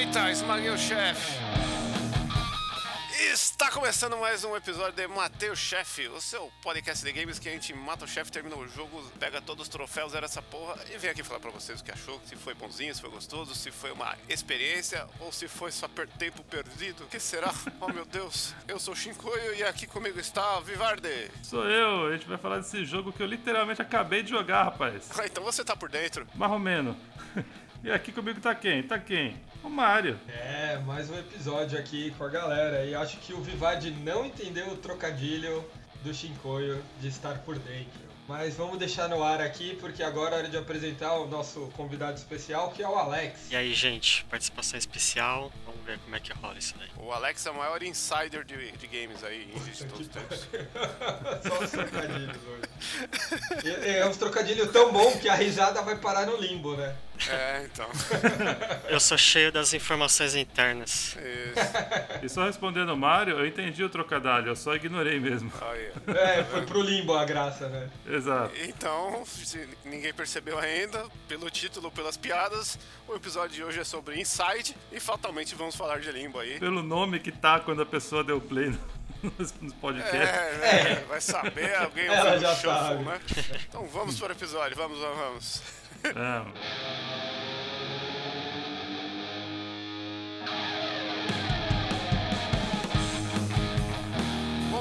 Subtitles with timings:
[0.00, 1.38] Eita, esmaguei o chefe.
[3.30, 7.50] Está começando mais um episódio de Matei o Chefe, o seu podcast de games que
[7.50, 10.74] a gente mata o chefe, termina o jogo, pega todos os troféus, era essa porra
[10.90, 13.54] e vem aqui falar pra vocês o que achou, se foi bonzinho, se foi gostoso,
[13.54, 17.04] se foi uma experiência ou se foi só per tempo perdido.
[17.04, 17.52] O que será?
[17.78, 21.30] oh meu Deus, eu sou o Shinkoio e aqui comigo está o Vivarde.
[21.42, 25.10] Sou eu, a gente vai falar desse jogo que eu literalmente acabei de jogar, rapaz.
[25.18, 26.26] Ah, então você tá por dentro.
[26.34, 26.96] Marromeno.
[27.82, 28.82] E aqui comigo tá quem?
[28.82, 29.36] Tá quem?
[29.64, 30.18] O Mario.
[30.28, 32.84] É, mais um episódio aqui com a galera.
[32.84, 35.64] E acho que o Vivad não entendeu o trocadilho
[36.04, 38.09] do Shinkoio de estar por dentro.
[38.30, 42.16] Mas vamos deixar no ar aqui, porque agora é hora de apresentar o nosso convidado
[42.16, 43.50] especial, que é o Alex.
[43.50, 45.50] E aí, gente, participação especial.
[45.66, 46.88] Vamos ver como é que rola isso daí.
[46.96, 50.46] O Alex é o maior insider de, de games aí, indie de todos os tempos.
[51.44, 53.64] Só os trocadilhos hoje.
[53.64, 56.94] E- É uns trocadilhos tão bom que a risada vai parar no limbo, né?
[57.28, 57.86] É, então.
[58.88, 61.16] Eu sou cheio das informações internas.
[61.16, 62.20] Isso.
[62.22, 65.50] E só respondendo o Mario, eu entendi o trocadilho, eu só ignorei mesmo.
[65.62, 66.12] Aí, ó.
[66.12, 67.88] É, foi pro limbo a graça, né?
[68.20, 68.54] Exato.
[68.68, 74.20] Então, se ninguém percebeu ainda, pelo título, pelas piadas, o episódio de hoje é sobre
[74.20, 76.58] Inside e fatalmente vamos falar de Limbo aí.
[76.58, 80.18] Pelo nome que tá quando a pessoa deu play no- nos podcasts.
[80.20, 80.58] É,
[80.94, 81.04] né?
[81.08, 83.20] vai saber, alguém ouviu já o shuffle, né?
[83.68, 85.62] Então vamos para o episódio, vamos, vamos,
[86.04, 86.60] vamos.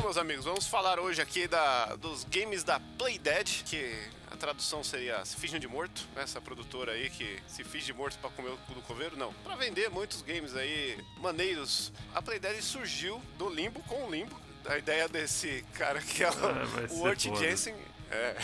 [0.10, 3.96] Meus amigos, vamos falar hoje aqui da, dos games da Playdead, que
[4.32, 6.24] a tradução seria Se Finge de Morto, né?
[6.24, 9.32] essa produtora aí que se finge de morto pra comer o cu do coveiro, não.
[9.44, 11.92] Pra vender muitos games aí maneiros.
[12.16, 14.36] A Playdead surgiu do Limbo com o Limbo.
[14.66, 16.32] A ideia desse cara que é Ah,
[16.90, 17.36] o, ser o.
[17.36, 17.76] Jensen.
[18.10, 18.36] É.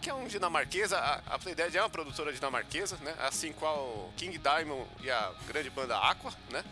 [0.00, 3.14] que é um dinamarquesa, a, a Playdead é uma produtora dinamarquesa, né?
[3.20, 6.64] Assim qual King Diamond e a grande banda Aqua, né?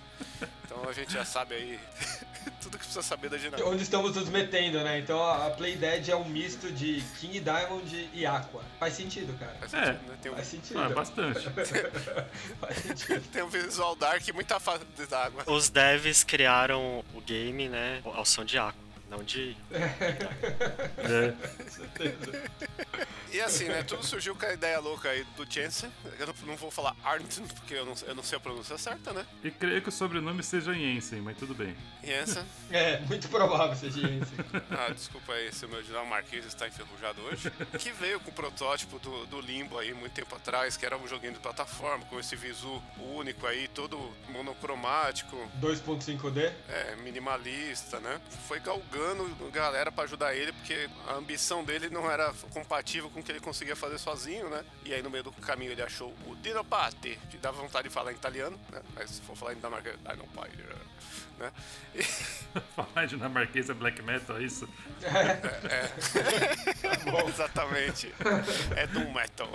[0.65, 1.81] Então a gente já sabe aí
[2.61, 3.67] tudo que precisa saber da Dinamarca.
[3.69, 4.99] Onde estamos nos metendo, né?
[4.99, 8.63] Então a Playdead é um misto de King Diamond e Aqua.
[8.79, 9.55] Faz sentido, cara.
[9.61, 9.87] Faz É.
[9.87, 10.19] sentido, né?
[10.23, 10.81] Tem, um, Faz sentido.
[10.81, 11.51] Ah, bastante.
[12.61, 13.21] Faz sentido.
[13.33, 15.45] tem um visual dark e muita fase d'água.
[15.47, 18.75] Os devs criaram o game, né, ao som de Aqua,
[19.09, 19.57] não de...
[20.99, 21.35] É.
[23.33, 23.83] E assim, né?
[23.83, 25.91] Tudo surgiu com a ideia louca aí do Jensen.
[26.19, 29.13] Eu não, não vou falar Arnton, porque eu não, eu não sei a pronúncia certa,
[29.13, 29.27] né?
[29.45, 31.77] E creio que o sobrenome seja Jensen, mas tudo bem.
[32.03, 32.45] Jensen.
[32.69, 34.33] É, muito provável seja isso.
[34.71, 37.51] Ah, desculpa aí se o meu dinamarquês está enferrujado hoje.
[37.79, 41.07] Que veio com o protótipo do, do Limbo aí muito tempo atrás, que era um
[41.07, 45.37] joguinho de plataforma, com esse visu único aí, todo monocromático.
[45.61, 46.53] 2.5D?
[46.69, 48.21] É, minimalista, né?
[48.49, 48.96] Foi galgando
[49.53, 53.41] galera pra ajudar ele, porque a ambição dele não era compatível com o que ele
[53.41, 54.65] conseguia fazer sozinho, né?
[54.85, 58.13] E aí no meio do caminho ele achou o Dinopate, que dava vontade de falar
[58.13, 58.83] em italiano, né?
[58.95, 60.57] Mas se for falar em dinamarquês, Dinopate,
[61.39, 61.53] né?
[61.95, 62.03] E,
[62.75, 64.69] Falar de dinamarquesa black metal, é isso?
[67.29, 68.13] exatamente.
[68.75, 69.49] É Doom Metal.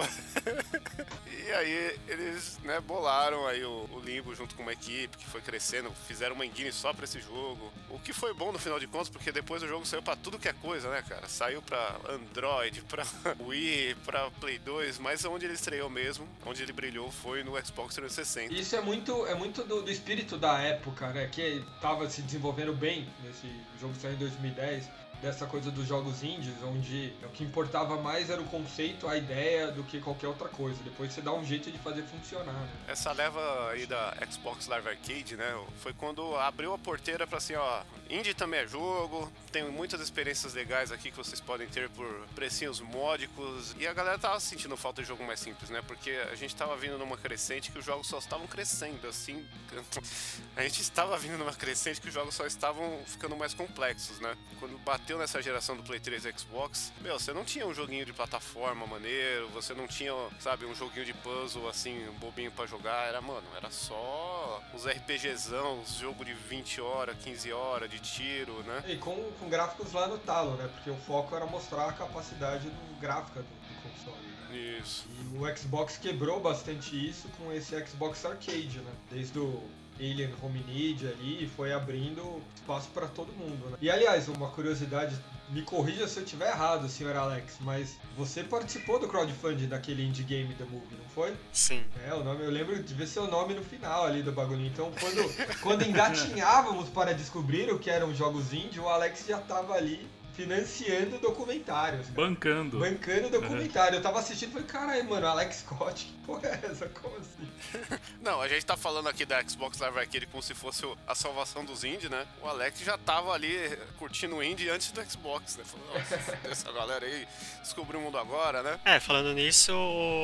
[1.27, 5.41] e aí eles, né, bolaram aí o, o Limbo junto com uma equipe que foi
[5.41, 7.71] crescendo, fizeram uma engine só pra esse jogo.
[7.89, 10.39] O que foi bom no final de contas, porque depois o jogo saiu pra tudo
[10.39, 11.27] que é coisa, né, cara?
[11.27, 13.05] Saiu pra Android, pra
[13.39, 17.95] Wii, pra Play 2, mas onde ele estreou mesmo, onde ele brilhou foi no Xbox
[17.95, 18.53] 360.
[18.53, 21.27] Isso é muito, é muito do, do espírito da época, né?
[21.31, 23.47] Que tava se desenvolvendo bem nesse
[23.79, 25.00] jogo saiu em 2010.
[25.21, 29.71] Dessa coisa dos jogos indies, onde o que importava mais era o conceito, a ideia,
[29.71, 30.81] do que qualquer outra coisa.
[30.83, 32.69] Depois você dá um jeito de fazer funcionar, né?
[32.87, 35.65] Essa leva aí da Xbox Live Arcade, né?
[35.77, 40.53] Foi quando abriu a porteira pra assim, ó, indie também é jogo, tem muitas experiências
[40.53, 43.75] legais aqui que vocês podem ter por precinhos módicos.
[43.79, 45.81] E a galera tava sentindo falta de jogo mais simples, né?
[45.85, 49.45] Porque a gente tava vindo numa crescente que os jogos só estavam crescendo, assim.
[50.55, 54.35] A gente estava vindo numa crescente que os jogos só estavam ficando mais complexos, né?
[54.59, 58.05] Quando bateu nessa geração do Play 3 e Xbox, meu, você não tinha um joguinho
[58.05, 63.07] de plataforma maneiro, você não tinha, sabe, um joguinho de puzzle assim, bobinho pra jogar,
[63.07, 68.63] era, mano, era só os RPGzão, os jogos de 20 horas, 15 horas de tiro,
[68.63, 68.83] né?
[68.87, 70.69] E com, com gráficos lá no talo, né?
[70.73, 74.27] Porque o foco era mostrar a capacidade do gráfica do, do console.
[74.49, 74.79] Né?
[74.79, 75.07] Isso.
[75.09, 78.91] E o Xbox quebrou bastante isso com esse Xbox Arcade, né?
[79.09, 79.63] Desde o
[80.01, 83.77] Alien Hominid ali e foi abrindo espaço para todo mundo, né?
[83.79, 85.15] E aliás, uma curiosidade,
[85.49, 90.23] me corrija se eu estiver errado, senhor Alex, mas você participou do crowdfunding daquele indie
[90.23, 91.35] game The Movie, não foi?
[91.53, 91.83] Sim.
[92.07, 94.65] É, o nome, eu lembro de ver seu nome no final ali do bagulho.
[94.65, 99.73] Então, quando, quando engatinhávamos para descobrir o que eram jogos indie, o Alex já tava
[99.73, 102.07] ali financiando documentários.
[102.07, 102.13] Cara.
[102.13, 102.79] Bancando.
[102.79, 103.97] Bancando documentário.
[103.97, 106.87] Eu tava assistindo e falei, caralho, mano, Alex Scott, que porra é essa?
[106.89, 107.99] Como assim?
[108.21, 111.65] Não, a gente tá falando aqui da Xbox Live Arcade como se fosse a salvação
[111.65, 112.25] dos indie, né?
[112.41, 113.51] O Alex já tava ali
[113.97, 115.63] curtindo o indie antes do Xbox, né?
[115.63, 117.27] Falou, nossa, essa galera aí
[117.61, 118.79] descobriu o mundo agora, né?
[118.85, 119.71] É, falando nisso,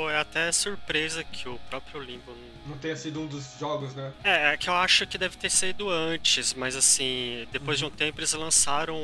[0.10, 2.34] é até surpresa que o próprio Limbo
[2.68, 4.14] não tenha sido um dos jogos, né?
[4.24, 7.88] É, é que eu acho que deve ter sido antes, mas assim, depois uhum.
[7.88, 8.98] de um tempo eles lançaram,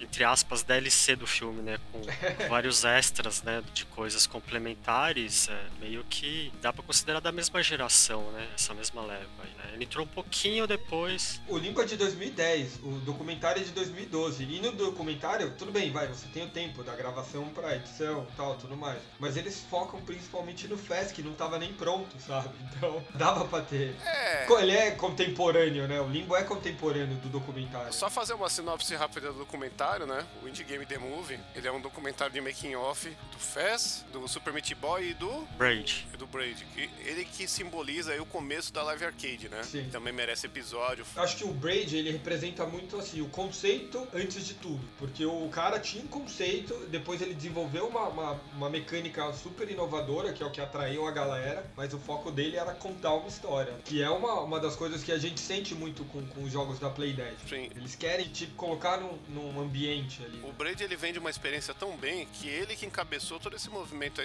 [0.00, 1.78] entre aspas, DLC do filme, né?
[1.92, 2.00] Com
[2.48, 3.62] vários extras, né?
[3.72, 8.48] De coisas complementares, é, meio que dá pra considerar da mesma geração, né?
[8.54, 9.70] Essa mesma leva aí, né?
[9.74, 11.40] Ele entrou um pouquinho depois.
[11.48, 14.44] O Limbo é de 2010, o documentário é de 2012.
[14.44, 18.36] E no documentário, tudo bem, vai, você tem o tempo da gravação pra edição e
[18.36, 19.00] tal, tudo mais.
[19.18, 22.50] Mas eles focam principalmente no Fest, que não tava nem pronto, sabe?
[22.76, 23.94] Então então dava pra ter.
[24.04, 24.46] É.
[24.60, 26.00] Ele é contemporâneo, né?
[26.00, 27.92] O Limbo é contemporâneo do documentário.
[27.92, 30.19] Só fazer uma sinopse rápida do documentário, né?
[30.42, 34.26] O Indie Game The Movie, ele é um documentário de making off do Fez, do
[34.28, 36.06] Super Meat Boy e do Braid.
[36.12, 36.66] E do Braid.
[37.04, 39.62] Ele que simboliza aí o começo da Live Arcade, né?
[39.62, 39.88] Sim.
[39.90, 41.04] Também merece episódio.
[41.16, 44.80] Acho que o Braid, ele representa muito assim, o conceito antes de tudo.
[44.98, 50.32] Porque o cara tinha um conceito, depois ele desenvolveu uma, uma, uma mecânica super inovadora,
[50.32, 53.74] que é o que atraiu a galera, mas o foco dele era contar uma história.
[53.84, 56.78] Que é uma, uma das coisas que a gente sente muito com, com os jogos
[56.78, 57.34] da Play 10.
[57.48, 57.70] Sim.
[57.74, 60.40] Eles querem te colocar num, num ambiente ali.
[60.44, 64.20] O Braid ele vende uma experiência tão bem que ele que encabeçou todo esse movimento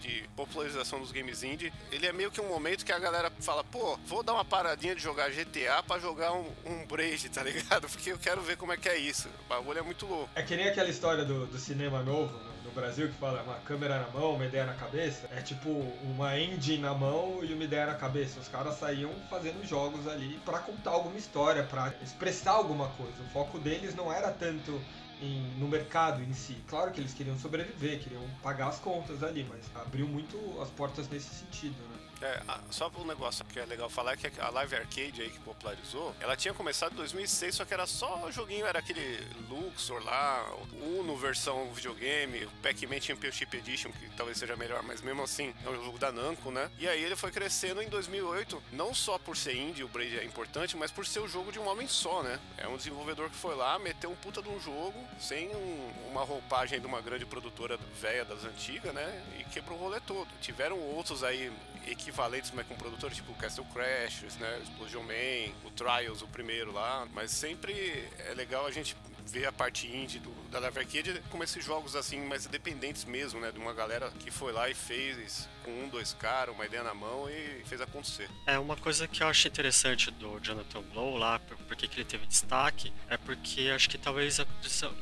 [0.00, 1.72] de popularização dos games indie.
[1.90, 4.94] Ele é meio que um momento que a galera fala, pô, vou dar uma paradinha
[4.94, 7.88] de jogar GTA para jogar um, um Braid, tá ligado?
[7.90, 9.28] Porque eu quero ver como é que é isso.
[9.46, 10.30] O bagulho é muito louco.
[10.34, 12.50] É que nem aquela história do, do cinema novo, né?
[12.70, 15.28] no Brasil que fala uma câmera na mão, uma ideia na cabeça.
[15.32, 15.68] É tipo
[16.02, 18.40] uma engine na mão e uma ideia na cabeça.
[18.40, 23.20] Os caras saíam fazendo jogos ali para contar alguma história, para expressar alguma coisa.
[23.22, 24.80] O foco deles não era tanto
[25.20, 26.56] em, no mercado em si.
[26.66, 31.08] Claro que eles queriam sobreviver, queriam pagar as contas ali, mas abriu muito as portas
[31.08, 31.89] nesse sentido, né?
[32.22, 36.14] É, só um negócio que é legal falar que a Live Arcade aí que popularizou,
[36.20, 40.46] ela tinha começado em 2006, só que era só o joguinho, era aquele Luxor lá,
[40.82, 45.84] Uno versão videogame, Pac-Man Championship Edition, que talvez seja melhor, mas mesmo assim é um
[45.84, 46.70] jogo da Namco, né?
[46.78, 50.24] E aí ele foi crescendo em 2008, não só por ser indie, o Braid é
[50.24, 52.38] importante, mas por ser o jogo de um homem só, né?
[52.58, 56.22] É um desenvolvedor que foi lá, meteu um puta de um jogo, sem um, uma
[56.22, 59.24] roupagem de uma grande produtora velha das antigas, né?
[59.38, 60.28] E quebrou o rolê todo.
[60.40, 61.50] Tiveram outros aí
[61.86, 64.60] equivalentes, mas com produtores tipo Castle Crashers, né?
[64.62, 67.06] Explosion Man, o Trials, o primeiro lá.
[67.12, 67.72] Mas sempre
[68.28, 68.96] é legal a gente
[69.30, 73.40] ver a parte indie do, da Live Arcade como esses jogos assim, mais independentes mesmo,
[73.40, 73.52] né?
[73.52, 76.94] De uma galera que foi lá e fez com um, dois caras, uma ideia na
[76.94, 78.28] mão e fez acontecer.
[78.46, 81.38] É, uma coisa que eu acho interessante do Jonathan Blow lá,
[81.68, 84.46] porque que ele teve destaque, é porque acho que talvez a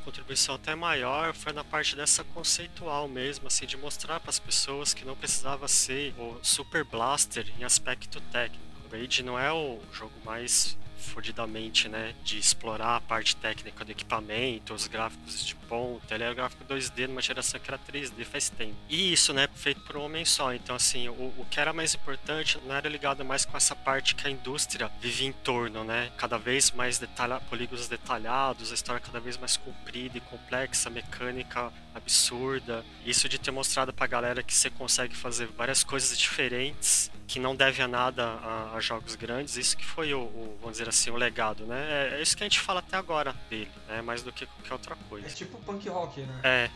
[0.03, 4.93] contribuição até maior foi na parte dessa conceitual mesmo, assim, de mostrar para as pessoas
[4.93, 8.69] que não precisava ser o Super Blaster em aspecto técnico.
[8.91, 14.73] Raid não é o jogo mais fodidamente, né, de explorar a parte técnica do equipamento,
[14.73, 16.13] os gráficos de ponta.
[16.13, 18.75] Ele é gráfico 2D numa geração que era 3D faz tempo.
[18.89, 20.53] E isso, né, feito por um homem só.
[20.53, 24.15] Então, assim, o, o que era mais importante não era ligado mais com essa parte
[24.15, 26.11] que a indústria vive em torno, né?
[26.17, 31.71] Cada vez mais detalha, polígonos detalhados, a história cada vez mais comprida e complexa, mecânica
[31.93, 32.83] absurda.
[33.05, 37.55] Isso de ter mostrado pra galera que você consegue fazer várias coisas diferentes que não
[37.55, 41.09] deve a nada a, a jogos grandes, isso que foi o, o, vamos dizer assim,
[41.09, 42.09] o legado, né?
[42.11, 44.01] É, é, isso que a gente fala até agora dele, né?
[44.01, 45.27] Mais do que qualquer outra coisa.
[45.27, 46.39] É tipo punk rock, né?
[46.43, 46.69] É.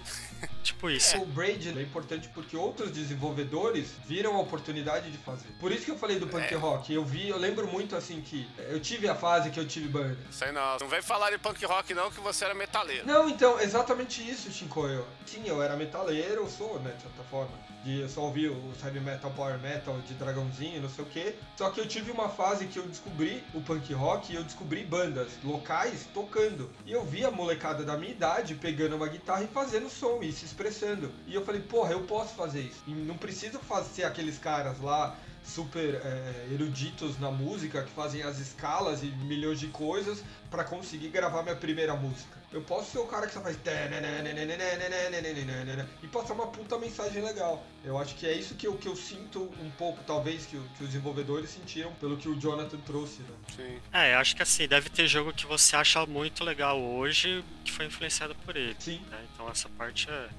[0.63, 1.17] tipo isso.
[1.17, 5.47] O Braid é importante porque outros desenvolvedores viram a oportunidade de fazer.
[5.59, 6.57] Por isso que eu falei do punk é.
[6.57, 6.93] rock.
[6.93, 10.17] Eu vi, eu lembro muito assim que eu tive a fase que eu tive banda.
[10.31, 13.05] Sei não, não vem falar de punk rock não que você era metaleiro.
[13.05, 15.05] Não, então, exatamente isso, Shinkoio.
[15.25, 17.51] Sim, eu era metaleiro, eu sou, né, de certa forma
[17.83, 21.35] de eu só ouvir o heavy metal, power metal de dragãozinho, não sei o que.
[21.57, 24.83] Só que eu tive uma fase que eu descobri o punk rock e eu descobri
[24.83, 26.69] bandas locais tocando.
[26.85, 30.29] E eu vi a molecada da minha idade pegando uma guitarra e fazendo som e
[30.29, 31.09] se expressando.
[31.25, 32.83] E eu falei, porra, eu posso fazer isso.
[32.85, 38.39] E não preciso fazer aqueles caras lá super é, eruditos na música que fazem as
[38.39, 42.42] escalas e milhões de coisas para conseguir gravar minha primeira música.
[42.53, 43.57] Eu posso ser o cara que só faz
[46.03, 47.65] e passar uma puta mensagem legal.
[47.83, 50.83] Eu acho que é isso que eu, que eu sinto um pouco, talvez, que, que
[50.83, 53.35] os desenvolvedores sentiram pelo que o Jonathan trouxe, né?
[53.55, 53.81] Sim.
[53.91, 57.71] É, eu acho que assim, deve ter jogo que você acha muito legal hoje que
[57.71, 58.75] foi influenciado por ele.
[58.77, 59.01] Sim.
[59.09, 59.25] Né?
[59.33, 60.29] Então essa parte é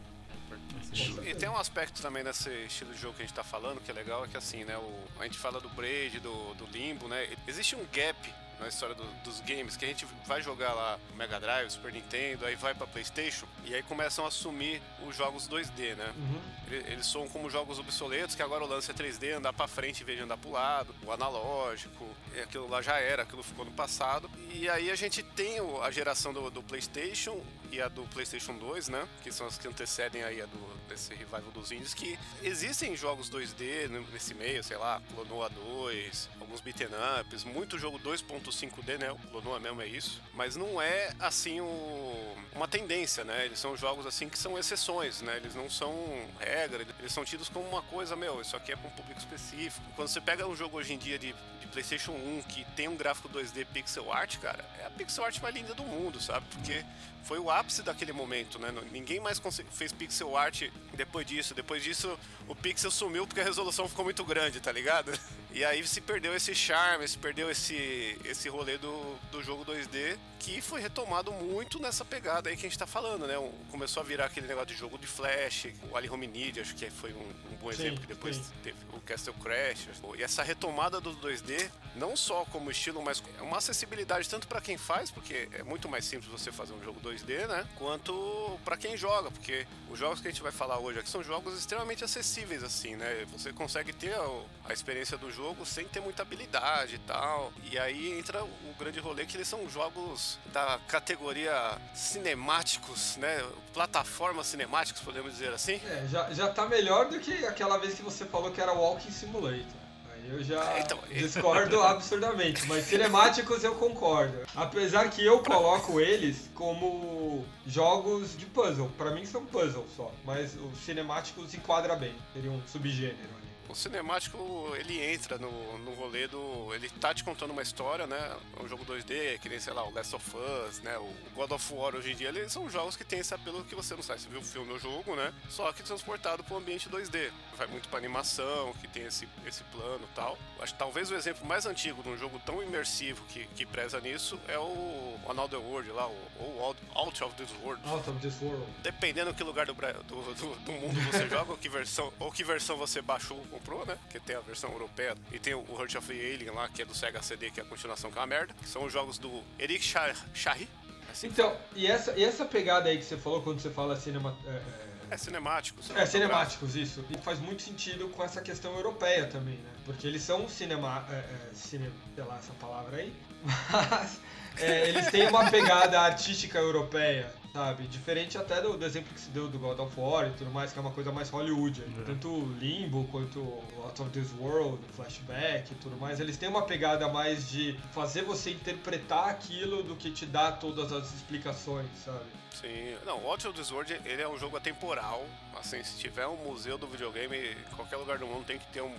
[1.25, 3.91] e tem um aspecto também nesse estilo de jogo que a gente tá falando que
[3.91, 7.09] é legal, é que assim, né, o, a gente fala do Braid, do, do Limbo,
[7.09, 8.17] né, existe um gap
[8.61, 12.47] na história do, dos games, que a gente vai jogar lá Mega Drive, Super Nintendo,
[12.47, 16.13] aí vai pra Playstation, e aí começam a assumir os jogos 2D, né?
[16.17, 16.41] Uhum.
[16.67, 20.03] Eles, eles são como jogos obsoletos, que agora o lance é 3D, andar pra frente
[20.03, 22.09] em vez de andar pro lado, o analógico,
[22.43, 24.31] aquilo lá já era, aquilo ficou no passado.
[24.53, 28.89] E aí a gente tem a geração do, do Playstation e a do Playstation 2,
[28.89, 29.07] né?
[29.23, 33.31] Que são as que antecedem aí a do, desse revival dos indies, que existem jogos
[33.31, 36.89] 2D nesse meio, sei lá, Clonoa 2, alguns beaten
[37.21, 39.11] ups, muito jogo 2.5D, né?
[39.11, 40.21] O Clonoa mesmo é isso.
[40.35, 43.45] Mas não é, assim, o- uma tendência, né?
[43.45, 45.37] Eles são jogos, assim, que são exceções, né?
[45.37, 45.93] Eles não são
[46.39, 49.85] regra, eles são tidos como uma coisa, meu, isso aqui é para um público específico.
[49.97, 52.97] Quando você pega um jogo hoje em dia de, de PlayStation 1 que tem um
[52.97, 56.47] gráfico 2D pixel art, cara, é a pixel art mais linda do mundo, sabe?
[56.53, 56.85] Porque
[57.25, 58.73] foi o ápice daquele momento, né?
[58.93, 59.41] Ninguém mais
[59.73, 60.63] fez pixel art
[60.93, 61.55] depois disso.
[61.55, 65.13] Depois disso, o pixel sumiu porque a resolução ficou muito grande, tá ligado?
[65.55, 70.19] E aí se perdeu esse charme, se perdeu esse, esse rolê do, do jogo 2D,
[70.41, 73.35] que foi retomado muito nessa pegada aí que a gente tá falando, né?
[73.71, 77.13] Começou a virar aquele negócio de jogo de flash, o Ali Hominid, acho que foi
[77.13, 78.43] um, um bom Sim, exemplo, que depois sim.
[78.65, 79.89] teve o Castle Crash.
[80.19, 84.61] E essa retomada do 2D, não só como estilo, mas é uma acessibilidade tanto para
[84.61, 87.67] quem faz, porque é muito mais simples você fazer um jogo 2D, né?
[87.77, 91.23] Quanto para quem joga, porque os jogos que a gente vai falar hoje aqui são
[91.23, 93.27] jogos extremamente acessíveis, assim, né?
[93.33, 97.53] Você consegue ter a, a experiência do jogo sem ter muita habilidade e tal.
[97.71, 103.45] E aí entra o grande rolê que eles são jogos da categoria cinemáticos, né?
[103.73, 105.81] Plataformas cinemáticos, podemos dizer assim.
[105.87, 109.11] É, já, já tá melhor do que aquela vez que você falou que era Walking
[109.11, 109.84] Simulator.
[110.29, 114.39] Eu já É, então, é- discordo absurdamente, mas cinemáticos eu concordo.
[114.55, 118.91] Apesar que eu coloco eles como jogos de puzzle.
[118.97, 123.44] Pra mim são puzzle só, mas os cinemáticos enquadra bem, seria um subgênero.
[123.69, 124.39] O cinemático,
[124.79, 126.73] ele entra no, no rolê do.
[126.75, 128.37] Ele tá te contando uma história, né?
[128.59, 130.97] É um jogo 2D, que nem, sei lá, o Last of Us, né?
[130.99, 133.75] O God of War hoje em dia, eles são jogos que tem esse apelo que
[133.75, 134.21] você não sabe.
[134.21, 135.33] Você viu o filme ou o jogo, né?
[135.49, 137.31] Só que transportado para o ambiente 2D.
[137.57, 140.39] Vai muito pra animação, que tem esse, esse plano e tal.
[140.61, 144.01] Acho que talvez o exemplo mais antigo de um jogo tão imersivo que, que preza
[144.01, 147.81] nisso é o Another World lá, ou Out, Out of This World.
[147.89, 148.65] Out of this world.
[148.83, 152.45] Dependendo que lugar do, do, do, do mundo você joga, ou que versão, ou que
[152.45, 153.97] versão você baixou ou comprou, né?
[154.03, 156.85] Porque tem a versão europeia e tem o Heart of the Alien lá, que é
[156.85, 158.55] do Sega CD, que é a continuação que é uma merda.
[158.61, 160.69] Que são os jogos do Eric Char- Charry.
[161.11, 164.37] Assim, Então, e essa, e essa pegada aí que você falou quando você fala cinema.
[164.47, 165.81] é, é, é cinemático.
[165.97, 167.05] É, cinemáticos, isso.
[167.11, 169.71] E faz muito sentido com essa questão europeia também, né?
[169.87, 171.07] Porque eles são cinema...
[171.11, 173.13] É, é, cine, sei lá essa palavra aí.
[173.71, 174.21] Mas
[174.59, 177.87] é, eles têm uma pegada artística europeia, sabe?
[177.87, 180.73] Diferente até do, do exemplo que se deu do God of War e tudo mais,
[180.73, 181.83] que é uma coisa mais Hollywood.
[181.87, 182.01] aí.
[182.01, 182.05] É.
[182.05, 183.39] Tanto o Limbo quanto
[183.85, 186.19] Out of This World, Flashback e tudo mais.
[186.19, 190.93] Eles têm uma pegada mais de fazer você interpretar aquilo do que te dar todas
[190.93, 192.25] as explicações, sabe?
[192.51, 192.97] Sim.
[193.07, 195.25] Não, o Out of This World, ele é um jogo atemporal.
[195.59, 198.81] Assim, se tiver um museu do videogame, em qualquer lugar do mundo tem que ter
[198.83, 198.95] um-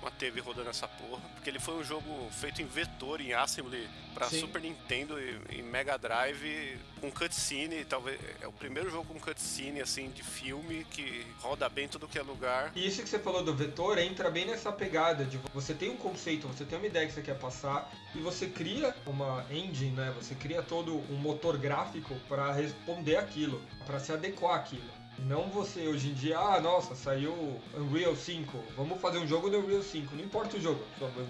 [0.00, 1.22] uma, TV rodando essa porra.
[1.34, 4.40] Porque ele foi um jogo feito em vetor, em assembly, pra Sim.
[4.40, 7.84] Super Nintendo e, e Mega Drive, com cutscene.
[7.84, 12.08] Talvez é o primeiro jogo com cutscene, assim, de filme, que roda bem em tudo
[12.08, 12.72] que é lugar.
[12.74, 15.96] E isso que você falou do vetor entra bem nessa pegada de você tem um
[15.96, 20.12] conceito, você tem uma ideia que você quer passar e você cria uma engine, né?
[20.16, 24.99] Você cria todo um motor gráfico para responder aquilo, para se adequar àquilo.
[25.26, 29.58] Não você hoje em dia, ah, nossa, saiu Unreal 5, vamos fazer um jogo no
[29.58, 30.16] Unreal 5.
[30.16, 30.82] Não importa o jogo,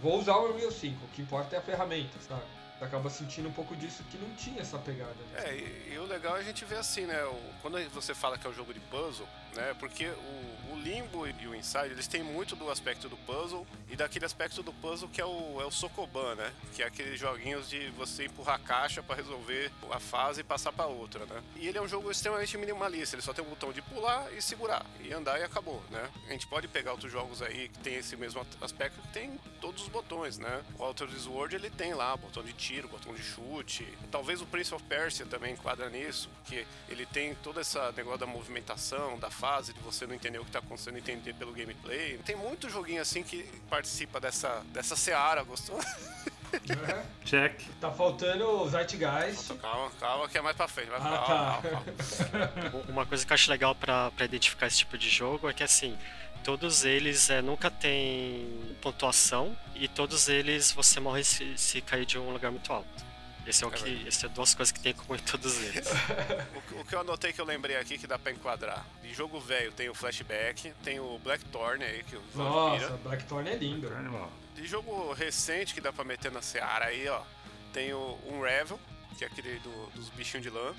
[0.02, 2.42] vou usar o Unreal 5, o que importa é a ferramenta, sabe?
[2.80, 5.12] Acaba sentindo um pouco disso que não tinha essa pegada.
[5.32, 5.44] né?
[5.50, 7.22] É, e, e o legal é a gente ver assim, né?
[7.24, 9.74] o- quando você fala que é um jogo de puzzle, né?
[9.78, 13.96] Porque o, o Limbo e o Inside, eles têm muito do aspecto do puzzle e
[13.96, 16.52] daquele aspecto do puzzle que é o, é o Sokoban, né?
[16.74, 20.72] Que é aqueles joguinhos de você empurrar a caixa pra resolver a fase e passar
[20.72, 21.42] pra outra, né?
[21.56, 24.40] E ele é um jogo extremamente minimalista, ele só tem o botão de pular e
[24.40, 26.08] segurar, e andar e acabou, né?
[26.28, 29.82] A gente pode pegar outros jogos aí que tem esse mesmo aspecto que tem todos
[29.82, 30.62] os botões, né?
[30.78, 33.86] O Outer Sword ele tem lá botão de tiro, botão de chute.
[34.10, 38.26] Talvez o Prince of Persia também enquadra nisso, porque ele tem todo esse negócio da
[38.26, 42.18] movimentação, da fase, de você não entender o que tá acontecendo, entender pelo gameplay.
[42.18, 45.78] Tem muito joguinho assim que participa dessa, dessa seara, gostou?
[46.52, 47.06] Né?
[47.24, 47.60] Check.
[47.80, 49.54] Tá faltando o Zeitgeist.
[49.54, 50.90] Calma, calma, que é mais pra frente.
[50.90, 51.68] Vai, Ah, calma, tá.
[51.70, 52.84] calma, calma.
[52.88, 55.62] Uma coisa que eu acho legal pra, pra identificar esse tipo de jogo é que
[55.62, 55.96] assim,
[56.44, 62.18] todos eles é, nunca tem pontuação e todos eles você morre se, se cair de
[62.18, 63.09] um lugar muito alto.
[63.46, 63.82] Esse é o É que.
[63.84, 64.08] verdade.
[64.08, 65.88] Esse é duas coisas que tem em comum em todos eles.
[66.54, 68.84] O, que- o que eu anotei que eu lembrei aqui que dá pra enquadrar.
[69.02, 72.90] De jogo velho tem o Flashback, tem o Blackthorn aí, que o Nossa.
[72.98, 73.88] Blackthorn é lindo.
[73.94, 74.30] Animal.
[74.54, 77.22] De jogo recente que dá pra meter na Seara aí, ó.
[77.72, 78.78] Tem o Unravel,
[79.16, 80.74] que é aquele do- dos bichinhos de lã.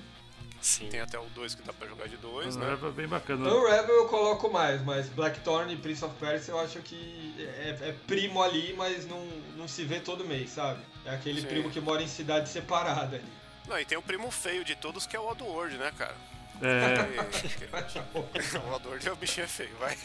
[0.62, 0.88] Sim.
[0.88, 2.64] Tem até o 2 que dá pra jogar de dois, né?
[2.64, 3.50] Unravel é bem bacana.
[3.50, 7.88] No Rebel eu coloco mais, mas Blackthorn e Prince of Persia eu acho que é,
[7.88, 9.26] é primo ali, mas não,
[9.56, 10.80] não se vê todo mês, sabe?
[11.04, 11.48] É aquele Sim.
[11.48, 13.24] primo que mora em cidade separada ali.
[13.66, 16.14] Não, e tem o primo feio de todos que é o Oddworld, né, cara?
[16.62, 19.96] É, o Oddworld é o bichinho feio, vai.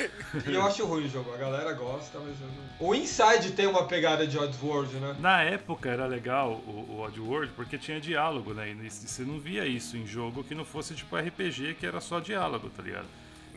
[0.46, 2.88] E eu acho ruim o jogo, a galera gosta, mas eu não.
[2.88, 5.16] O Inside tem uma pegada de Oddworld, né?
[5.20, 8.70] na época era legal o, o Oddworld porque tinha diálogo, né?
[8.70, 12.20] E você não via isso em jogo que não fosse tipo RPG, que era só
[12.20, 13.08] diálogo, tá ligado?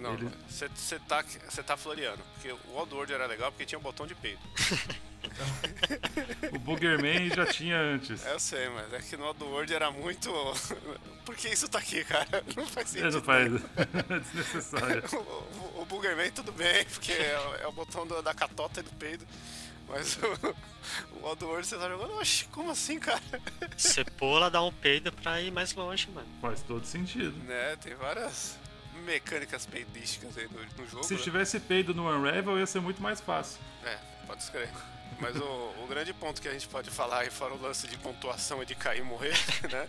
[0.01, 2.23] Não, Ele- você tá, cê tá floreando.
[2.35, 4.41] Porque o Oddworld era legal porque tinha um botão de peido.
[6.53, 8.25] O Boogerman já tinha antes.
[8.25, 10.31] É, eu sei, mas é que no Oddworld era muito.
[11.25, 12.43] Por que isso tá aqui, cara?
[12.57, 13.13] Não faz É, sentido.
[13.19, 13.53] não faz.
[14.11, 15.03] é desnecessário.
[15.13, 15.17] O,
[15.79, 18.83] o, o Boogerman tudo bem, porque é, o- é o botão do- da catota e
[18.83, 19.27] do peido.
[19.89, 20.57] Mas o,
[21.21, 23.21] o Oddworld você tá jogando, oxe, como assim, cara?
[23.77, 26.29] Você pula, dá um peido pra ir mais longe, mano.
[26.41, 27.37] Faz todo sentido.
[27.45, 28.57] Né, tem várias
[29.01, 31.05] mecânicas peidísticas aí no, no jogo.
[31.05, 31.21] Se né?
[31.21, 33.61] tivesse peido no Unravel, ia ser muito mais fácil.
[33.85, 34.71] É, pode escrever.
[35.19, 37.97] Mas o, o grande ponto que a gente pode falar aí, fora o lance de
[37.99, 39.35] pontuação e de cair e morrer,
[39.71, 39.89] né?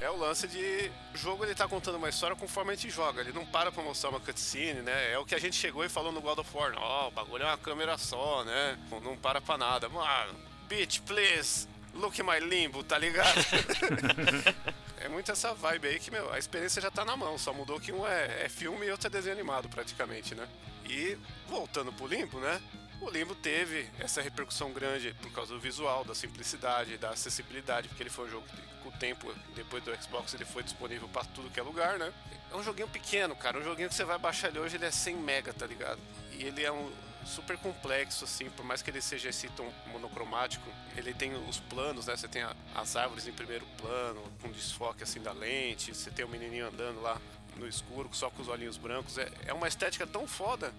[0.00, 0.90] É o lance de.
[1.14, 3.20] O jogo ele tá contando uma história conforme a gente joga.
[3.20, 5.12] Ele não para pra mostrar uma cutscene, né?
[5.12, 6.72] É o que a gente chegou e falou no God of War.
[6.76, 8.76] Ó, o bagulho é uma câmera só, né?
[9.02, 9.88] Não para pra nada.
[9.88, 10.34] Mano,
[10.68, 11.68] bitch, please.
[11.94, 13.38] Look my limbo, tá ligado?
[15.04, 17.36] é muito essa vibe aí que, meu, a experiência já tá na mão.
[17.36, 20.48] Só mudou que um é, é filme e outro é desenho animado, praticamente, né?
[20.88, 22.60] E voltando pro limbo, né?
[23.00, 28.02] O Limbo teve essa repercussão grande por causa do visual, da simplicidade, da acessibilidade, porque
[28.02, 31.22] ele foi um jogo que, com o tempo, depois do Xbox, ele foi disponível pra
[31.22, 32.10] tudo que é lugar, né?
[32.50, 34.90] É um joguinho pequeno, cara, um joguinho que você vai baixar ele hoje, ele é
[34.90, 36.00] 100 mega, tá ligado?
[36.32, 36.90] E ele é um
[37.24, 42.06] super complexo, assim, por mais que ele seja esse tom monocromático, ele tem os planos,
[42.06, 42.16] né?
[42.16, 46.24] Você tem a- as árvores em primeiro plano, com desfoque, assim, da lente, você tem
[46.24, 47.20] o menininho andando lá
[47.56, 49.16] no escuro, só com os olhinhos brancos.
[49.18, 50.72] É, é uma estética tão foda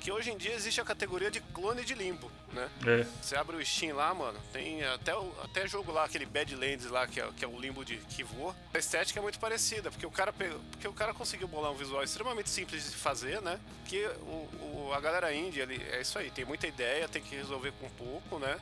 [0.00, 2.68] que hoje em dia existe a categoria de clone de limbo, né?
[2.86, 3.06] É.
[3.22, 5.12] Você abre o Steam lá, mano, tem até,
[5.44, 8.56] até jogo lá, aquele Badlands lá, que é, que é o limbo de que voa.
[8.74, 12.02] A estética é muito parecida, porque o cara porque o cara conseguiu bolar um visual
[12.02, 13.60] extremamente simples de fazer, né?
[13.86, 14.48] Que o,
[14.88, 17.88] o- a galera indie, ali, é isso aí, tem muita ideia, tem que resolver com
[17.90, 18.58] pouco, né?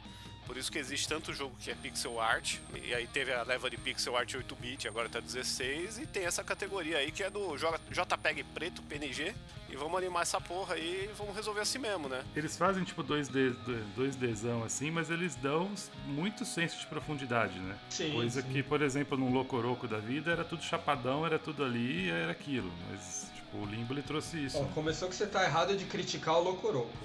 [0.48, 3.68] Por isso que existe tanto jogo que é pixel art, e aí teve a leva
[3.68, 7.54] de pixel art 8-bit, agora tá 16, e tem essa categoria aí que é do
[7.54, 9.34] JPEG preto, PNG,
[9.68, 12.24] e vamos animar essa porra aí e vamos resolver assim mesmo, né?
[12.34, 13.54] Eles fazem tipo 2D,
[13.94, 15.70] 2Dzão assim, mas eles dão
[16.06, 17.76] muito senso de profundidade, né?
[17.90, 18.48] Sim, Coisa sim.
[18.48, 22.32] que, por exemplo, num Locoroco da vida era tudo chapadão, era tudo ali e era
[22.32, 22.72] aquilo.
[22.90, 24.58] Mas, tipo, o Limbo ele trouxe isso.
[24.58, 26.96] Ó, começou que você tá errado de criticar o Locoroco.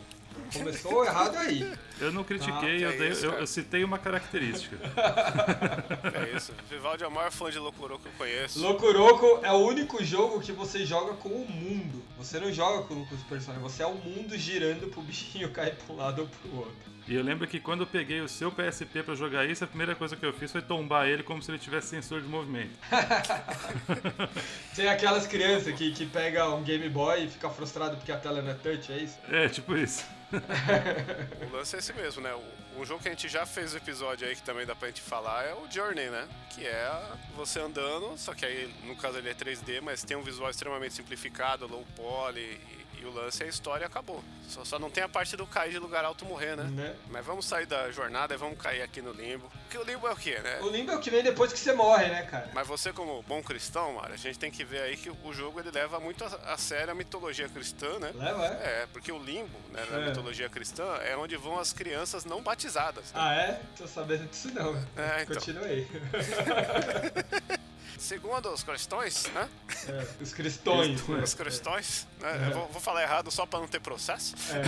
[0.52, 1.72] Começou errado aí.
[2.02, 4.76] Eu não critiquei, Ah, eu, que dei- isso, eu- eu citei uma característica.
[6.14, 6.54] É isso.
[6.70, 8.60] Vivaldi é o maior fã de Locuro que eu conheço.
[8.62, 12.04] Locoroco é o único jogo que você joga com o mundo.
[12.18, 15.94] Você não joga com, os personagens, você é o mundo girando pro bichinho cair pra
[15.94, 16.94] um lado ou pro outro.
[17.08, 19.94] E eu lembro que quando eu peguei o seu PSP pra jogar isso, a primeira
[19.94, 22.72] coisa que eu fiz foi tombar ele como se ele tivesse sensor de movimento.
[24.76, 28.42] Tem aquelas crianças que, que pega um Game Boy e fica frustrado porque a tela
[28.42, 29.18] não é touch, é isso?
[29.30, 30.04] É, tipo isso.
[30.34, 32.34] O lance é esse mesmo, né?
[32.76, 35.02] Um jogo que a gente já fez o episódio aí que também dá pra gente
[35.02, 36.28] falar é o Journey, né?
[36.50, 36.92] Que é
[37.36, 40.94] você andando, só que aí no caso ele é 3D, mas tem um visual extremamente
[40.94, 42.60] simplificado, low poly,
[43.04, 44.24] e, o lance é a história acabou.
[44.48, 46.64] Só, só não tem a parte do cair de lugar alto morrer, né?
[46.64, 46.96] Né?
[47.10, 49.50] Mas vamos sair da jornada e vamos cair aqui no limbo.
[49.64, 50.60] Porque o limbo é o quê, né?
[50.62, 52.50] O limbo é o que vem depois que você morre, né, cara?
[52.54, 55.60] Mas você, como bom cristão, Mário, a gente tem que ver aí que o jogo
[55.60, 58.12] ele leva muito a, a sério a mitologia cristã, né?
[58.14, 58.84] Leva, é?
[58.84, 60.06] É, porque o limbo, né, na É.
[60.08, 63.06] mitologia cristã, é onde vão as crianças não batizadas.
[63.06, 63.12] né?
[63.16, 63.62] Ah, é?
[63.78, 64.76] Tô sabendo disso não.
[64.98, 65.36] É, então.
[65.36, 65.88] Continua aí.
[67.98, 69.50] Segundo os cristões, né?
[69.88, 71.08] É, os cristões.
[71.08, 71.24] né?
[71.24, 72.48] Os cristões, né?
[72.50, 74.36] Eu vou, vou falar errado só pra não ter processo.
[74.52, 74.64] É,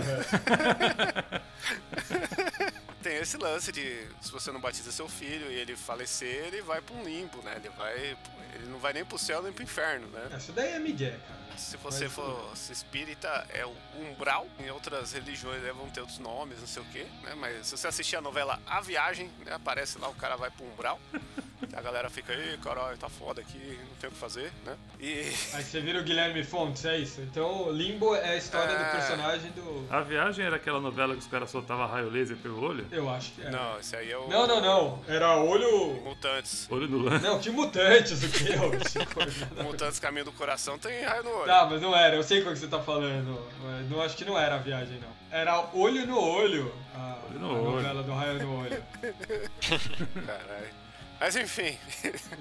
[3.06, 6.82] Tem esse lance de se você não batiza seu filho e ele falecer, ele vai
[6.82, 7.54] pra um limbo, né?
[7.58, 8.18] Ele vai.
[8.56, 10.28] Ele não vai nem pro céu nem pro inferno, né?
[10.36, 11.46] Isso daí é Miguel, cara.
[11.56, 14.48] Se você Mas, for se espírita, é o umbral.
[14.60, 17.36] Em outras religiões né, vão ter outros nomes, não sei o quê, né?
[17.36, 20.66] Mas se você assistir a novela A Viagem, né, aparece lá, o cara vai pro
[20.66, 21.00] umbral.
[21.74, 24.76] a galera fica, ei, caralho, tá foda aqui, não tem o que fazer, né?
[25.00, 25.20] E.
[25.54, 27.22] Aí você vira o Guilherme Fontes, é isso?
[27.22, 28.84] Então, Limbo é a história É.
[28.86, 29.88] do personagem do.
[29.90, 32.86] A viagem era aquela novela que os caras soltavam raio laser pelo olho?
[32.96, 33.50] Eu acho que é.
[33.50, 34.28] Não, esse aí é o.
[34.30, 35.04] Não, não, não.
[35.08, 35.96] Era olho.
[36.04, 36.68] Mutantes.
[36.72, 37.24] Olho no lance.
[37.24, 38.44] Não, que mutantes o que?
[38.44, 39.64] ver.
[39.64, 41.46] Mutantes Caminho do Coração tem raio no olho.
[41.46, 43.46] Tá, mas não era, eu sei qual que você tá falando.
[43.62, 45.14] mas Não acho que não era a viagem, não.
[45.30, 46.74] Era olho no olho.
[46.96, 47.64] A, Olho no a olho.
[47.72, 48.84] novela do raio no olho.
[50.26, 50.86] Caralho.
[51.20, 51.78] Mas enfim,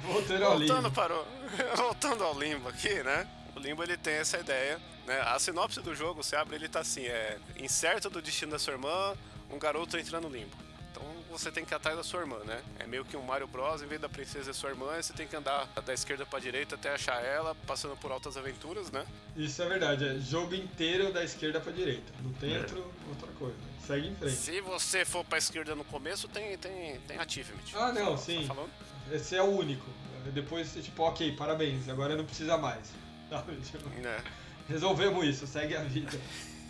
[0.02, 0.90] Voltando ao voltando, limbo.
[0.90, 1.24] para o...
[1.76, 3.26] voltando ao Limbo aqui, né?
[3.54, 5.20] O Limbo ele tem essa ideia, né?
[5.26, 8.72] A sinopse do jogo, você abre, ele tá assim, é incerto do destino da sua
[8.72, 9.14] irmã,
[9.50, 10.56] um garoto entra no limbo.
[10.90, 12.62] Então você tem que ir atrás da sua irmã, né?
[12.78, 15.26] É meio que um Mario Bros, em vez da princesa é sua irmã, você tem
[15.26, 19.04] que andar da esquerda pra direita até achar ela, passando por altas aventuras, né?
[19.36, 22.12] Isso é verdade, é jogo inteiro da esquerda pra direita.
[22.22, 22.58] Não tem É.
[22.58, 23.56] outro, outra coisa.
[23.84, 24.36] Segue em frente.
[24.36, 27.60] Se você for pra esquerda no começo, tem, tem, tem achievement.
[27.74, 28.46] Ah, não, Tá sim.
[28.46, 28.70] falando?
[29.12, 29.84] Esse é o único.
[30.32, 32.90] Depois você, tipo, ok, parabéns, agora não precisa mais.
[33.28, 33.56] Sabe?
[33.60, 34.22] Tipo, Né?
[34.68, 36.18] resolvemos isso, segue a vida.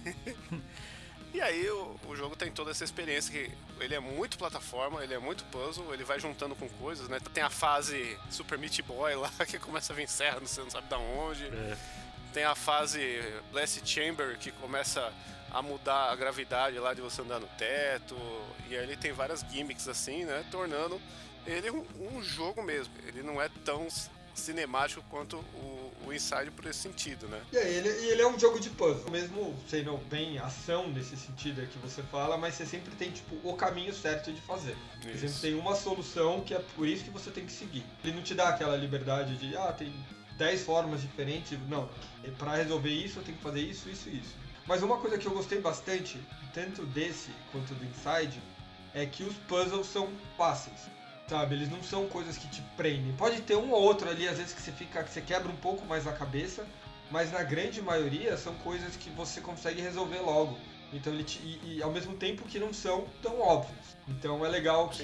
[1.35, 5.15] E aí o, o jogo tem toda essa experiência que ele é muito plataforma, ele
[5.15, 7.19] é muito puzzle, ele vai juntando com coisas, né?
[7.35, 10.87] Tem a fase Super Meat Boy lá que começa a vir serra, você não sabe
[10.87, 11.45] da onde.
[11.47, 11.77] É,
[12.33, 13.21] Tem a fase
[13.51, 15.13] Blast Chamber que começa
[15.51, 18.17] a mudar a gravidade lá de você andar no teto.
[18.69, 20.45] E aí ele tem várias gimmicks assim, né?
[20.53, 21.03] Tornando
[21.45, 22.95] ele um, um jogo mesmo.
[23.09, 23.89] Ele não é tão
[24.35, 27.41] cinemático quanto o, o Inside por esse sentido, né?
[27.53, 31.79] E ele, ele é um jogo de puzzle, mesmo sendo bem ação nesse sentido que
[31.79, 34.77] você fala, mas você sempre tem, tipo, o caminho certo de fazer.
[35.03, 37.85] Você sempre tem uma solução que é por isso que você tem que seguir.
[38.03, 39.93] Ele não te dá aquela liberdade de, ah, tem
[40.37, 41.59] 10 formas diferentes.
[41.69, 41.89] Não,
[42.23, 44.35] é pra resolver isso eu tenho que fazer isso, isso e isso.
[44.67, 46.19] Mas uma coisa que eu gostei bastante,
[46.53, 48.41] tanto desse quanto do Inside,
[48.95, 50.89] é que os puzzles são fáceis.
[51.27, 53.15] Sabe, eles não são coisas que te prendem.
[53.17, 55.03] Pode ter um ou outro ali, às vezes, que você fica.
[55.03, 56.67] que você quebra um pouco mais a cabeça,
[57.11, 60.59] mas na grande maioria são coisas que você consegue resolver logo.
[60.95, 63.85] Então ele te, e, e ao mesmo tempo que não são tão óbvios.
[64.07, 65.03] Então é legal que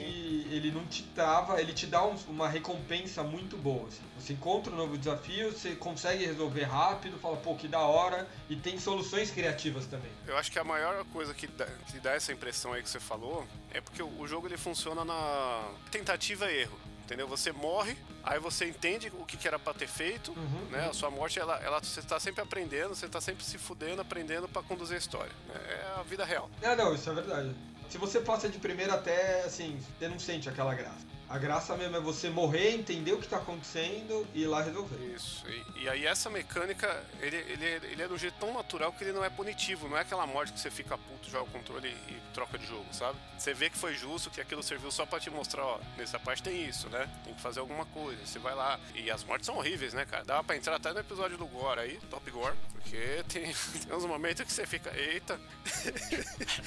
[0.51, 3.89] ele não te trava, ele te dá um- uma recompensa muito boa.
[3.89, 4.03] assim.
[4.19, 8.55] Você encontra um novo desafio, você consegue resolver rápido, fala, pô, que da hora, e
[8.57, 10.11] tem soluções criativas também.
[10.27, 13.01] Eu acho que a maior coisa que dá, que dá essa impressão aí que você
[13.01, 16.79] falou é porque o, o jogo ele funciona na tentativa e erro.
[17.11, 17.27] Entendeu?
[17.27, 20.85] Você morre, aí você entende o que, que era pra ter feito, Uhum, né?
[20.85, 20.91] uhum.
[20.91, 24.49] A sua morte, ela, ela, você tá sempre aprendendo, você tá sempre se fudendo, aprendendo
[24.49, 25.33] pra conduzir a história.
[25.49, 25.55] né?
[25.71, 26.49] É a vida real.
[26.63, 27.53] Ah, não, isso é verdade.
[27.89, 31.10] Se você passa de primeira até, assim, você não sente aquela graça.
[31.31, 34.97] A graça mesmo é você morrer, entender o que tá acontecendo e ir lá resolver.
[35.15, 35.47] Isso.
[35.49, 39.05] E, e aí essa mecânica, ele, ele, ele é de um jeito tão natural que
[39.05, 39.89] ele não é punitivo.
[39.89, 42.67] Não é aquela morte que você fica puto, joga o controle e, e troca de
[42.67, 43.17] jogo, sabe?
[43.39, 46.43] Você vê que foi justo, que aquilo serviu só pra te mostrar, ó, nessa parte
[46.43, 47.09] tem isso, né?
[47.23, 48.27] Tem que fazer alguma coisa.
[48.27, 48.81] Você vai lá.
[48.97, 50.25] E as mortes são horríveis, né, cara?
[50.25, 53.55] Dá pra entrar até no episódio do Gore aí, Top Gore, porque tem,
[53.87, 55.41] tem uns momentos que você fica, eita,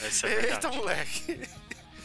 [0.07, 1.49] Essa é eita, moleque.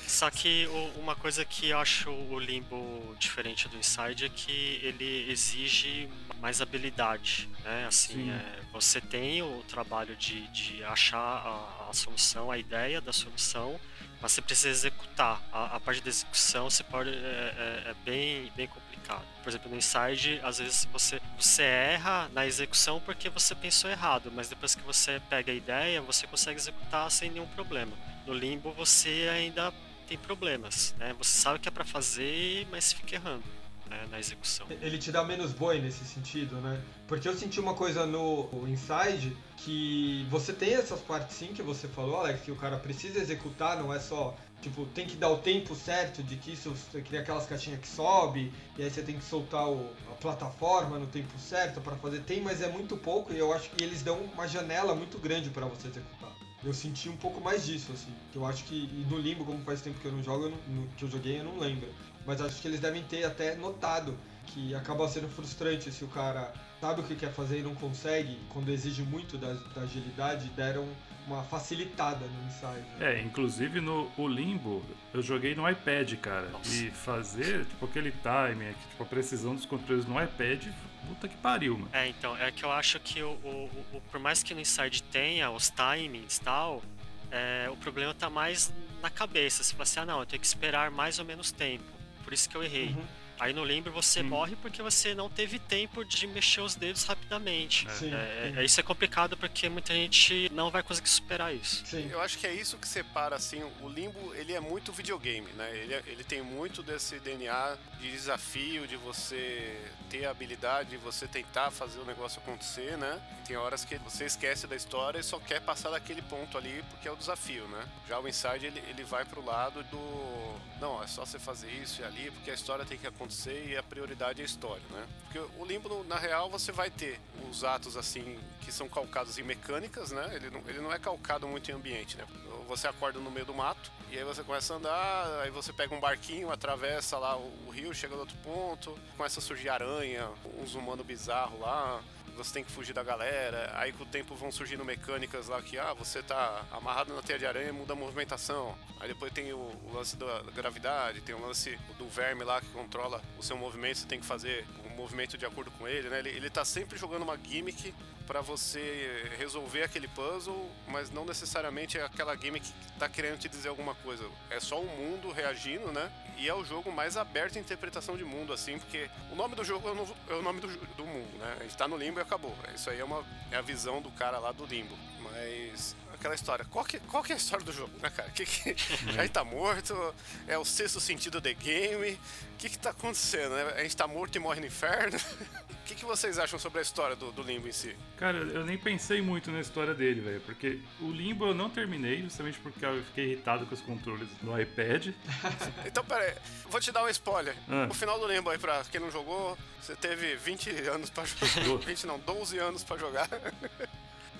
[0.08, 4.80] Só que o- uma coisa que eu acho o Limbo diferente do Inside é que
[4.82, 6.08] ele exige
[6.40, 7.84] mais habilidade, né?
[7.86, 8.30] Assim, Sim.
[8.30, 13.78] é, você tem o trabalho de, de achar a, a solução, a ideia da solução,
[14.20, 15.42] mas você precisa executar.
[15.52, 19.24] A, a parte da execução você pode, é, é- é bem, bem complicado.
[19.42, 24.30] Por exemplo, no Inside, às vezes você, você erra na execução porque você pensou errado,
[24.34, 27.92] mas depois que você pega a ideia, você consegue executar sem nenhum problema.
[28.26, 29.72] No Limbo, você ainda
[30.08, 31.14] tem problemas, né?
[31.18, 33.44] Você sabe que é pra fazer, mas fica errando
[33.88, 34.66] né, na execução.
[34.70, 36.80] Ele te dá menos boi nesse sentido, né?
[37.06, 41.86] Porque eu senti uma coisa no Inside que você tem essas partes sim que você
[41.88, 44.34] falou, Alex, que o cara precisa executar, não é só.
[44.60, 46.74] Tipo, tem que dar o tempo certo de que isso.
[47.06, 51.06] Cria aquelas caixinhas que sobe, e aí você tem que soltar o- a plataforma no
[51.06, 52.20] tempo certo pra fazer.
[52.22, 55.48] Tem, mas é muito pouco, e eu acho que eles dão uma janela muito grande
[55.50, 56.30] pra você executar.
[56.64, 58.12] Eu senti um pouco mais disso, assim.
[58.32, 58.74] Que eu acho que.
[58.74, 61.10] E no limbo, como faz tempo que eu não jogo, eu não- no- que eu
[61.10, 61.88] joguei, eu não lembro.
[62.26, 64.16] Mas acho que eles devem ter até notado
[64.46, 68.38] que acaba sendo frustrante se o cara sabe o que quer fazer e não consegue,
[68.48, 70.86] quando exige muito da, da agilidade, deram
[71.26, 72.82] uma facilitada no ensaio.
[72.98, 73.14] né?
[73.18, 76.48] É, inclusive no o Limbo, eu joguei no iPad, cara.
[76.48, 76.74] Nossa.
[76.74, 80.68] E fazer, tipo, aquele timing, tipo, a precisão dos controles no iPad,
[81.08, 81.90] puta que pariu, mano.
[81.92, 85.02] É, então, é que eu acho que o, o- o- por mais que no Inside
[85.04, 86.82] tenha os timings e tal,
[87.30, 89.62] é, o problema tá mais na cabeça.
[89.62, 91.84] Você fala assim, ah não, eu tenho que esperar mais ou menos tempo.
[92.24, 92.88] Por isso que eu errei.
[92.88, 93.04] Uhum.
[93.38, 94.26] Aí no Limbo você Sim.
[94.26, 97.88] morre porque você não teve tempo de mexer os dedos rapidamente.
[97.92, 98.58] Sim, É, sim.
[98.58, 101.86] é- isso é complicado porque muita gente não vai conseguir superar isso.
[101.86, 102.08] Sim.
[102.10, 105.70] Eu acho que é isso que separa, assim, o Limbo, ele é muito videogame, né?
[105.76, 109.76] Ele, é- ele tem muito desse DNA de desafio, de você
[110.10, 113.20] ter a habilidade, de você tentar fazer o negócio acontecer, né?
[113.46, 117.06] Tem horas que você esquece da história e só quer passar daquele ponto ali porque
[117.06, 117.84] é o desafio, né?
[118.08, 120.58] Já o Inside, ele, ele vai pro lado do...
[120.80, 123.76] Não, é só você fazer isso e ali porque a história tem que acontecer e
[123.76, 125.06] a prioridade é a história, né?
[125.24, 129.42] Porque o limbo, na real, você vai ter os atos assim que são calcados em
[129.42, 130.30] mecânicas, né?
[130.34, 132.24] Ele não, ele não é calcado muito em ambiente, né?
[132.68, 135.94] Você acorda no meio do mato e aí você começa a andar, aí você pega
[135.94, 140.28] um barquinho, atravessa lá o, o rio, chega no outro ponto, começa a surgir aranha,
[140.60, 142.00] uns humanos bizarros lá,
[142.38, 143.72] você tem que fugir da galera.
[143.74, 147.38] Aí com o tempo vão surgindo mecânicas lá que, ah, você tá amarrado na teia
[147.38, 148.76] de aranha muda a movimentação.
[149.00, 152.60] Aí depois tem o, o lance da, da, gravidade, tem o lance do verme lá
[152.60, 156.08] que controla o seu movimento, você tem que fazer o movimento de acordo com ele,
[156.08, 156.20] né?
[156.20, 157.92] Ele, ele tá sempre jogando uma gimmick
[158.28, 163.48] para você resolver aquele puzzle, mas não necessariamente é aquela game que tá querendo te
[163.48, 164.28] dizer alguma coisa.
[164.50, 166.12] É só o mundo reagindo, né?
[166.36, 169.64] E é o jogo mais aberto em interpretação de mundo, assim, porque o nome do
[169.64, 171.56] jogo é o, novo, é o nome do, do, mundo, né?
[171.58, 172.54] A gente tá no limbo e acabou.
[172.74, 174.96] Isso aí é, uma, é a visão do cara lá do limbo.
[175.20, 176.64] Mas aquela história.
[176.66, 178.30] Qual que, qual que é a história do jogo, né, cara?
[178.30, 178.70] Que, que,
[179.18, 180.14] a gente tá morto,
[180.46, 182.12] é o sexto sentido de game.
[182.12, 183.74] O que que tá acontecendo, né?
[183.76, 185.18] A gente tá morto e morre no inferno.
[185.88, 187.96] O que, que vocês acham sobre a história do, do Limbo em si?
[188.18, 190.40] Cara, eu nem pensei muito na história dele, velho.
[190.42, 194.60] Porque o Limbo eu não terminei, justamente porque eu fiquei irritado com os controles no
[194.60, 195.14] iPad.
[195.86, 196.34] então, pera aí,
[196.68, 197.56] vou te dar um spoiler.
[197.66, 197.88] Ah.
[197.90, 201.86] O final do Limbo aí, pra quem não jogou, você teve 20 anos pra jogar.
[201.86, 203.26] 20 não, 12 anos pra jogar.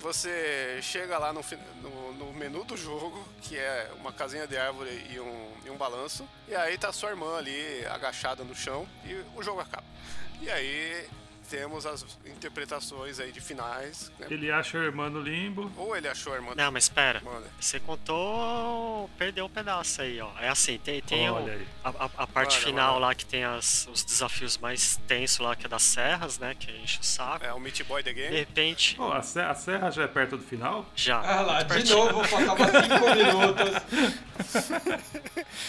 [0.01, 1.41] Você chega lá no,
[1.83, 5.77] no, no, menu do jogo, que é uma casinha de árvore e um, e um
[5.77, 9.83] balanço, e aí tá sua irmã ali agachada no chão e o jogo acaba.
[10.41, 11.09] E aí
[11.49, 14.13] temos as interpretações aí de finais.
[14.19, 14.27] Né?
[14.31, 15.71] Ele acha a irmã no limbo.
[15.77, 17.23] Ou ele achou a irmã Não, mas espera.
[17.59, 19.09] Você contou.
[19.17, 20.31] Perdeu um pedaço aí, ó.
[20.41, 21.37] É assim, tem, tem o,
[21.83, 23.07] a, a, parte olha, final olha.
[23.07, 26.55] lá que tem as, os desafios mais tensos lá, que é das serras, né?
[26.59, 27.45] Que enche o saco.
[27.45, 28.31] É o Meat Boy The Game.
[28.31, 28.95] De repente.
[28.97, 30.87] Pô, a, serra, a serra já é perto do final?
[30.95, 31.21] Já.
[31.21, 31.99] Ah lá, de pertinho.
[31.99, 33.69] novo, faltava 5 minutos.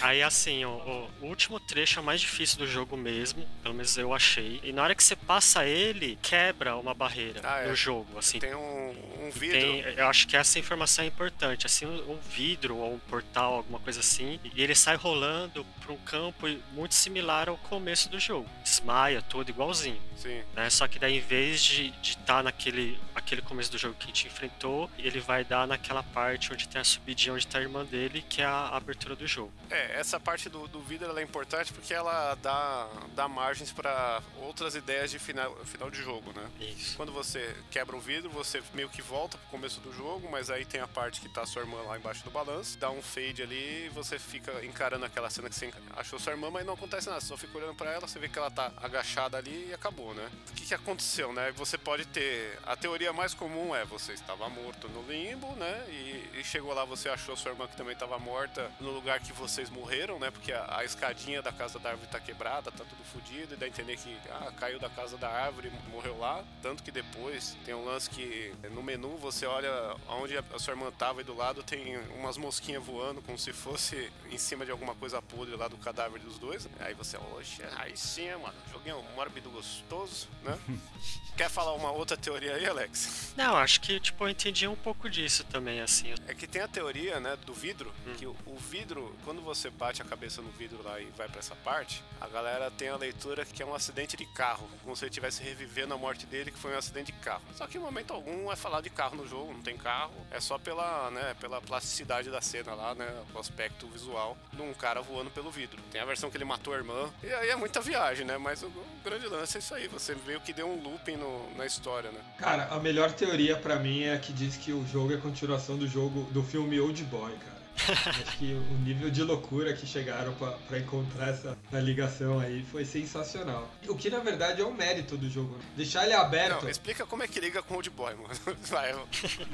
[0.02, 3.48] Aí assim, o, o último trecho é o mais difícil do jogo mesmo.
[3.64, 4.60] Pelo menos eu achei.
[4.64, 7.76] E na hora que você passa ele quebra uma barreira ah, no é.
[7.76, 8.40] jogo, assim.
[8.40, 8.90] Tem um,
[9.22, 9.60] um vidro.
[9.60, 13.80] Tem, eu acho que essa informação é importante, assim, um, vidro ou um portal, alguma
[13.80, 18.50] coisa assim, e ele sai rolando para um campo muito similar ao começo do jogo.
[18.64, 20.02] Desmaia tudo igualzinho.
[20.16, 20.44] Sim.
[20.56, 20.70] Né?
[20.70, 24.08] Só que daí em vez de estar tá naquele aquele começo do jogo que a
[24.08, 27.86] gente enfrentou, ele vai dar naquela parte onde tem a subidinha onde tá a irmã
[27.86, 29.52] dele, que é a abertura do jogo.
[29.70, 34.76] É, essa parte do, do vidro é importante porque ela dá, dá margens para outras
[34.76, 36.50] ideias de final, final de jogo, né?
[36.60, 36.96] Isso.
[36.96, 40.66] Quando você quebra o vidro, você meio que volta pro começo do jogo, mas aí
[40.66, 43.86] tem a parte que tá sua irmã lá embaixo do balanço, dá um fade ali
[43.86, 47.22] e você fica encarando aquela cena que você achou sua irmã, mas não acontece nada.
[47.22, 50.14] Você só fica olhando para ela, você vê que ela tá agachada ali e acabou,
[50.14, 50.30] né?
[50.50, 51.52] O que, que aconteceu, né?
[51.54, 52.58] Você pode ter.
[52.66, 55.86] A teoria mais comum é você estava morto no limbo, né?
[55.90, 59.34] E, e chegou lá, você achou sua irmã que também estava morta no lugar que
[59.34, 60.32] vocês morreram, né?
[60.32, 63.66] Porque a, a, escadinha da casa da árvore tá quebrada, tá tudo fodido, e dá
[63.66, 65.49] a entender que ah, caiu da casa da árvore
[65.92, 66.44] morreu lá.
[66.62, 69.70] Tanto que depois tem um lance que no menu você olha
[70.08, 74.12] onde a sua irmã tava e do lado tem umas mosquinhas voando, como se fosse
[74.32, 76.68] em cima de alguma coisa podre lá do cadáver dos dois.
[76.80, 80.58] Aí você, oxe, aí sim, mano, joguinho mórbido gostoso, né?
[81.40, 83.34] Quer falar uma outra teoria aí, Alex?
[83.38, 86.14] Não, acho que, tipo, eu entendi um pouco disso também, assim.
[86.28, 88.14] É que tem a teoria, né, do vidro, hum.
[88.18, 91.40] que o, o, vidro, quando você bate a cabeça no vidro lá e vai para
[91.40, 95.06] essa parte, a galera tem a leitura que é um acidente de carro, como se
[95.06, 97.42] ele estivesse revivendo a morte dele, que foi um acidente de carro.
[97.56, 100.40] Só que em momento algum é falar de carro no jogo, não tem carro, é
[100.40, 105.02] só pela, né, pela plasticidade da cena lá, né, o aspecto visual de um cara
[105.02, 105.82] voando pelo vidro.
[105.92, 108.62] Tem a versão que ele matou a irmã, e aí é muita viagem, né, mas
[108.64, 111.66] o, o grande lance é isso aí, você vê que deu um looping no, na
[111.66, 112.20] história, né.
[112.38, 115.78] Cara, a melhor teoria para mim é a que diz que o jogo é continuação
[115.78, 117.59] do jogo do filme Old Boy, cara.
[117.88, 123.70] Acho que o nível de loucura que chegaram para encontrar essa ligação aí foi sensacional.
[123.88, 125.56] O que na verdade é o mérito do jogo.
[125.56, 125.64] Né?
[125.78, 126.64] Deixar ele aberto.
[126.64, 128.30] Não, explica como é que liga com o Old Boy, mano.
[128.70, 128.96] Vai.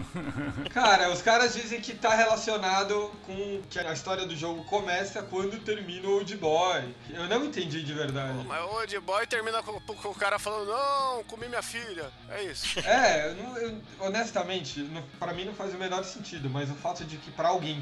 [0.73, 5.59] Cara, os caras dizem que tá relacionado com que a história do jogo começa quando
[5.63, 6.95] termina o Old Boy.
[7.09, 8.37] Eu não entendi de verdade.
[8.37, 12.11] Pô, mas o Old Boy termina com, com, o cara falando: Não, comi minha filha.
[12.29, 12.65] É isso.
[12.95, 14.87] É, eu, eu, honestamente,
[15.19, 17.81] para mim não faz o menor sentido, mas o fato de que para alguém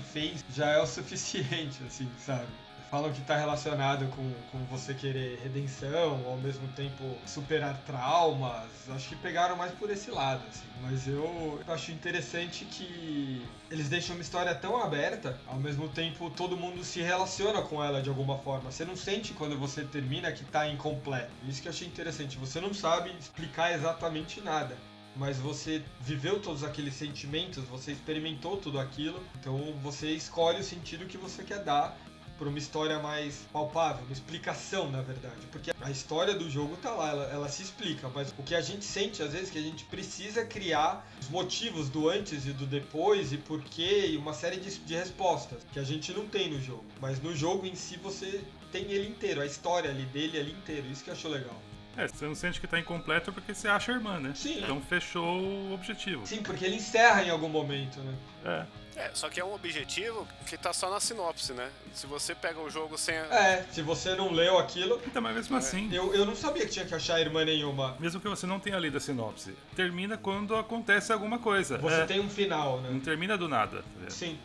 [0.54, 2.48] já é o suficiente, assim, sabe?
[2.94, 8.70] Falam que está relacionado com, com você querer redenção, ao mesmo tempo superar traumas.
[8.88, 10.68] Acho que pegaram mais por esse lado, assim.
[10.80, 16.56] Mas eu acho interessante que eles deixam uma história tão aberta, ao mesmo tempo todo
[16.56, 18.72] mundo se relaciona com ela de alguma forma.
[18.72, 21.32] Você não sente quando você termina que está incompleto.
[21.48, 22.38] Isso que eu achei interessante.
[22.38, 24.78] Você não sabe explicar exatamente nada
[25.16, 31.06] mas você viveu todos aqueles sentimentos, você experimentou tudo aquilo, então você escolhe o sentido
[31.06, 31.98] que você quer dar
[32.38, 35.46] por uma história mais palpável, uma explicação, na verdade.
[35.52, 38.62] Porque a história do jogo tá lá, ela, ela se explica, mas o que a
[38.62, 42.52] gente sente às vezes é que a gente precisa criar os motivos do antes e
[42.52, 46.50] do depois e porquê e uma série de, de respostas que a gente não tem
[46.50, 46.84] no jogo.
[47.00, 50.88] Mas no jogo em si você tem ele inteiro, a história ali dele ali inteiro,
[50.88, 51.62] isso que eu acho legal.
[51.96, 54.32] É, você não sente que tá incompleto porque você acha a irmã, né?
[54.36, 54.60] Sim.
[54.64, 56.26] Então fechou o objetivo.
[56.26, 58.16] Sim, porque ele encerra em algum momento, né?
[58.46, 58.66] É.
[58.96, 61.68] É, só que é um objetivo que tá só na sinopse, né?
[61.94, 63.18] Se você pega o jogo sem.
[63.18, 65.02] a- É, se você não leu aquilo.
[65.06, 67.96] Então, mas mesmo assim, Eu, eu não sabia que tinha que achar irmã nenhuma.
[68.00, 71.78] mesmo que você não tenha lido a sinopse, termina quando acontece alguma coisa.
[71.80, 72.90] Você É, tem um final, né?
[72.92, 73.84] Não termina do nada.
[74.04, 74.10] tá?
[74.10, 74.38] Sim.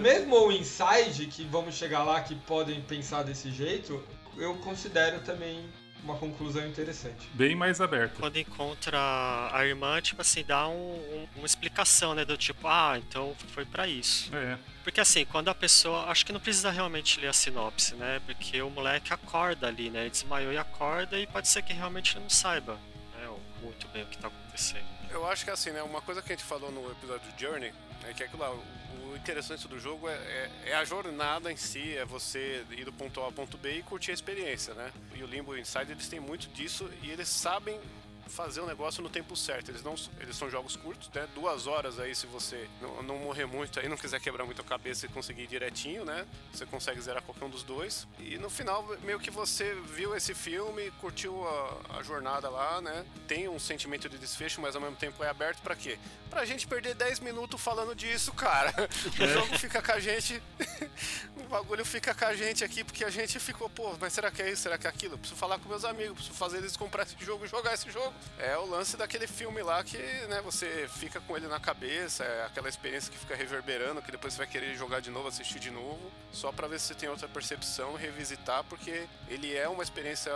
[0.00, 4.02] Mesmo o Inside, que vamos chegar lá, que podem pensar desse jeito,
[4.36, 5.64] eu considero também
[6.02, 7.28] uma conclusão interessante.
[7.34, 8.18] Bem mais aberto.
[8.18, 8.98] Quando encontra
[9.52, 12.24] a irmã, tipo assim, dá um- um- uma explicação, né?
[12.24, 14.34] Do tipo, ah, então foi pra isso.
[14.34, 14.58] É.
[14.82, 16.06] Porque assim, quando a pessoa.
[16.06, 18.20] Acho que não precisa realmente ler a sinopse, né?
[18.26, 20.00] Porque o moleque acorda ali, né?
[20.02, 22.74] Ele desmaiou e acorda e pode ser que realmente ele não saiba
[23.16, 23.28] né,
[23.62, 24.84] muito bem o que tá acontecendo.
[25.12, 25.82] Eu acho que assim, né?
[25.82, 27.72] Uma coisa que a gente falou no episódio de Journey
[28.08, 31.96] é que aquilo lá, o interessante do jogo é, é- é a jornada em si,
[31.96, 34.90] é você ir do ponto A ao ponto B e curtir a experiência, né?
[35.14, 37.78] E o Limbo e o Inside eles têm muito disso e eles sabem
[38.28, 39.70] fazer o negócio no tempo certo.
[39.70, 41.28] Eles não eles são jogos curtos, né?
[41.34, 44.64] Duas horas aí se você não, não morrer muito aí, não quiser quebrar muito a
[44.64, 46.26] cabeça e conseguir ir direitinho, né?
[46.52, 48.08] Você consegue zerar qualquer um dos dois.
[48.18, 53.04] E no final, meio que você viu esse filme, curtiu a, a jornada lá, né?
[53.32, 55.98] Tem um sentimento de desfecho, mas ao mesmo tempo é aberto pra quê?
[56.28, 58.70] Pra gente perder 10 minutos falando disso, cara.
[59.18, 60.42] O jogo fica com a gente.
[61.36, 64.42] o bagulho fica com a gente aqui porque a gente ficou, pô, mas será que
[64.42, 64.62] é isso?
[64.62, 65.16] Será que é aquilo?
[65.16, 68.12] Preciso falar com meus amigos, preciso fazer eles comprar esse jogo e jogar esse jogo.
[68.38, 72.44] É o lance daquele filme lá que, né, você fica com ele na cabeça, é
[72.44, 75.70] aquela experiência que fica reverberando, que depois você vai querer jogar de novo, assistir de
[75.70, 79.82] novo, só pra ver se você tem outra percepção e revisitar, porque ele é uma
[79.82, 80.32] experiência,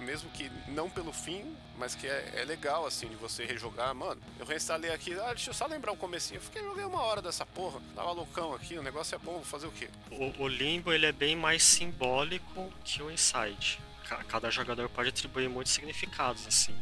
[0.00, 3.94] mesmo que não pelo fim, mas que é, é legal, assim, de você rejogar.
[3.94, 6.38] Mano, eu reinstalei aqui, ah, deixa eu só lembrar o comecinho.
[6.38, 9.44] Eu fiquei, joguei uma hora dessa porra, tava loucão aqui, o negócio é bom, vou
[9.44, 9.88] fazer o quê?
[10.10, 13.78] O, o Limbo ele é bem mais simbólico que o Inside.
[14.08, 16.74] Ca- Cada jogador pode atribuir muitos significados, assim.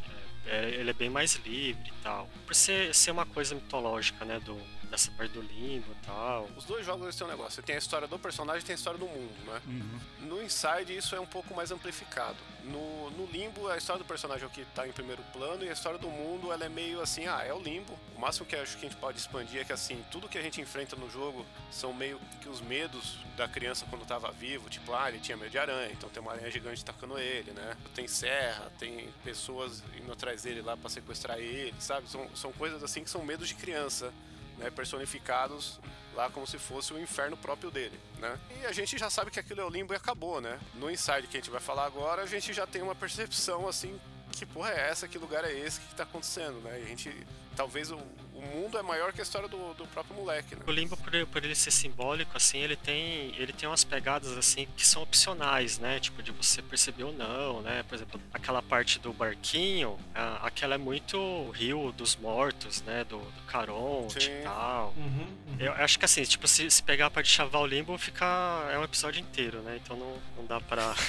[0.47, 2.29] É, é- ele é bem mais livre e tal.
[2.47, 4.39] Por ser, ser uma coisa mitológica, né?
[4.41, 4.57] Do,
[4.95, 6.49] dessa parte do Limbo e tal.
[6.57, 8.75] Os dois jogos eles têm um negócio, você tem a história do personagem e tem
[8.75, 9.61] a história do mundo, né?
[9.67, 10.29] Uhum.
[10.29, 12.37] No Inside isso é um pouco mais amplificado.
[12.63, 15.69] No, no Limbo, a história do personagem é o que tá em primeiro plano e
[15.69, 17.99] a história do mundo ela é meio assim, ah, é o Limbo.
[18.17, 20.39] O máximo que eu acho que a gente pode expandir é que assim, tudo que
[20.39, 24.71] a gente enfrenta no jogo são meio que os medos da criança quando tava vivo,
[24.71, 27.77] tipo, ah, ele tinha medo de aranha, então tem uma aranha gigante atacando ele, né?
[27.95, 32.09] Tem serra, tem pessoas indo atrás dele lá pra sequestrar ele, sabe?
[32.09, 34.13] São, são coisas assim que são medos de criança
[34.59, 35.81] né, personificados
[36.15, 38.39] lá como se fosse o inferno próprio dele, né?
[38.63, 40.59] E a gente já sabe que aquilo é o limbo e acabou, né?
[40.75, 43.99] No Inside que a gente vai falar agora, a gente já tem uma percepção assim,
[44.31, 46.81] que porra é essa, que lugar é esse, o que, que tá acontecendo, né?
[46.81, 50.15] E a gente, talvez o, o mundo é maior que a história do, do próprio
[50.17, 50.63] moleque, né?
[50.67, 54.37] O Limbo, por, ele- por ele ser simbólico, assim, ele tem, ele tem umas pegadas,
[54.37, 55.99] assim, que são opcionais, né?
[56.01, 57.83] Tipo, de você perceber ou não, né?
[57.89, 63.05] Por exemplo, aquela parte do barquinho, a- aquela é muito Rio dos Mortos, né?
[63.05, 64.41] Do, do Caronte Sim.
[64.41, 64.93] e tal.
[64.97, 65.57] Uhum, uhum.
[65.59, 68.25] Eu acho que assim, tipo, se, se pegar pra chavar o Limbo, fica.
[68.73, 69.81] É um episódio inteiro, né?
[69.83, 70.95] Então não, não dá pra.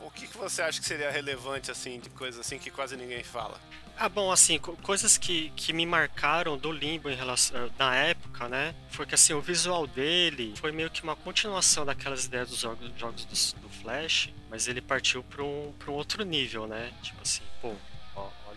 [0.00, 3.22] O que, que você acha que seria relevante, assim, de coisas assim que quase ninguém
[3.24, 3.58] fala?
[3.96, 7.94] Ah, bom, assim, co- coisas que, que me marcaram do Limbo em relação, eh, na
[7.94, 8.74] época, né?
[8.90, 12.90] Foi que, assim, o visual dele foi meio que uma continuação daquelas ideias dos jogos,
[12.98, 16.90] jogos do, do Flash, mas ele partiu pra um, um outro nível, né?
[17.02, 17.74] Tipo assim, pô,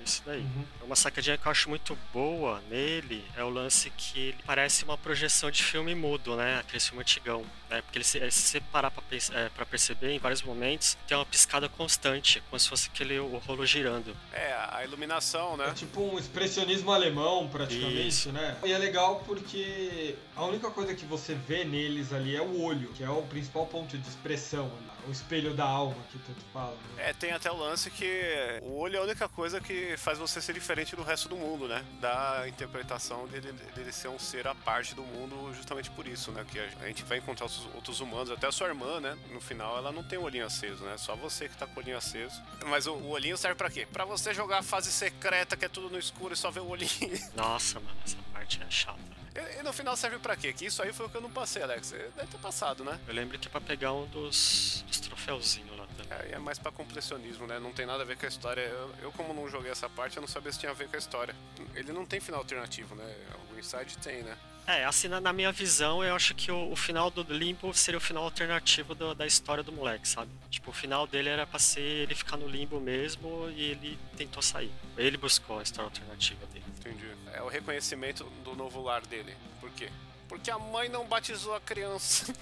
[0.05, 0.41] isso daí.
[0.41, 0.65] Uhum.
[0.83, 4.97] Uma sacadinha que eu acho muito boa nele é o lance que ele parece uma
[4.97, 6.59] projeção de filme mudo, né?
[6.59, 7.43] Aquele filme antigão.
[7.69, 7.81] Né?
[7.81, 11.25] Porque ele, se se você parar pra, eh, pra perceber, em vários momentos, tem uma
[11.25, 14.15] piscada constante, como se fosse aquele o rolo girando.
[14.31, 15.73] É, a iluminação, É né?
[15.75, 18.31] tipo um expressionismo alemão, praticamente, Isso.
[18.31, 18.57] né?
[18.63, 22.89] E é legal porque a única coisa que você vê neles ali é o olho,
[22.93, 24.94] que é o principal ponto de expressão, né?
[25.07, 26.75] O espelho da alma que tanto fala.
[26.95, 27.09] Né?
[27.09, 30.41] É, tem até o lance que o olho é a única coisa que faz você
[30.41, 31.83] ser diferente do resto do mundo, né?
[31.99, 36.45] Da interpretação dele, dele ser um ser à parte do mundo justamente por isso, né?
[36.49, 39.17] Que a gente vai encontrar os outros humanos, até a sua irmã, né?
[39.31, 40.97] No final ela não tem o olhinho aceso, né?
[40.97, 42.41] Só você que tá com o olhinho aceso.
[42.65, 43.87] Mas o, o olhinho serve pra quê?
[43.91, 46.67] Pra você jogar a fase secreta, que é tudo no escuro e só ver o
[46.67, 46.89] olhinho.
[47.35, 49.14] Nossa, mano, essa parte é chata.
[49.35, 50.53] E, e no final serve pra quê?
[50.53, 51.87] Que isso aí foi o que eu não passei, Alex.
[51.87, 52.99] Você deve ter passado, né?
[53.07, 56.17] Eu lembro que é pra pegar um dos, dos troféuzinhos lá também.
[56.31, 57.59] É, é mais pra completionismo, né?
[57.59, 58.61] Não tem nada a ver com a história.
[58.61, 60.95] Eu, eu, como não joguei essa parte, eu não sabia se tinha a ver com
[60.95, 61.35] a história.
[61.73, 63.15] Ele não tem final alternativo, né?
[63.53, 64.37] O Inside tem, né?
[64.67, 67.99] É, assim, na, na minha visão, eu acho que o, o final do Limbo seria
[67.99, 70.31] o final alternativo do- da história do moleque, sabe?
[70.49, 74.41] Tipo, o final dele era pra ser ele ficar no limbo mesmo e ele tentou
[74.41, 74.71] sair.
[74.97, 76.64] Ele buscou a história alternativa dele.
[76.85, 77.05] Entendi.
[77.33, 79.35] É o reconhecimento do novo lar dele.
[79.59, 79.89] Por quê?
[80.27, 82.25] Porque a mãe não batizou a criança.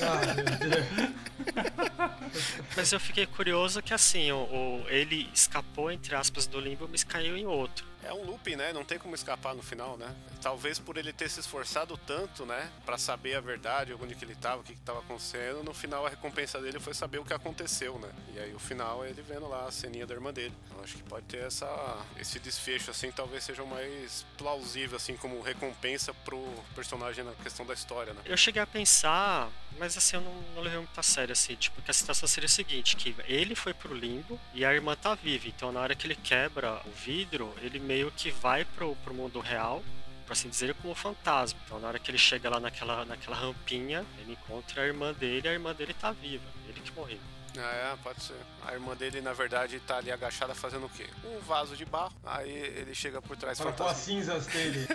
[0.00, 0.20] Ah.
[2.76, 7.04] Mas eu fiquei curioso que assim, o, o- ele escapou, entre aspas, do limbo, mas
[7.04, 7.86] caiu em outro.
[8.08, 8.72] É um looping, né?
[8.72, 10.14] Não tem como escapar no final, né?
[10.40, 12.70] Talvez por ele ter se esforçado tanto, né?
[12.86, 16.06] Pra saber a verdade, onde que ele tava, o que que tava acontecendo, no final
[16.06, 18.08] a recompensa dele foi saber o que aconteceu, né?
[18.34, 20.54] E aí o final é ele vendo lá a ceninha da irmã dele.
[20.74, 25.14] Eu acho que pode ter essa, esse desfecho, assim, talvez seja o mais plausível, assim,
[25.14, 26.42] como recompensa pro
[26.74, 28.22] personagem na questão da história, né?
[28.24, 31.82] Eu cheguei a pensar, mas assim, eu não, não levei muito a sério, assim, tipo,
[31.82, 35.14] que a situação seria o seguinte, que ele foi pro limbo e a irmã tá
[35.14, 39.12] viva, então na hora que ele quebra o vidro, ele meio que vai pro, pro
[39.14, 39.82] mundo real,
[40.26, 41.58] por assim dizer, como fantasma.
[41.66, 45.46] Então na hora que ele chega lá naquela, naquela rampinha, ele encontra a irmã dele
[45.46, 47.18] e a irmã dele tá viva, ele que morreu.
[47.60, 48.36] Ah, é, pode ser.
[48.64, 51.06] A irmã dele, na verdade, tá ali agachada fazendo o quê?
[51.24, 52.12] Um vaso de barro.
[52.24, 54.86] Aí ele chega por trás Para com as fantasma, cinzas dele.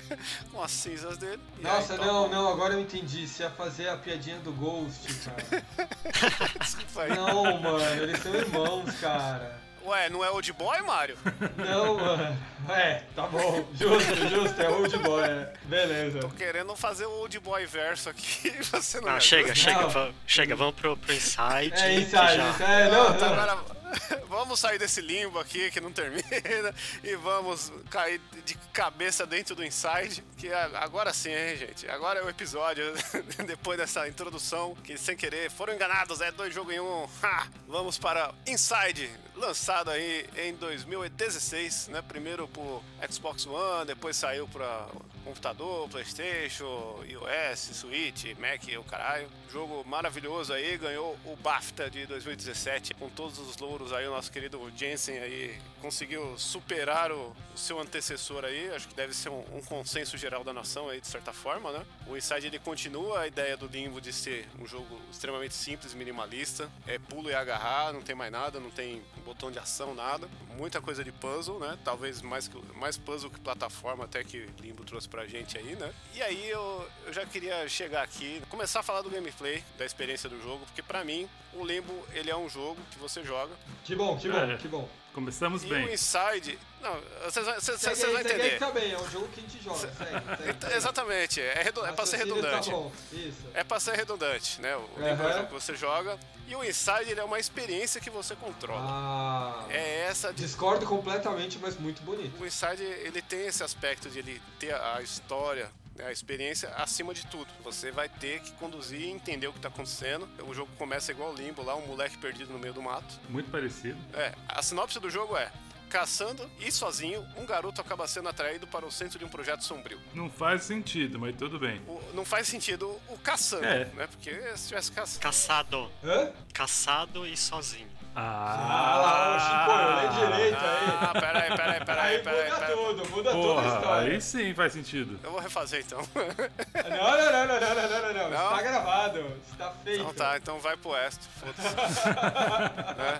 [0.52, 1.40] com as cinzas dele.
[1.60, 3.26] Nossa, aí não, toca- não, agora eu entendi.
[3.26, 5.64] Você ia fazer a piadinha do Ghost, cara.
[6.60, 7.10] Desculpa aí.
[7.14, 9.58] Não, mano, eles são irmãos, cara.
[9.84, 11.16] Ué, não é Old Boy, Mario?
[11.56, 12.38] Não, mano.
[12.68, 13.66] É, tá bom.
[13.74, 15.24] Justo, justo, é old boy.
[15.24, 15.52] é.
[15.64, 16.20] Beleza.
[16.20, 20.14] Tô querendo fazer o Old Boy verso aqui e você não me chega, chega, Não.
[20.26, 21.72] chega, vamos pro, pro Inside.
[21.74, 23.32] É isso é, não, Pronto, não.
[23.32, 23.58] agora
[24.28, 26.22] vamos sair desse limbo aqui que não termina
[27.02, 31.88] e vamos cair de cabeça dentro do Inside, que agora sim, hein, gente?
[31.88, 32.84] Agora é o episódio,
[33.46, 37.08] depois dessa introdução, que sem querer foram enganados, é dois jogos em um.
[37.22, 37.48] Ha!
[37.68, 42.02] Vamos para Inside, lançado aí em 2016, né?
[42.02, 44.86] Primeiro pro Xbox One, depois saiu para
[45.30, 49.28] computador, Playstation, iOS, Switch, Mac e o caralho.
[49.50, 54.30] Jogo maravilhoso aí, ganhou o BAFTA de 2017 com todos os louros aí, o nosso
[54.30, 59.42] querido Jensen aí conseguiu superar o, o seu antecessor aí, acho que deve ser um,
[59.52, 61.84] um consenso geral da nação aí, de certa forma, né?
[62.06, 66.70] O Inside ele continua a ideia do Limbo de ser um jogo extremamente simples, minimalista,
[66.86, 70.28] é pulo e agarrar, não tem mais nada, não tem botão de ação, nada.
[70.56, 71.78] Muita coisa de puzzle, né?
[71.84, 75.92] Talvez mais, mais puzzle que plataforma até que Limbo trouxe pra gente aí, né?
[76.14, 80.28] E aí eu, eu já queria chegar aqui, começar a falar do gameplay, da experiência
[80.28, 83.52] do jogo, porque pra mim o Limbo ele é um jogo que você joga
[83.84, 84.56] Que bom, que bom, É.
[84.56, 84.88] que bom.
[85.12, 85.86] Começamos e bem.
[85.86, 88.58] o Inside, não, vocês vão- entender.
[88.58, 89.78] tá bem, é um jogo que a gente joga.
[89.78, 90.74] Segue, segue, segue.
[90.76, 92.70] Exatamente, é, redu- é pra ser Raciocínio redundante.
[92.70, 93.36] Tá bom, isso.
[93.52, 94.76] É pra ser redundante, né?
[94.76, 95.32] O é um Aham.
[95.32, 98.80] jogo que você joga e o Inside ele é uma experiência que você controla.
[98.88, 102.40] Ah, É essa de discordo completamente, mas muito bonito.
[102.40, 105.70] o Inside ele tem esse aspecto de ele ter a história,
[106.04, 107.48] a experiência acima de tudo.
[107.62, 110.28] Você vai ter que conduzir e entender o que tá acontecendo.
[110.46, 113.20] O jogo começa igual o Limbo lá, um moleque perdido no meio do mato.
[113.28, 113.98] Muito parecido.
[114.14, 115.50] É, a sinopse do jogo é
[115.88, 119.98] Caçando e sozinho, um garoto acaba sendo atraído para o centro de um projeto sombrio.
[120.14, 121.80] Não faz sentido, mas tudo bem.
[121.88, 123.86] O- não faz sentido o caçando, É.
[123.86, 124.06] né?
[124.06, 125.20] Porque se tivesse caçando.
[125.20, 125.90] Caçado.
[126.04, 126.30] Hã?
[126.54, 127.88] Caçado e sozinho.
[128.14, 130.98] Ah, ah lá, o Chico, lê direito aí.
[131.00, 132.00] Ah, peraí, peraí, peraí.
[132.00, 134.12] Aí peraí, muda peraí, tudo, muda Porra, toda a história.
[134.12, 135.20] Aí sim faz sentido.
[135.22, 136.00] Eu vou refazer então.
[136.14, 138.50] Não, não, não, não, não, não, não, não.
[138.50, 140.00] Está gravado, está feito.
[140.00, 141.70] Então tá, então vai pro West, foda-se.
[143.00, 143.18] Né?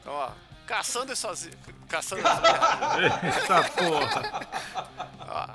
[0.00, 0.30] Então, ó.
[0.66, 1.56] Caçando e sozinho.
[1.88, 3.12] Caçando e sozinho.
[3.24, 4.46] Eita porra.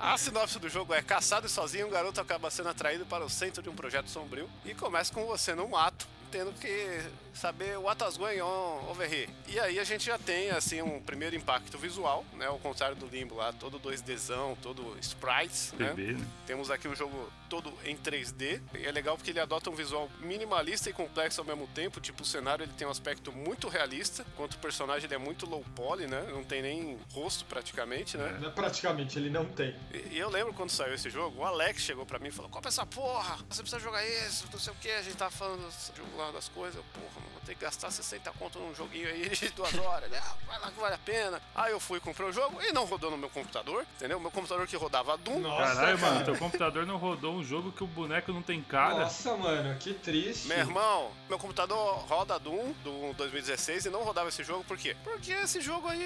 [0.02, 3.30] A sinopse do jogo é: caçado e sozinho, um garoto acaba sendo atraído para o
[3.30, 7.02] centro de um projeto sombrio e começa com você num ato tendo que
[7.34, 9.30] saber what was going on over here.
[9.48, 12.48] E aí a gente já tem, assim, um primeiro impacto visual, né?
[12.48, 15.94] Ao contrário do Limbo lá, todo 2Dzão, todo sprites, né?
[15.94, 16.18] Né?
[16.48, 18.62] Temos aqui um jogo todo em 3D.
[18.80, 22.00] E é legal porque ele adota um visual minimalista e complexo ao mesmo tempo.
[22.00, 25.46] Tipo, o cenário ele tem um aspecto muito realista, enquanto o personagem ele é muito
[25.46, 26.22] low poly, né?
[26.32, 28.40] Não tem nem rosto praticamente, né?
[28.42, 29.76] Não, Praticamente, ele não tem.
[29.94, 32.50] E, e eu lembro quando saiu esse jogo, o Alex chegou pra mim e falou:
[32.50, 34.90] Compra essa porra, você precisa jogar isso, não sei o que.
[34.90, 36.76] A gente tava falando do jogo lá das coisas.
[36.78, 40.06] Eu, porra, mano, vou ter que gastar 60 conto num joguinho aí de duas horas.
[40.12, 41.42] Ele, ah, vai lá que vale a pena.
[41.56, 44.20] Aí eu fui comprar o jogo e não rodou no meu computador, entendeu?
[44.20, 45.40] Meu computador que rodava Doom.
[45.40, 46.12] Nossa, Caralho, cara.
[46.14, 49.00] mano, teu computador não rodou um jogo que o boneco não tem cara.
[49.00, 50.48] Nossa, mano, que triste.
[50.48, 54.96] Meu irmão, meu computador roda Doom do 2016 e não rodava esse jogo, por quê?
[55.04, 56.02] Porque esse jogo aí,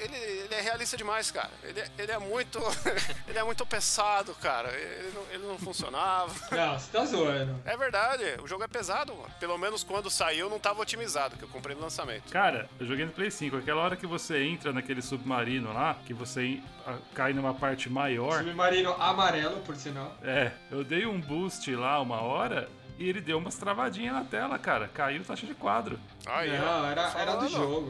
[0.00, 1.50] ele, ele é realista demais, cara.
[1.62, 2.58] Ele, é- ele é muito.
[3.28, 4.70] ele é muito pesado, cara.
[4.72, 6.32] Ele não, ele não funcionava.
[6.50, 7.60] Não, você tá zoando.
[7.64, 9.30] É verdade, o jogo é pesado, mano.
[9.38, 12.30] Pelo menos quando saiu não, tava otimizado, que eu comprei no lançamento.
[12.30, 13.56] Cara, eu joguei no Play 5.
[13.56, 16.60] Aquela hora que você entra naquele submarino lá, que você
[17.12, 18.38] cai numa parte maior.
[18.38, 20.16] Submarino amarelo, por sinal.
[20.22, 22.68] É, eu dei um boost lá uma hora
[22.98, 24.88] e ele deu umas travadinhas na tela, cara.
[24.88, 25.98] Caiu taxa de quadro.
[26.26, 27.50] Aí, não, era, era do falando.
[27.50, 27.88] jogo.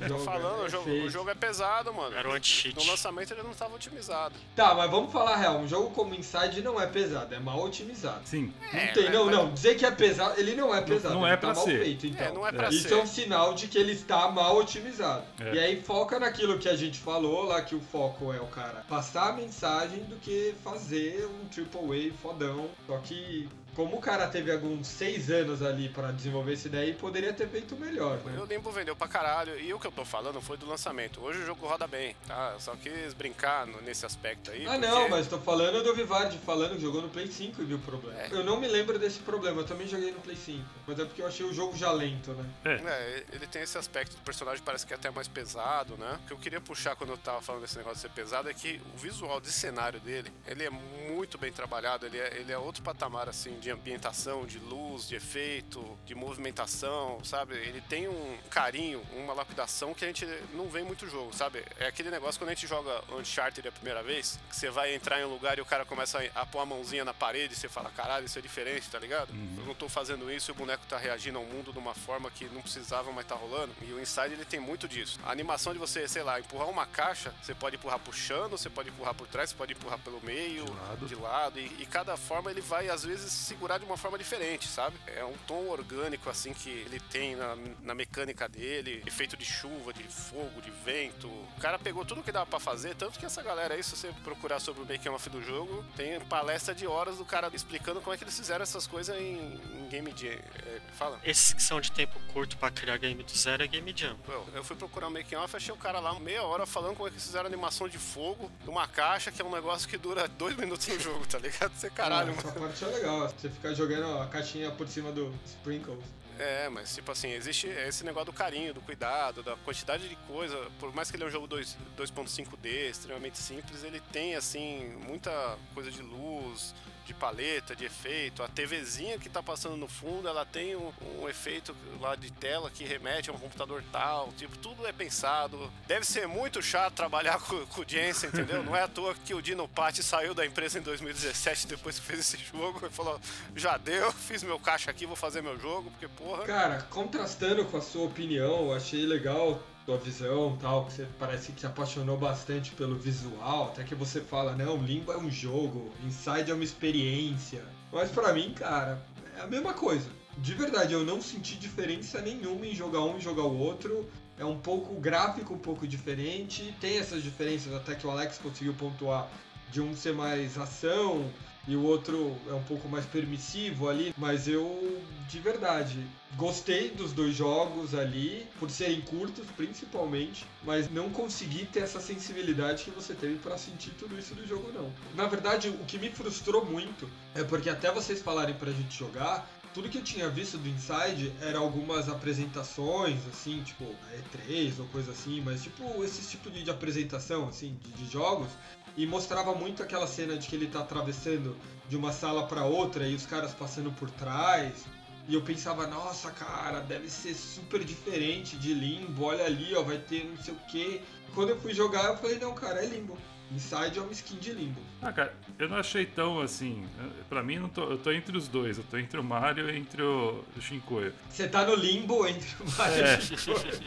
[0.00, 2.16] Tô Jogo, falando, é o jogo, o jogo é pesado, mano.
[2.16, 2.74] Era um anti-cheat.
[2.76, 4.34] No lançamento ele não tava otimizado.
[4.56, 5.58] Tá, mas vamos falar a real.
[5.58, 8.20] Um jogo como Inside não é pesado, é mal otimizado.
[8.24, 8.52] Sim.
[8.72, 9.52] Não É, tem, mas- não, mas- não.
[9.54, 11.14] Dizer que é pesado, ele não é pesado.
[11.14, 11.78] não é tá pra mal ser.
[11.84, 12.26] feito, então.
[12.26, 12.94] É, não é pra Isso ser.
[12.94, 15.24] é um sinal de que ele está mal otimizado.
[15.38, 15.54] É.
[15.54, 18.84] E aí foca naquilo que a gente falou lá, que o foco é o cara
[18.88, 22.68] passar a mensagem do que fazer um triple A fodão.
[22.86, 27.32] Só que como o cara teve alguns seis anos ali pra desenvolver isso daí, poderia
[27.32, 28.40] ter feito melhor, né?
[28.40, 31.20] O Limbo vendeu pra caralho e o que eu tô falando foi do lançamento.
[31.22, 32.52] Hoje o jogo roda bem, tá?
[32.54, 34.66] Eu só quis brincar no- nesse aspecto aí.
[34.66, 37.64] Ah porque- não, mas tô falando do Vivard, falando que jogou no Play 5 e
[37.64, 38.18] viu o problema.
[38.20, 38.28] É.
[38.30, 40.64] Eu não me lembro desse problema, eu também joguei no Play 5.
[40.86, 42.44] Mas é porque eu achei o jogo já lento, né?
[42.64, 46.18] É, ele tem esse aspecto do personagem parece que é até mais pesado, né?
[46.24, 48.54] O que eu queria puxar quando eu tava falando desse negócio de ser pesado é
[48.54, 52.58] que o visual de cenário dele, ele é muito bem trabalhado, ele é, ele é
[52.58, 57.54] outro patamar, assim, de ambientação, de luz, de efeito, de movimentação, sabe?
[57.54, 61.64] Ele tem um carinho, uma lapidação que a gente não vê em muito jogo, sabe?
[61.78, 65.18] É aquele negócio quando a gente joga Uncharted a primeira vez, que você vai entrar
[65.18, 67.66] em um lugar e o cara começa a, pôr a mãozinha na parede e você
[67.66, 69.30] fala, caralho, isso é diferente, tá ligado?
[69.56, 72.30] Eu não tô fazendo isso e o boneco tá reagindo ao mundo de uma forma
[72.30, 73.72] que não precisava, mas tá rolando.
[73.80, 75.18] E o Inside ele tem muito disso.
[75.24, 78.90] A animação de você, sei lá, empurrar uma caixa, você pode empurrar puxando, você pode
[78.90, 81.06] empurrar por trás, você pode empurrar pelo meio, De lado.
[81.06, 81.58] de lado.
[81.58, 84.96] E, e cada forma ele vai, às vezes, segurar de uma forma diferente, sabe?
[85.06, 89.02] É um tom orgânico, assim, que ele tem na, na mecânica dele.
[89.06, 91.28] Efeito de chuva, de fogo, de vento.
[91.28, 94.12] O cara pegou tudo que dava pra fazer, tanto que essa galera aí, se você
[94.24, 98.12] procurar sobre o making off do jogo, tem palestra de horas do cara explicando como
[98.12, 100.30] é que eles fizeram essas coisas em, em Game Jam.
[100.30, 101.20] É, fala.
[101.24, 104.16] Esses que são de tempo curto pra criar game do zero é Game Jam.
[104.28, 107.06] Well, eu fui procurar o making off, achei o cara lá meia hora falando como
[107.06, 110.26] é que eles fizeram animação de fogo numa caixa, que é um negócio que dura
[110.26, 111.72] dois minutos no jogo, tá ligado?
[111.76, 112.48] Você caralho, mano.
[112.48, 116.02] Essa parte é legal, você ficar jogando a caixinha por cima do Sprinkles.
[116.38, 120.56] É, mas tipo assim, existe esse negócio do carinho, do cuidado, da quantidade de coisa.
[120.80, 125.56] Por mais que ele é um jogo 2 2.5D, extremamente simples, ele tem assim muita
[125.74, 126.74] coisa de luz,
[127.04, 128.42] de paleta, de efeito.
[128.42, 132.70] A TVzinha que tá passando no fundo, ela tem um, um efeito lá de tela
[132.70, 134.32] que remete a um computador tal.
[134.36, 135.70] Tipo, tudo é pensado.
[135.86, 138.62] Deve ser muito chato trabalhar com, com o Jensen, entendeu?
[138.62, 142.06] Não é à toa que o Dino Patti saiu da empresa em 2017 depois que
[142.06, 143.20] fez esse jogo e falou:
[143.54, 146.44] já deu, fiz meu caixa aqui, vou fazer meu jogo, porque porra.
[146.44, 151.60] Cara, contrastando com a sua opinião, achei legal tua visão tal, que você parece que
[151.60, 156.50] se apaixonou bastante pelo visual, até que você fala, não, Limbo é um jogo, Inside
[156.50, 157.62] é uma experiência.
[157.92, 159.04] Mas pra mim, cara,
[159.36, 160.08] é a mesma coisa.
[160.38, 164.08] De verdade, eu não senti diferença nenhuma em jogar um e jogar o outro.
[164.38, 166.74] É um pouco gráfico, um pouco diferente.
[166.80, 169.28] Tem essas diferenças, até que o Alex conseguiu pontuar
[169.70, 171.30] de um ser mais ação
[171.66, 176.04] e o outro é um pouco mais permissivo ali, mas eu de verdade
[176.36, 182.84] gostei dos dois jogos ali, por serem curtos principalmente, mas não consegui ter essa sensibilidade
[182.84, 184.92] que você teve pra sentir tudo isso do jogo não.
[185.14, 189.48] Na verdade, o que me frustrou muito é porque até vocês falarem pra gente jogar,
[189.74, 194.86] tudo que eu tinha visto do Inside era algumas apresentações, assim, tipo, a E3 ou
[194.86, 198.48] coisa assim, mas tipo, esse tipo de, de apresentação, assim, de, de jogos,
[198.96, 201.56] e mostrava muito aquela cena de que ele tá atravessando
[201.88, 204.84] de uma sala pra outra e os caras passando por trás.
[205.26, 209.98] E eu pensava, nossa, cara, deve ser super diferente de Limbo, olha ali, ó, vai
[209.98, 211.00] ter não sei o quê.
[211.34, 213.16] Quando eu fui jogar, eu falei, não, cara, é Limbo.
[213.52, 214.80] Inside é uma skin de Limbo.
[215.02, 216.88] Ah, cara, eu não achei tão assim.
[217.28, 218.78] Pra mim, não tô, eu tô entre os dois.
[218.78, 221.12] Eu tô entre o Mario e entre o Shinkoio.
[221.28, 223.14] Você tá no limbo entre o Mario É.
[223.14, 223.80] e o Shinkoio.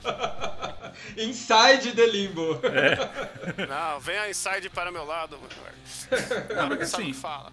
[1.18, 2.60] Inside the Limbo.
[3.68, 5.38] Não, vem a Inside para meu lado.
[6.56, 7.52] Não, porque Sabe o assim, que fala.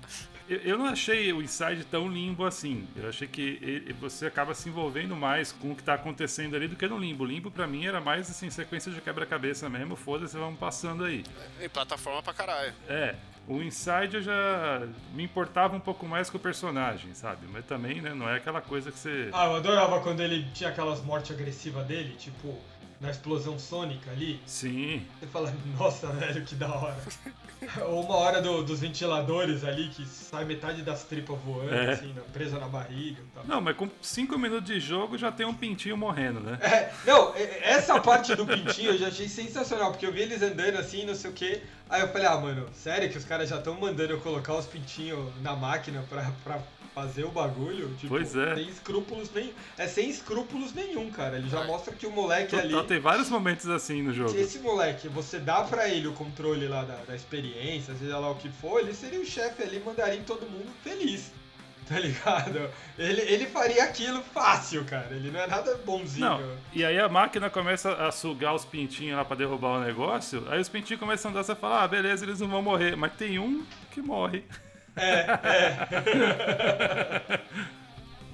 [0.49, 2.87] Eu, eu não achei o Inside tão limbo assim.
[2.97, 6.69] Eu achei que ele- você acaba se envolvendo mais com o que tá acontecendo ali
[6.69, 7.25] do que no limbo.
[7.25, 9.97] O limbo pra mim era mais assim, sequência de quebra-cabeça mesmo.
[9.97, 11.25] Foda-se, vamos passando aí.
[11.61, 12.73] Em plataforma pra caralho.
[12.89, 13.15] É.
[13.47, 17.47] O Inside eu já me importava um pouco mais com o personagem, sabe?
[17.53, 19.29] Mas também, né, não é aquela coisa que você.
[19.35, 22.59] Ah, eu adorava quando ele tinha aquelas mortes agressivas dele, tipo,
[23.05, 24.41] na explosão sônica ali.
[24.47, 25.07] Sim.
[25.21, 26.97] Você fala, nossa, velho, que da hora.
[27.87, 31.93] Ou uma hora do- dos ventiladores ali, que sai metade das tripas voando, É.
[31.93, 33.45] assim, presa na barriga e tal.
[33.47, 36.59] Não, mas com 5 minutos de jogo já tem um pintinho morrendo, né?
[36.61, 37.33] É, não,
[37.63, 41.15] essa parte do pintinho eu já achei sensacional, porque eu vi eles andando assim, não
[41.15, 41.63] sei o que.
[41.89, 44.67] Aí eu falei, ah, mano, sério que os caras já estão mandando eu colocar os
[44.67, 46.59] pintinhos na máquina pra, pra
[46.95, 47.89] fazer o bagulho?
[47.97, 48.55] Tipo, Pois é.
[48.55, 49.53] Sem escrúpulos nem.
[49.77, 51.37] É sem escrúpulos nenhum, cara.
[51.37, 51.67] Ele já Ai.
[51.67, 52.71] mostra que o moleque ali.
[52.71, 54.31] Total, tem vários momentos assim no jogo.
[54.31, 58.31] Se esse moleque, você dá pra ele o controle lá da, da experiência, seja lá
[58.31, 61.33] o que for, ele seria o chefe ali, mandaria todo mundo feliz.
[61.87, 62.71] Tá ligado?
[62.99, 65.09] Ele, ele faria aquilo fácil, cara.
[65.11, 66.27] Ele não é nada bonzinho.
[66.27, 70.47] Não, e aí a máquina começa a sugar os pintinhos lá pra derrubar o negócio,
[70.49, 73.13] aí os pintinhos começam a andar, você fala, ah, beleza, eles não vão morrer, mas
[73.13, 74.45] tem um que morre.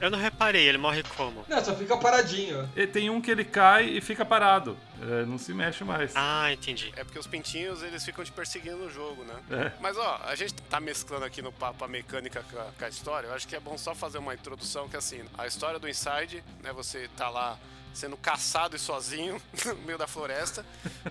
[0.01, 1.45] Eu não reparei, ele morre como?
[1.47, 2.67] Não, só fica paradinho.
[2.75, 6.13] E tem um que ele cai e fica parado, é, não se mexe mais.
[6.15, 6.91] Ah, entendi.
[6.97, 9.35] É porque os pintinhos eles ficam te perseguindo no jogo, né?
[9.51, 9.73] É.
[9.79, 12.89] Mas ó, a gente tá mesclando aqui no papo a mecânica com a, com a
[12.89, 13.27] história.
[13.27, 16.43] Eu acho que é bom só fazer uma introdução que assim, a história do Inside,
[16.63, 16.73] né?
[16.73, 17.59] Você tá lá
[17.95, 20.65] sendo caçado e sozinho no meio da floresta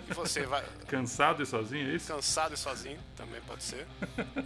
[0.09, 2.07] e você vai Cansado e sozinho, é isso?
[2.07, 3.87] cansado e sozinho, também pode ser,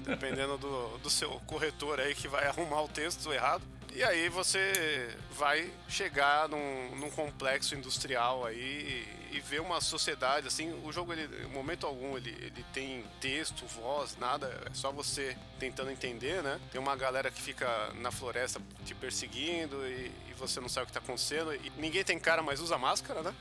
[0.06, 3.64] dependendo do, do seu corretor aí que vai arrumar o texto errado.
[3.96, 10.48] E aí você vai chegar num, num complexo industrial aí e, e ver uma sociedade,
[10.48, 14.92] assim, o jogo, ele, em momento algum, ele, ele tem texto, voz, nada, é só
[14.92, 16.60] você tentando entender, né?
[16.72, 20.88] Tem uma galera que fica na floresta te perseguindo e, e você não sabe o
[20.88, 21.54] que tá acontecendo.
[21.54, 23.34] E ninguém tem cara, mas usa máscara, né?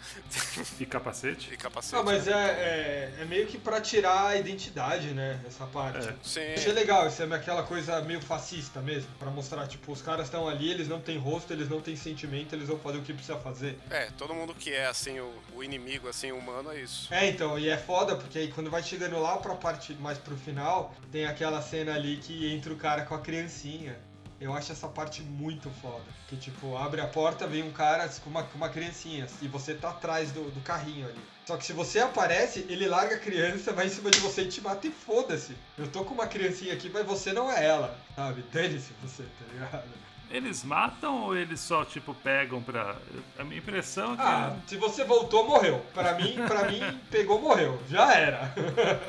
[0.78, 1.52] E capacete?
[1.52, 1.96] E capacete.
[1.96, 2.32] Ah, mas né?
[2.32, 5.40] é, é, é meio que pra tirar a identidade, né?
[5.46, 6.08] Essa parte.
[6.08, 6.14] É.
[6.22, 6.52] Sim.
[6.54, 10.48] Achei legal, isso é aquela coisa meio fascista mesmo, pra mostrar, tipo, os caras estão
[10.48, 13.38] ali, eles não têm rosto, eles não têm sentimento, eles vão fazer o que precisa
[13.38, 13.78] fazer.
[13.90, 17.12] É, todo mundo que é, assim, o, o inimigo, assim, humano, é isso.
[17.12, 20.36] É, então, e é foda, porque aí quando vai chegando lá pra parte mais pro
[20.36, 23.96] final, tem aquela cena ali que entra o cara com a criancinha.
[24.42, 26.02] Eu acho essa parte muito foda.
[26.28, 29.74] Que tipo, abre a porta, vem um cara com uma, com uma criancinha, e você
[29.74, 31.20] tá atrás do, do carrinho ali.
[31.46, 34.48] Só que se você aparece, ele larga a criança, vai em cima de você e
[34.48, 35.56] te mata e foda-se.
[35.78, 38.44] Eu tô com uma criancinha aqui, mas você não é ela, sabe?
[38.52, 40.02] Dane-se você, tá ligado?
[40.30, 42.96] Eles matam ou eles só, tipo, pegam pra.
[43.38, 44.22] A minha impressão é que.
[44.22, 45.84] Ah, se você voltou, morreu.
[45.92, 46.80] Pra mim, pra mim,
[47.10, 47.78] pegou, morreu.
[47.90, 48.54] Já era.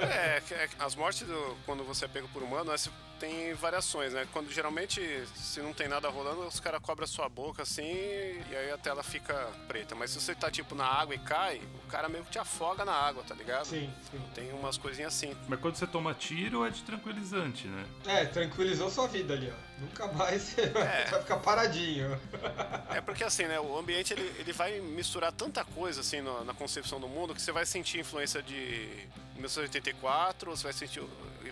[0.01, 2.89] É, que- é as mortes do- quando você é pego por humano é, se-
[3.23, 4.27] tem variações, né?
[4.33, 4.99] Quando geralmente,
[5.33, 8.77] se não tem nada rolando, os caras cobram a sua boca assim e aí a
[8.77, 9.33] tela fica
[9.65, 9.95] preta.
[9.95, 12.83] Mas se você tá tipo na água e cai, o cara meio que te afoga
[12.83, 13.65] na água, tá ligado?
[13.65, 14.21] Sim, sim.
[14.35, 15.33] Tem umas coisinhas assim.
[15.47, 17.85] Mas quando você toma tiro é de tranquilizante, né?
[18.05, 19.81] É, tranquilizou sua vida ali, ó.
[19.81, 21.05] Nunca mais você É.
[21.05, 22.19] vai ficar paradinho.
[22.93, 23.57] É porque assim, né?
[23.57, 27.41] O ambiente ele, ele vai misturar tanta coisa assim no- na concepção do mundo que
[27.41, 31.03] você vai sentir influência de 1984, você vai sentir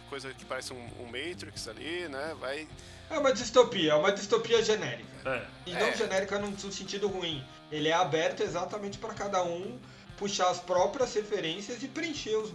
[0.10, 2.36] coisa que parece um, um Matrix ali, né?
[2.40, 2.68] Vai.
[3.10, 5.10] É uma distopia, é uma distopia genérica.
[5.26, 5.46] É.
[5.66, 5.80] E É.
[5.80, 7.46] não genérica num sentido ruim.
[7.72, 9.80] Ele é aberto exatamente pra cada um
[10.18, 12.52] puxar as próprias referências e preencher os,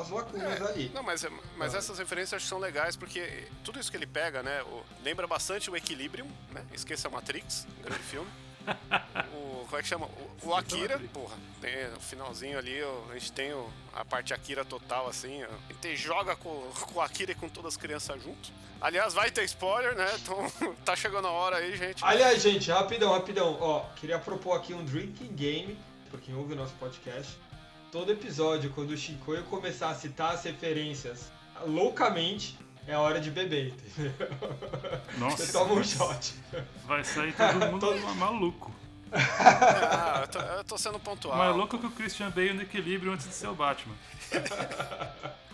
[0.00, 0.90] as lacunas ali.
[0.94, 1.26] Não, mas,
[1.56, 1.78] mas Ah.
[1.78, 4.62] essas referências acho que são legais porque tudo isso que ele pega, né?
[4.62, 6.64] o- lembra bastante o Equilibrium, né?
[6.72, 8.30] Esqueça Matrix, um grande filme.
[9.34, 10.06] O, como é que chama?
[10.42, 12.78] O, o Akira, porra, tem no finalzinho ali,
[13.10, 15.42] a gente tem o- a parte Akira total, assim.
[15.42, 16.50] A gente joga com,
[16.92, 18.50] com o Akira e com todas as crianças junto.
[18.80, 20.06] Aliás, vai ter spoiler, né?
[20.22, 22.04] Então tá chegando a hora aí, gente.
[22.04, 23.56] Aliás, gente, rapidão, rapidão.
[23.60, 25.78] Ó, queria propor aqui um drinking game
[26.10, 27.36] pra quem ouve o nosso podcast.
[27.90, 31.30] Todo episódio, quando o Shinkoio começar a citar as referências
[31.66, 32.56] loucamente,
[32.88, 34.12] é hora de beber, entendeu?
[35.18, 35.44] Nossa.
[35.46, 36.34] Você toma um shot.
[36.86, 37.86] Vai sair todo mundo
[38.16, 38.74] maluco.
[39.12, 41.36] Ah, eu tô, eu tô sendo pontual.
[41.36, 43.94] Maluco que o Christian Bale no equilíbrio antes de ser o Batman.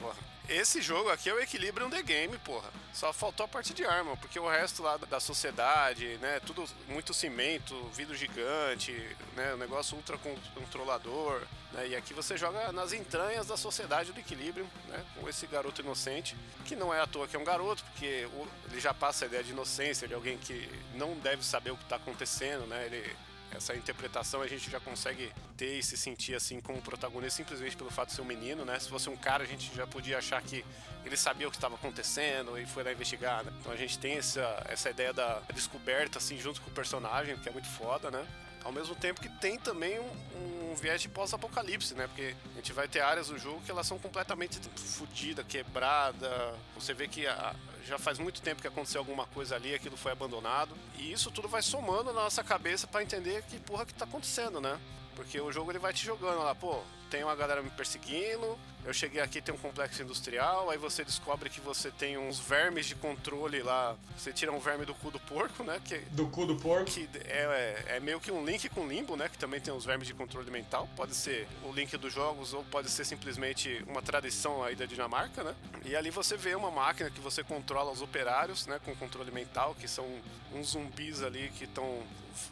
[0.00, 0.33] Porra.
[0.48, 2.68] Esse jogo aqui é o Equilibrium The Game, porra.
[2.92, 7.14] Só faltou a parte de arma, porque o resto lá da sociedade, né, tudo muito
[7.14, 8.92] cimento, vidro gigante,
[9.34, 11.40] né, um negócio ultra con- controlador,
[11.72, 15.80] né, e aqui você joga nas entranhas da sociedade do Equilibrium, né, com esse garoto
[15.80, 16.36] inocente,
[16.66, 19.26] que não é à toa que é um garoto, porque o- ele já passa a
[19.28, 23.16] ideia de inocência, de alguém que não deve saber o que tá acontecendo, né, ele
[23.54, 27.90] essa interpretação a gente já consegue ter e se sentir assim como protagonista simplesmente pelo
[27.90, 28.78] fato de ser um menino, né?
[28.78, 30.64] Se fosse um cara, a gente já podia achar que
[31.04, 33.52] ele sabia o que estava acontecendo e foi lá investigar, né?
[33.60, 37.48] Então a gente tem essa, essa ideia da descoberta assim junto com o personagem, que
[37.48, 38.26] é muito foda, né?
[38.64, 42.06] Ao mesmo tempo que tem também um, um viés de pós-apocalipse, né?
[42.06, 46.54] Porque a gente vai ter áreas do jogo que elas são completamente fodidas, quebrada.
[46.74, 50.12] Você vê que a- já faz muito tempo que aconteceu alguma coisa ali, aquilo foi
[50.12, 50.74] abandonado.
[50.98, 54.60] E isso tudo vai somando na nossa cabeça pra entender que porra que tá acontecendo,
[54.60, 54.78] né?
[55.14, 56.82] Porque o jogo ele vai te jogando lá, pô,
[57.14, 61.48] tem uma galera me perseguindo, eu cheguei aqui, tem um complexo industrial, aí você descobre
[61.48, 63.94] que você tem uns vermes de controle lá.
[64.18, 65.80] Você tira um verme do cu do porco, né?
[65.84, 66.86] Que, Do cu do porco.
[66.90, 69.28] que é, é, é meio que um link com Limbo, né?
[69.28, 70.88] Que também tem uns vermes de controle mental.
[70.96, 75.44] Pode ser o link dos jogos ou pode ser simplesmente uma tradição aí da Dinamarca,
[75.44, 75.54] né?
[75.84, 78.80] E ali você vê uma máquina que você controla os operários, né?
[78.84, 80.04] Com controle mental, que são
[80.52, 82.02] uns zumbis ali que estão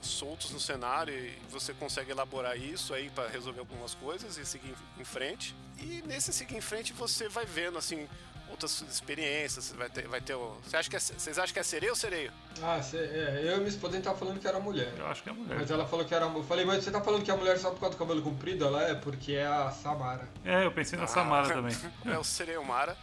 [0.00, 4.74] soltos no cenário e você consegue elaborar isso aí para resolver algumas coisas e seguir
[4.98, 5.54] em frente.
[5.78, 8.08] E nesse seguir em frente você vai vendo assim
[8.52, 10.56] outras experiências, você vai ter, vai ter o...
[10.62, 12.30] Você acha que é, vocês acham que é sereio ou sereio?
[12.62, 14.92] Ah, cê, é, eu e minha esposa tava falando que era mulher.
[14.96, 15.58] Eu acho que é mulher.
[15.58, 16.26] Mas ela falou que era.
[16.26, 18.66] Eu falei, mas você tá falando que é mulher só por causa do cabelo comprido?
[18.66, 20.28] Ela é, porque é a Samara.
[20.44, 21.74] É, eu pensei na Samara também.
[22.04, 22.96] É o sereio Mara.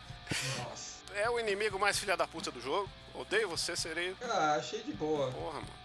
[0.60, 1.00] Nossa.
[1.16, 2.88] É o inimigo mais filha da puta do jogo.
[3.16, 4.16] Odeio você, sereio.
[4.22, 5.32] Ah, achei de boa.
[5.32, 5.79] Porra, mano.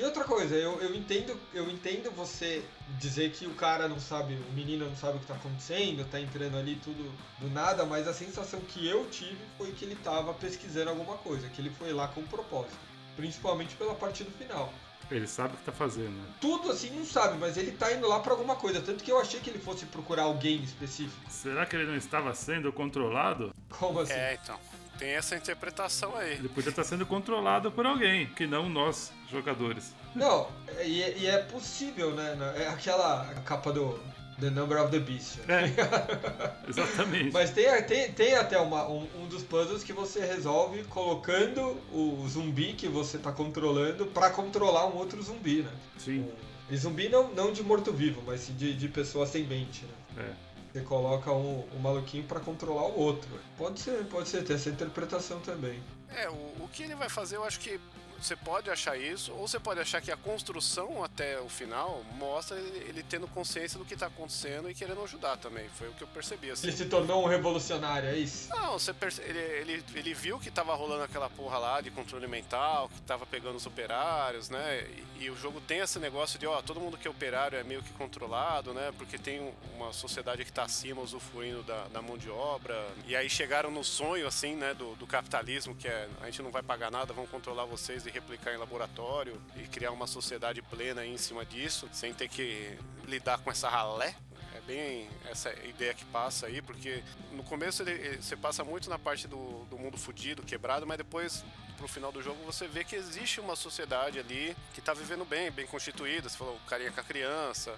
[0.00, 2.64] E outra coisa, eu, eu entendo eu entendo você
[2.98, 6.18] dizer que o cara não sabe, o menino não sabe o que tá acontecendo, tá
[6.18, 10.32] entrando ali tudo do nada, mas a sensação que eu tive foi que ele tava
[10.32, 12.78] pesquisando alguma coisa, que ele foi lá com um propósito.
[13.14, 14.72] Principalmente pela parte do final.
[15.10, 16.16] Ele sabe o que tá fazendo.
[16.16, 16.28] né?
[16.40, 18.80] Tudo assim não sabe, mas ele tá indo lá pra alguma coisa.
[18.80, 21.20] Tanto que eu achei que ele fosse procurar alguém específico.
[21.28, 23.54] Será que ele não estava sendo controlado?
[23.78, 24.14] Como assim?
[24.14, 24.58] É, então.
[25.00, 26.34] Tem essa interpretação aí.
[26.34, 29.94] Ele podia estar sendo controlado por alguém, que não nós, jogadores.
[30.14, 30.46] Não,
[30.84, 32.36] e, é- e é possível, né?
[32.56, 33.98] É aquela capa do
[34.38, 35.38] The Number of the Beast.
[35.46, 35.64] né?
[35.74, 37.32] É, exatamente.
[37.32, 42.26] Mas tem, tem, tem até uma, um, um dos puzzles que você resolve colocando o
[42.28, 45.72] zumbi que você tá controlando pra controlar um outro zumbi, né?
[45.98, 46.28] Sim,
[46.70, 49.84] E zumbi não, não de morto-vivo, mas sim de, de pessoa ascendente,
[50.16, 50.24] né?
[50.28, 50.49] é.
[50.72, 53.28] Você coloca um, um maluquinho pra controlar o outro.
[53.58, 55.82] Pode ser, pode ser, tem essa interpretação também.
[56.08, 57.80] É, o, o que ele vai fazer, eu acho que
[58.20, 62.58] você pode achar isso, ou você pode achar que a construção até o final mostra
[62.58, 65.68] ele, tendo consciência do que tá acontecendo e querendo ajudar também.
[65.70, 66.66] Foi o que eu percebi, assim.
[66.68, 68.48] Ele se tornou um revolucionário, é isso?
[68.50, 69.20] Não, você perce...
[69.22, 73.24] ele, ele, ele viu que tava rolando aquela porra lá de controle mental, que tava
[73.26, 74.86] pegando os operários, né?
[75.18, 77.62] E, e o jogo tem esse negócio de, ó, todo mundo que é operário é
[77.64, 78.92] meio que controlado, né?
[78.96, 82.86] Porque tem um- uma sociedade que tá acima usufruindo da, da mão de obra.
[83.06, 86.50] E aí chegaram no sonho, assim, né, do, do capitalismo, que é a gente não
[86.50, 91.06] vai pagar nada, vamos controlar vocês e replicar em laboratório e criar uma sociedade plena
[91.06, 94.14] em cima disso, sem ter que lidar com essa ralé.
[94.54, 97.02] É bem essa ideia que passa aí, porque
[97.32, 101.44] no começo ele- você passa muito na parte do, do mundo fudido, quebrado, mas depois,
[101.78, 105.50] pro final do jogo, você vê que existe uma sociedade ali que tá vivendo bem,
[105.50, 106.28] bem constituída.
[106.28, 107.74] Você falou, o carinha com a criança,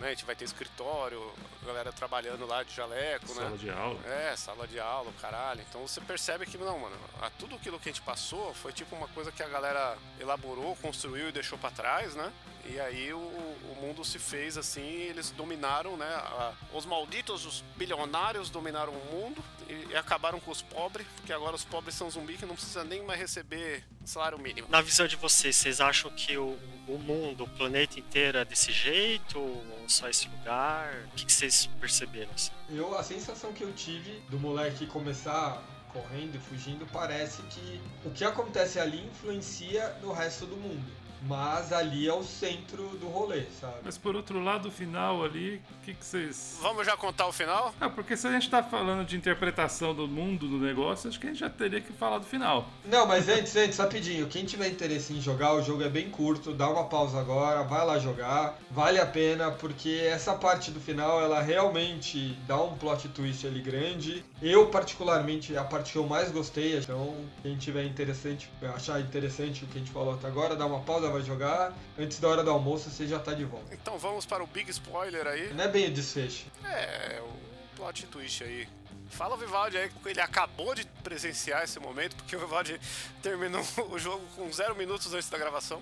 [0.00, 0.08] né?
[0.08, 1.32] A gente vai ter escritório,
[1.64, 3.34] galera trabalhando lá de jaleco, né?
[3.44, 4.00] Sala de aula.
[4.06, 5.60] É, sala de aula, caralho.
[5.68, 8.94] Então você percebe que, não, mano, a- tudo aquilo que a gente passou foi tipo
[8.96, 12.32] uma coisa que a galera elaborou, construiu e deixou pra trás, né?
[12.66, 16.06] E aí o, o mundo se fez assim, eles dominaram, né?
[16.06, 21.32] a- os malditos, os bilionários dominaram o mundo e, e acabaram com os pobres, porque
[21.32, 24.66] agora os pobres são zumbi que não precisa nem mais receber salário mínimo.
[24.70, 26.58] Na visão de vocês, vocês acham que o,
[26.88, 29.38] o mundo, o planeta inteiro é desse jeito?
[29.38, 30.94] Ou só esse lugar?
[31.12, 32.30] O que, que vocês perceberam?
[32.34, 32.50] Assim?
[32.70, 35.62] Eu, a sensação que eu tive do moleque começar
[35.92, 40.84] correndo e fugindo parece que o que acontece ali influencia no resto do mundo.
[41.26, 43.76] Mas ali é o centro do rolê, sabe?
[43.82, 46.58] Mas por outro lado, o final ali, o que, que vocês.
[46.60, 47.74] Vamos já contar o final?
[47.80, 51.26] Ah, porque se a gente tá falando de interpretação do mundo do negócio, acho que
[51.26, 52.68] a gente já teria que falar do final.
[52.84, 54.26] Não, mas antes, antes, rapidinho.
[54.26, 57.84] Quem tiver interesse em jogar, o jogo é bem curto, dá uma pausa agora, vai
[57.86, 58.58] lá jogar.
[58.70, 63.60] Vale a pena, porque essa parte do final, ela realmente dá um plot twist ali
[63.60, 64.24] grande.
[64.42, 66.78] Eu, particularmente, é a parte que eu mais gostei.
[66.78, 70.80] Então, quem tiver interessante, achar interessante o que a gente falou até agora, dá uma
[70.80, 71.72] pausa, vai jogar.
[71.98, 73.74] Antes da hora do almoço, você já tá de volta.
[73.74, 75.52] Então vamos para o big spoiler aí.
[75.54, 76.46] Não é bem o desfecho.
[76.64, 78.68] É, o plot twist aí.
[79.08, 82.80] Fala o Vivaldi aí, ele acabou de presenciar esse momento, porque o Vivaldi
[83.22, 85.80] terminou o jogo com zero minutos antes da gravação.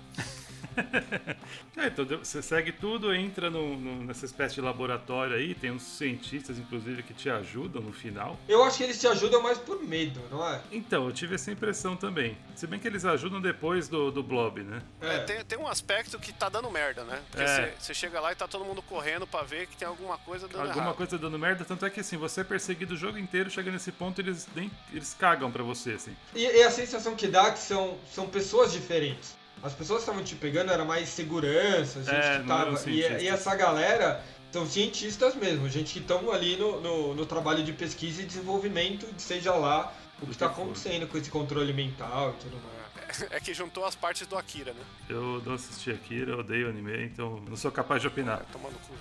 [1.75, 5.81] É, então você segue tudo, entra no- no- nessa espécie de laboratório aí, tem uns
[5.83, 8.39] cientistas, inclusive, que te ajudam no final.
[8.47, 10.61] Eu acho que eles te ajudam mais por medo, não é?
[10.71, 12.37] Então, eu tive essa impressão também.
[12.55, 14.81] Se bem que eles ajudam depois do, do Blob, né?
[15.01, 17.21] É, tem, tem um aspecto que tá dando merda, né?
[17.31, 17.47] Porque É.
[17.47, 20.47] você você chega lá e tá todo mundo correndo pra ver que tem alguma coisa
[20.47, 20.95] dando Alguma errado.
[20.95, 23.91] coisa dando merda, tanto é que assim, você é perseguido o jogo inteiro, chega nesse
[23.91, 26.15] ponto eles nem eles cagam pra você, assim.
[26.35, 29.35] E, e a sensação que dá é que são, são pessoas diferentes.
[29.63, 32.89] As pessoas que estavam te pegando era mais segurança, gente É, que tava.
[32.89, 37.63] E, e essa galera são cientistas mesmo, gente que estão ali no, no, no trabalho
[37.63, 39.91] de pesquisa e desenvolvimento, seja lá
[40.21, 42.82] o que tá acontecendo com esse controle mental e tudo mais.
[43.29, 44.81] É que juntou as partes do Akira, né?
[45.09, 48.37] Eu não assisti Akira, eu odeio anime, então não sou capaz de opinar.
[48.37, 48.93] Vai tomar no cu.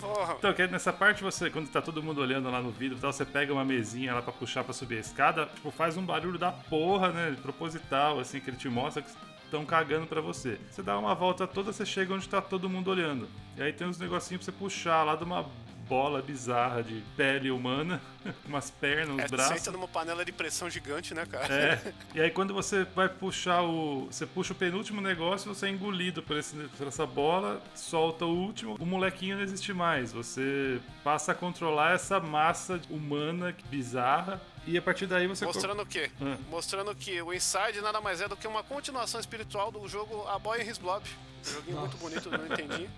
[0.00, 0.34] Porra.
[0.38, 3.12] Então, que nessa parte você, quando tá todo mundo olhando lá no vidro e tal,
[3.12, 6.38] você pega uma mesinha lá pra puxar pra subir a escada, tipo, faz um barulho
[6.38, 7.36] da porra, né?
[7.40, 9.10] Proposital, assim, que ele te mostra que
[9.44, 10.58] estão cagando pra você.
[10.70, 13.28] Você dá uma volta toda, você chega onde tá todo mundo olhando.
[13.56, 15.46] E aí tem uns negocinhos pra você puxar lá de uma
[15.88, 18.00] bola bizarra de pele humana,
[18.46, 19.56] umas pernas, uns É, braços.
[19.58, 21.52] senta numa panela de pressão gigante, né, cara?
[21.54, 21.92] É.
[22.14, 24.06] E aí quando você vai puxar o.
[24.10, 28.34] Você puxa o penúltimo negócio, você é engolido por, esse- por essa bola, solta o
[28.34, 30.12] último, o molequinho não existe mais.
[30.12, 34.40] Você passa a controlar essa massa humana bizarra.
[34.66, 35.44] E a partir daí você.
[35.44, 36.10] Mostrando o quê?
[36.20, 36.36] Ah.
[36.50, 40.38] Mostrando que o Inside nada mais é do que uma continuação espiritual do jogo A
[40.38, 41.04] Boy and His Blob.
[41.48, 42.88] Um joguinho muito bonito, não entendi.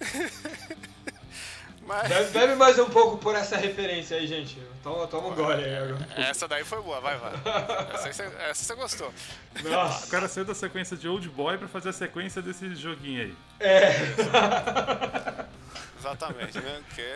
[1.86, 4.60] Mas Bebe, bebe mais um pouco por essa referência aí, gente.
[4.82, 6.08] Toma, toma um gole aí agora.
[6.16, 7.32] essa daí foi boa, vai, vai.
[7.94, 9.12] Essa, você- essa você gostou.
[9.64, 10.06] O Nossa.
[10.10, 13.36] cara saiu da sequência de Old Boy pra fazer a sequência desse joguinho aí.
[13.60, 13.92] É.
[15.98, 16.82] Exatamente, né?
[16.88, 17.14] Porque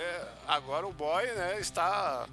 [0.49, 2.27] agora o boy, né, está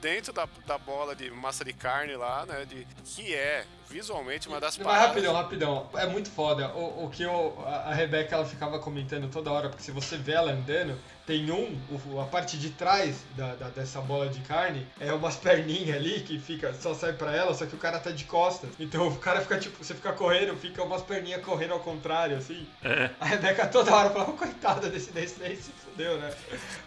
[0.00, 2.64] dentro da, da bola de massa de carne lá, né?
[2.66, 5.06] De, que é visualmente uma das Mas paradas.
[5.08, 5.90] rapidão, rapidão.
[5.94, 6.68] É muito foda.
[6.74, 10.32] O, o que eu, a Rebeca ela ficava comentando toda hora, porque se você vê
[10.32, 11.78] ela andando, tem um,
[12.20, 16.38] a parte de trás da, da- dessa bola de carne, é umas perninhas ali que
[16.38, 18.70] fica, só sai pra ela, só que o cara tá de costas.
[18.80, 22.66] Então o cara fica tipo, você fica correndo, fica umas perninhas correndo ao contrário, assim.
[22.82, 23.10] É.
[23.20, 26.32] A Rebeca toda hora falava, coitada desse desse daí se fudeu, né?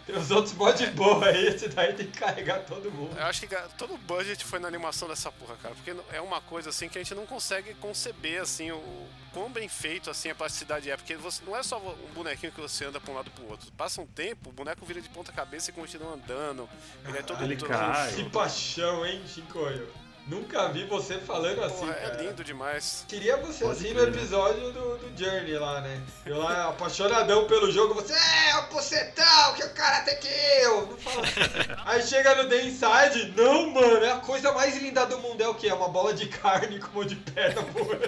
[0.06, 3.16] Tem os outros mó de boa aí, esse daí tem que carregar todo mundo.
[3.18, 5.74] Eu acho que todo o budget foi na animação dessa porra, cara.
[5.76, 9.68] Porque é uma coisa assim que a gente não consegue conceber assim o quão bem
[9.68, 10.96] feito assim a plasticidade é.
[10.96, 13.72] Porque você, não é só um bonequinho que você anda pra um lado pro outro.
[13.74, 16.70] Passa um tempo, o boneco vira de ponta cabeça e continua andando.
[17.08, 18.14] Ele é todo Ele todo- cai.
[18.14, 19.92] Que paixão, hein, Shinkoio?
[20.28, 22.16] Nunca vi você falando assim, Porra, cara.
[22.16, 23.06] é lindo demais.
[23.08, 24.18] Queria você Pode assim crer, no né?
[24.18, 26.02] episódio do, do Journey lá, né?
[26.26, 30.28] Eu lá, apaixonadão pelo jogo, você é o pocetão que o cara tem que
[30.64, 30.88] eu.
[30.88, 31.28] Não fala.
[31.86, 35.42] Aí chega no The Inside, não, mano, é a coisa mais linda do mundo.
[35.44, 35.68] É o quê?
[35.68, 38.02] É uma bola de carne com uma de perna voando.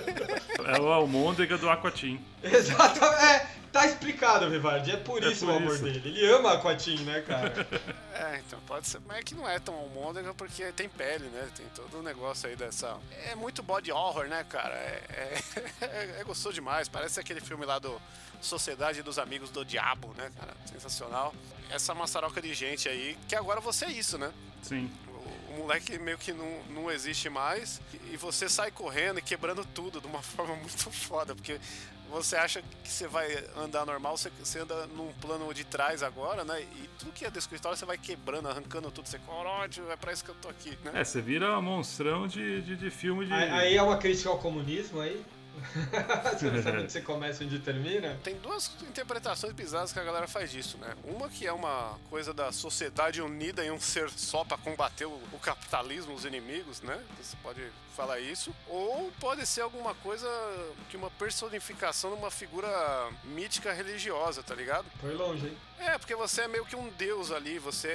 [0.68, 2.20] É o Almôndega do Aquatim.
[2.44, 3.48] Exato, é.
[3.72, 4.92] Tá explicado, Vivardi.
[4.92, 5.84] É por É isso por o amor isso.
[5.84, 6.02] dele.
[6.04, 7.54] Ele ama Aquatim, né, cara?
[8.18, 9.00] É, então pode ser.
[9.08, 11.48] Mas é que não é tão almôndega porque tem pele, né?
[11.56, 12.98] Tem todo o negócio aí dessa.
[13.30, 14.74] É muito body horror, né, cara?
[14.74, 15.44] É,
[15.86, 16.90] é, é gostoso demais.
[16.90, 18.02] Parece aquele filme lá do
[18.42, 20.52] Sociedade dos Amigos do Diabo, né, cara?
[20.66, 21.32] Sensacional.
[21.70, 24.32] Essa maçaroca de gente aí, que agora você é isso, né?
[24.64, 24.90] Sim.
[25.58, 27.82] Moleque meio que não, não existe mais
[28.12, 31.60] e você sai correndo e quebrando tudo de uma forma muito foda, porque
[32.10, 33.28] você acha que você vai
[33.58, 36.62] andar normal, você, você anda num plano de trás agora, né?
[36.62, 40.14] E tudo que é do escritório você vai quebrando, arrancando tudo, você coródio, é pra
[40.14, 40.92] isso que eu tô aqui, né?
[40.94, 43.34] É, você vira um monstrão de, de, de filme de.
[43.34, 45.22] Aí, aí é uma crítica ao comunismo aí?
[46.38, 48.18] você não sabe onde você começa e onde termina?
[48.24, 50.96] Tem duas interpretações bizarras que a galera faz disso, né?
[51.04, 55.20] Uma que é uma coisa da sociedade unida em um ser só pra combater o,
[55.32, 57.00] o capitalismo, os inimigos, né?
[57.22, 57.62] Você pode
[57.96, 58.54] falar isso.
[58.68, 60.28] Ou pode ser alguma coisa
[60.90, 62.70] que uma personificação de uma figura
[63.24, 64.86] mítica religiosa, tá ligado?
[65.02, 65.58] Foi longe, hein?
[65.80, 67.88] É, porque você é meio que um deus ali, você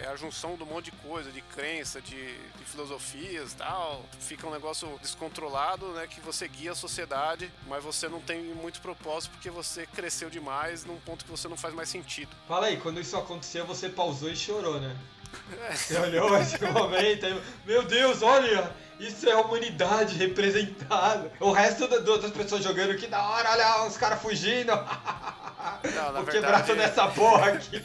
[0.00, 4.04] é a junção de um monte de coisa, de crença, de, de filosofias e tal.
[4.18, 6.06] Fica um negócio descontrolado, né?
[6.06, 10.84] Que você guia a sociedade, mas você não tem muito propósito porque você cresceu demais
[10.84, 12.30] num ponto que você não faz mais sentido.
[12.48, 14.96] Fala aí, quando isso aconteceu, você pausou e chorou, né?
[15.70, 21.30] Você olhou esse momento aí, meu Deus, olha, isso é a humanidade representada.
[21.40, 24.72] O resto da- das pessoas jogando, que da hora, olha os caras fugindo.
[25.94, 27.82] Não, na Vou quebrar verdade- toda essa porra aqui.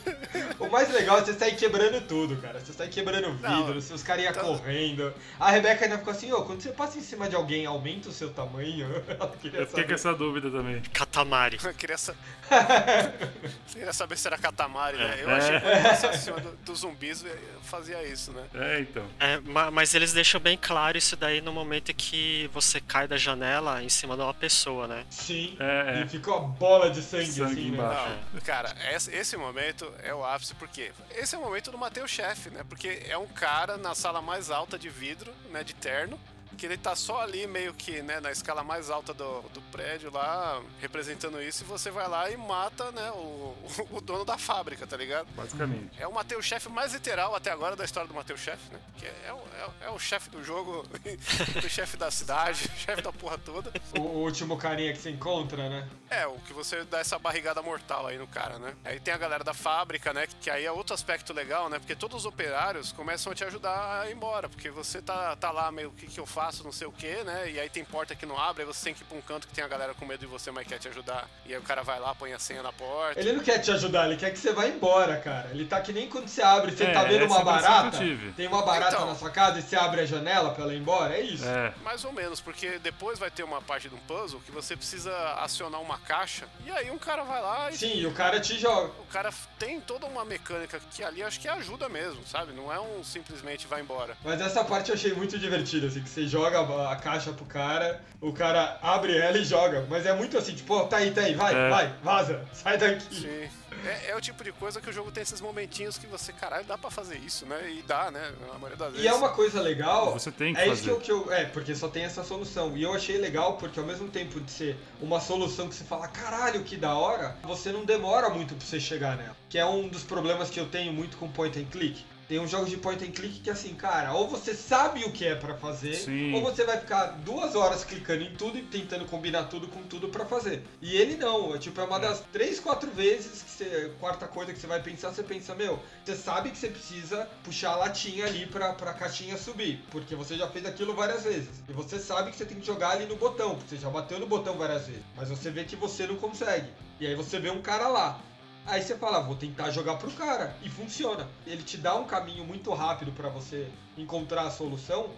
[0.60, 2.60] O mais legal é você sair quebrando tudo, cara.
[2.60, 5.12] Você sai quebrando Não, vidro, seus caras iam então- correndo.
[5.40, 8.12] A Rebeca ainda ficou assim, ô, quando você passa em cima de alguém, aumenta o
[8.12, 8.88] seu tamanho?
[9.10, 10.80] Ela queria Eu fiquei com essa dúvida também.
[10.94, 11.58] Katamari.
[11.64, 12.14] Eu queria, sa...
[13.74, 15.20] queria saber se era Katamari, né?
[15.22, 15.34] Eu É.
[15.38, 18.44] achei que quando passasse em cima do- dos zumbis eu fazia isso, né?
[18.54, 19.04] É, então.
[19.20, 23.18] É, ma- mas eles deixam bem claro isso daí no momento que você cai da
[23.18, 25.04] janela em cima de uma pessoa, né?
[25.10, 25.58] Sim.
[25.60, 26.04] É, é.
[26.04, 28.10] E ficou a bola de sangue, Sangue assim, embaixo.
[28.10, 28.24] né?
[28.34, 32.12] Não, cara, esse, esse momento é o ápice, porque esse é o momento do Mateus
[32.12, 32.64] Chefe, né?
[32.70, 35.64] Porque é um cara na sala mais alta de vidro, né?
[35.64, 36.20] De terno,
[36.58, 40.12] que ele tá só ali meio que, né, na escala mais alta do, do prédio
[40.12, 43.56] lá, representando isso, e você vai lá e mata, né, o,
[43.92, 45.28] o dono da fábrica, tá ligado?
[45.36, 45.90] Basicamente.
[46.00, 48.80] É o Mateus Chefe mais literal até agora da história do Mateus Chefe, né?
[48.98, 50.86] Que é, é, o- é, o- é o chefe do jogo,
[51.66, 53.72] o chefe da cidade, o chefe da porra toda.
[53.98, 55.88] O, o último carinha que você encontra, né?
[56.10, 58.76] É, o que você dá essa barrigada mortal aí no cara, né?
[58.84, 60.28] Aí tem a galera da fábrica, né?
[60.42, 61.80] Que aí é outro aspecto legal, né?
[61.80, 64.50] Porque todos os operários começam a te ajudar a ir embora.
[64.50, 67.24] Porque você tá, tá lá meio, o que, que eu faço, não sei o que,
[67.24, 67.52] né?
[67.52, 69.48] E aí tem porta que não abre, aí você tem que ir pra um canto
[69.48, 71.28] que tem a galera com medo de você, mas quer te ajudar.
[71.46, 73.20] E aí o cara vai lá, põe a senha na porta.
[73.20, 75.50] Ele não quer te ajudar, ele quer que você vá embora, cara.
[75.52, 77.44] Ele tá que nem quando você abre, você É, tá vendo uma é a impressão
[77.46, 79.08] barata, tem uma barata Então.
[79.08, 81.46] na sua casa e você abre a janela pra ela ir embora, é isso.
[81.46, 81.74] É.
[81.84, 85.16] Mais ou menos, porque depois vai ter uma parte de um puzzle que você precisa
[85.36, 86.48] acionar uma caixa.
[86.66, 88.92] E aí um cara vai lá e Sim, e o cara te joga.
[89.00, 92.52] o cara tem toda uma mecânica que ali acho que ajuda mesmo, sabe?
[92.54, 94.18] Não é um simplesmente vai embora.
[94.24, 98.02] Mas essa parte eu achei muito divertida, assim, que você joga a, caixa pro cara,
[98.22, 99.86] o cara abre ela e joga.
[99.90, 101.70] Mas é muito assim, tipo, tá aí, tá aí, vai, É.
[101.70, 103.14] vai, vaza, sai daqui.
[103.14, 103.50] Sim.
[103.84, 106.64] É, é o tipo de coisa que o jogo tem esses momentinhos que você, caralho,
[106.66, 107.72] dá pra fazer isso, né?
[107.72, 108.32] E dá, né?
[108.48, 109.04] Na maioria das vezes.
[109.04, 110.14] E é uma coisa legal.
[110.14, 110.92] Você tem que é isso que fazer.
[110.92, 111.34] eu, que eu.
[111.34, 112.78] É, porque só tem essa solução.
[112.78, 116.08] E eu achei legal porque ao mesmo tempo de ser uma solução que você fala,
[116.08, 119.36] caralho, que da hora, você não demora muito pra você chegar nela.
[119.50, 122.06] Que é um dos problemas que eu tenho muito com point and click.
[122.32, 125.28] Tem uns jogos de point and click que assim, cara, ou você sabe o que
[125.28, 126.34] é pra fazer, Sim.
[126.34, 130.08] ou você vai ficar duas horas clicando em tudo e tentando combinar tudo com tudo
[130.08, 130.64] pra fazer.
[130.82, 133.92] E ele não, é tipo, é uma das três, quatro vezes que você.
[134.00, 137.72] Quarta coisa que você vai pensar, você pensa, meu, você sabe que você precisa puxar
[137.72, 141.62] a latinha ali pra, pra caixinha subir, porque você já fez aquilo várias vezes.
[141.68, 144.18] E você sabe que você tem que jogar ali no botão, porque você já bateu
[144.22, 145.04] no botão várias vezes.
[145.18, 146.70] Mas você vê que você não consegue.
[146.98, 148.22] E aí você vê um cara lá.
[148.66, 150.56] Aí você fala, vou tentar jogar pro cara.
[150.62, 151.28] E funciona.
[151.46, 155.10] Ele te dá um caminho muito rápido pra você encontrar a solução,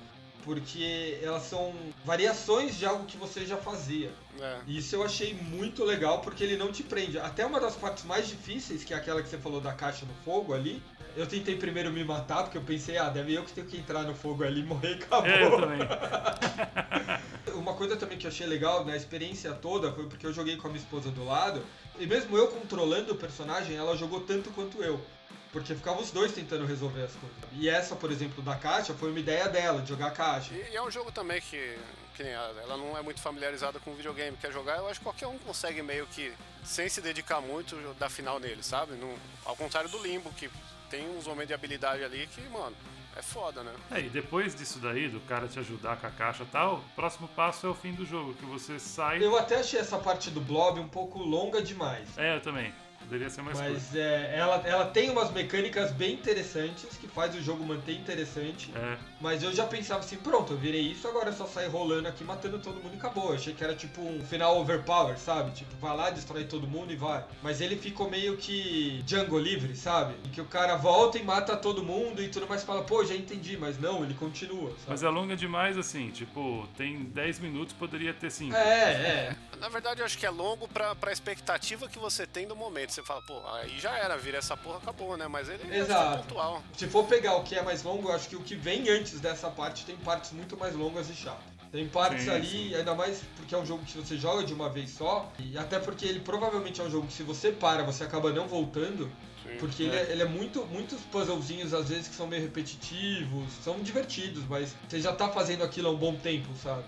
[0.43, 1.73] porque elas são
[2.05, 4.11] variações de algo que você já fazia.
[4.39, 4.57] É.
[4.67, 7.19] E Isso eu achei muito legal porque ele não te prende.
[7.19, 10.13] Até uma das partes mais difíceis, que é aquela que você falou da caixa no
[10.25, 10.81] fogo ali.
[11.15, 14.01] Eu tentei primeiro me matar, porque eu pensei, ah, deve eu que tenho que entrar
[14.03, 15.29] no fogo ali e morrer e acabou.
[15.29, 15.79] É, eu também.
[17.53, 20.67] Uma coisa também que eu achei legal na experiência toda foi porque eu joguei com
[20.67, 21.63] a minha esposa do lado,
[21.99, 25.03] e mesmo eu controlando o personagem, ela jogou tanto quanto eu.
[25.51, 27.37] Porque ficava os dois tentando resolver as coisas.
[27.51, 30.51] E essa, por exemplo, da caixa, foi uma ideia dela, de jogar caixa.
[30.51, 31.77] E, é um jogo também que,
[32.15, 35.37] que ela, não é muito familiarizada com videogame, quer jogar, eu acho que qualquer um
[35.37, 36.33] consegue meio que,
[36.63, 38.93] sem se dedicar muito, dar final nele, sabe?
[38.95, 39.15] Não-
[39.45, 40.49] ao contrário do Limbo, que
[40.89, 42.75] tem uns momentos de habilidade ali que, mano,
[43.15, 43.71] é foda, né?
[43.91, 46.95] É, e depois disso daí, do cara te ajudar com a caixa e tal, o
[46.95, 49.23] próximo passo é o fim do jogo, que você sai.
[49.23, 52.17] Eu até achei essa parte do blob um pouco longa demais.
[52.17, 52.73] É, eu também.
[52.99, 53.73] Poderia ser mais curto.
[53.73, 58.71] Mas é, ela, ela tem umas mecânicas bem interessantes que faz o jogo manter interessante.
[58.75, 62.09] É, Mas eu já pensava assim, pronto, eu virei isso, agora é só sair rolando
[62.09, 63.29] aqui, matando todo mundo e acabou.
[63.29, 65.51] Eu achei que era tipo um final overpower, sabe?
[65.51, 67.23] Tipo, vai lá, destrói todo mundo e vai.
[67.41, 70.13] Mas ele ficou meio que Django livre, sabe?
[70.25, 73.15] Em que o cara volta e mata todo mundo e tudo mais fala, pô, já
[73.15, 74.89] entendi, mas não, ele continua, sabe?
[74.89, 78.53] mas é longa demais assim, tipo, tem 10 minutos, poderia ter 5.
[78.53, 79.35] É, é.
[79.63, 82.91] Na verdade, eu acho que é longo pra, pra expectativa que você tem do momento.
[82.91, 85.25] Você fala, pô, aí já era, vira essa porra, acabou, né?
[85.29, 86.61] Mas ele é pontual.
[86.75, 89.12] Se for pegar o que é mais longo, eu acho que o que vem antes
[89.19, 91.53] dessa parte tem partes muito mais longas e chatas.
[91.71, 92.75] Tem partes Sim, ali, sim.
[92.75, 95.79] ainda mais porque é um jogo que você joga de uma vez só, e até
[95.79, 99.11] porque ele provavelmente é um jogo que se você para, você acaba não voltando,
[99.41, 99.57] Sim.
[99.59, 103.79] porque ele, é, ele é muito, muitos puzzlezinhos às vezes que são meio repetitivos, são
[103.79, 106.83] divertidos, mas você já tá fazendo aquilo há um bom tempo, sabe?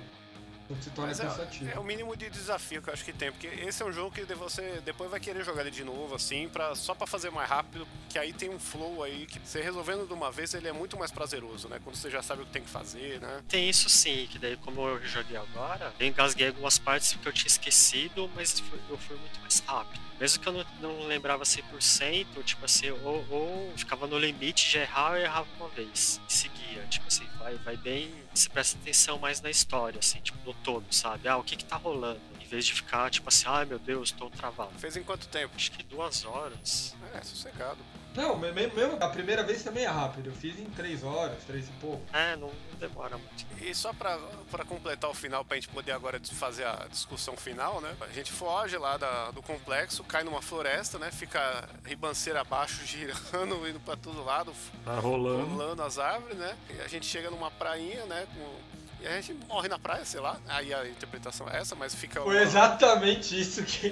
[0.82, 1.70] Se torna Mas cansativo.
[1.70, 3.92] é, é o mínimo de desafio que eu acho que tem, porque esse é um
[3.92, 7.30] jogo que você depois vai querer jogar ele de novo, assim, pra, só pra fazer
[7.30, 10.68] mais rápido, que aí tem um flow aí que você resolvendo de uma vez ele
[10.68, 11.80] é muito mais prazeroso, né?
[11.84, 13.44] Quando você já sabe o que tem que fazer, né?
[13.48, 17.32] Tem isso sim, que daí como eu joguei agora, eu engasguei algumas partes que eu
[17.34, 20.04] tinha esquecido, mas foi- eu fui muito mais rápido.
[20.20, 24.78] Mesmo que eu não, não lembrava 100%, tipo assim, ou, ou ficava no limite de
[24.78, 26.22] errar, eu errava uma vez.
[26.28, 28.10] E seguia, tipo assim, vai, vai bem.
[28.34, 31.28] Você presta atenção mais na história, assim, tipo, no todo, sabe?
[31.28, 32.20] Ah, o que que tá rolando?
[32.40, 34.72] Em vez de ficar, tipo assim, ai meu Deus, tô travado.
[34.78, 35.54] Fez em quanto tempo?
[35.56, 36.96] Acho que duas horas.
[37.14, 37.78] É, sossegado.
[38.14, 41.44] Não, me- me- mesmo a primeira vez também é rápido, eu fiz em 3 horas,
[41.44, 42.02] 3 e pouco.
[42.16, 43.46] É, não, não demora muito.
[43.62, 44.18] E só pra,
[44.50, 47.94] pra completar o final, pra gente poder agora fazer a discussão final, né?
[48.00, 51.12] A gente foge lá da- do complexo, cai numa floresta, né?
[51.12, 54.54] Fica ribanceira abaixo, girando, indo pra todo lado,
[54.86, 55.46] Tá rolando.
[55.48, 56.56] rolando as árvores, né?
[56.70, 58.28] E a gente chega numa prainha, né?
[58.34, 58.76] com-
[59.06, 60.36] E a gente morre na praia, sei lá.
[60.48, 62.22] Aí a interpretação é essa, mas fica.
[62.22, 63.92] Foi uma- exatamente isso que,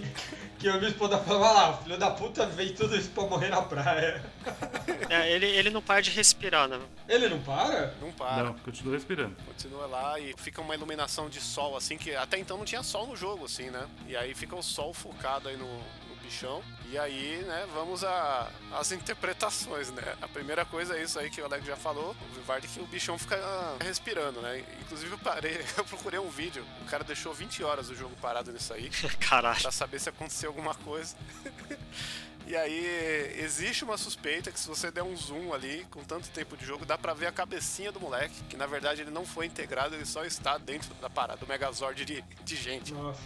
[0.58, 1.42] que eu me esposa falou.
[1.44, 4.24] Olha lá, o filho da puta veio tudo isso pra morrer na praia.
[5.10, 6.80] É, ele, ele não para de respirar, né?
[7.08, 7.94] Ele não para?
[8.02, 8.44] Não para.
[8.44, 9.36] Não, continua respirando.
[9.46, 13.06] Continua lá e fica uma iluminação de sol, assim, que até então não tinha sol
[13.06, 13.88] no jogo, assim, né?
[14.08, 16.64] E aí fica o sol focado aí no, no bichão.
[16.90, 20.16] E aí, né, vamos a- às interpretações, né?
[20.22, 22.86] A primeira coisa é isso aí que o Alex já falou, o Vivard, que o
[22.86, 23.38] bichão fica
[23.82, 24.64] respirando, né?
[24.82, 28.52] Inclusive eu parei, eu procurei um vídeo, o cara deixou 20 horas o jogo parado
[28.52, 29.62] nisso aí, Caralho.
[29.62, 31.16] pra saber se aconteceu alguma coisa.
[32.46, 36.58] E aí, existe uma suspeita que se você der um zoom ali, com tanto tempo
[36.58, 39.46] de jogo, dá pra ver a cabecinha do moleque, que na verdade ele não foi
[39.46, 43.22] integrado, ele só está dentro da parada, do Megazord de, de gente, Nossa,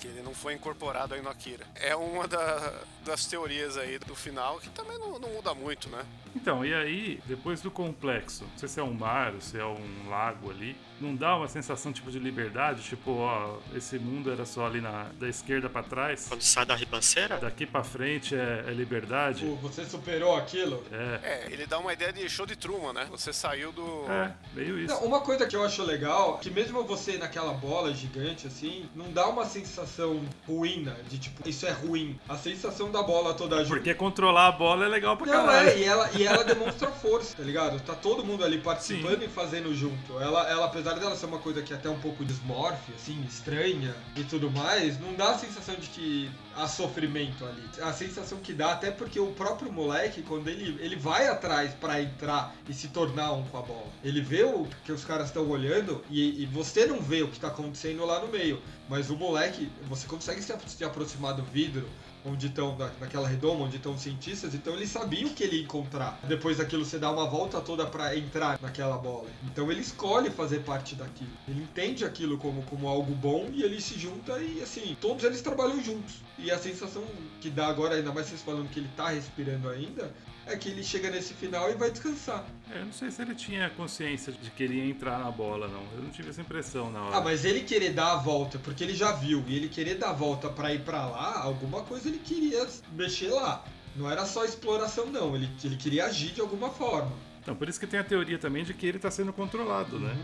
[0.00, 1.66] que ele não foi incorporado aí no Akira.
[1.74, 6.04] É uma da- das teorias aí do final, que também não, não muda muito, né?
[6.36, 9.64] Então, e aí, depois do complexo, não sei se é um mar ou se é
[9.64, 12.82] um lago ali, não dá uma sensação tipo de liberdade?
[12.82, 16.74] Tipo, ó, esse mundo era só ali na, da esquerda pra trás, Quando sai da
[16.74, 17.36] ribanceira?
[17.38, 19.44] daqui pra frente é, é liberdade?
[19.44, 20.84] Pô, você superou aquilo?
[20.92, 23.06] É, É, ele dá uma ideia de show de Truman, né?
[23.10, 24.04] Você saiu do.
[24.10, 24.94] é, meio isso.
[24.94, 29.10] Não, uma coisa que eu acho legal, que mesmo você naquela bola gigante assim, não
[29.12, 30.96] dá uma sensação ruim, né?
[31.08, 32.18] De tipo, isso é ruim.
[32.28, 33.68] A sensação da bola toda junto.
[33.76, 35.68] Porque controlar a bola é legal pra Não, caralho.
[35.70, 37.80] é, e ela, e ela demonstra força, tá ligado?
[37.80, 40.18] Tá todo mundo ali participando e fazendo junto.
[40.20, 43.94] Ela, ela, apesar dela ser uma coisa que é até um pouco desmorfe, assim, estranha
[44.16, 47.62] e tudo mais, não dá a sensação de que há sofrimento ali.
[47.80, 52.02] A sensação que dá, até porque o próprio moleque, quando ele, ele vai atrás pra
[52.02, 55.48] entrar e se tornar um com a bola, ele vê o que os caras estão
[55.48, 58.60] olhando e, e você não vê o que tá acontecendo lá no meio.
[58.88, 61.88] Mas o moleque, você consegue se, se aproximar do vidro
[62.24, 65.56] onde estão, na- naquela redoma, onde estão os cientistas, então ele sabia o que ele
[65.56, 66.18] ia encontrar.
[66.24, 69.28] Depois daquilo, você dá uma volta toda pra entrar naquela bola.
[69.44, 71.30] Então ele escolhe fazer parte daquilo.
[71.46, 75.40] Ele entende aquilo como, como algo bom e ele se junta e assim, todos eles
[75.40, 76.16] trabalham juntos.
[76.38, 77.04] E a sensação
[77.40, 80.12] que dá agora, ainda mais vocês falando que ele tá respirando ainda,
[80.48, 82.44] é que ele chega nesse final e vai descansar.
[82.70, 85.68] É, Eu não sei se ele tinha consciência de que ele ia entrar na bola,
[85.68, 85.82] não.
[85.94, 87.16] Eu não tive essa impressão na hora.
[87.16, 90.10] Ah, mas ele querer dar a volta, porque ele já viu, e ele querer dar
[90.10, 93.64] a volta pra ir pra lá, alguma coisa ele queria mexer lá.
[93.96, 95.34] Não era só exploração, não.
[95.34, 97.12] Ele, ele queria agir de alguma forma.
[97.40, 100.16] Então, por isso que tem a teoria também de que ele tá sendo controlado, né?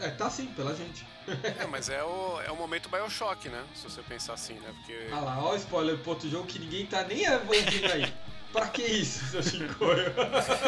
[0.00, 1.04] É, tá sim, pela gente.
[1.58, 3.62] É, mas é o, é o momento Bioshock, né?
[3.74, 4.72] Se você pensar assim, né?
[4.76, 5.08] Porque.
[5.12, 8.10] Ah lá, ó, o spoiler pro outro jogo que ninguém tá nem ouvindo aí.
[8.52, 10.12] Pra que isso, seu Shinkoio?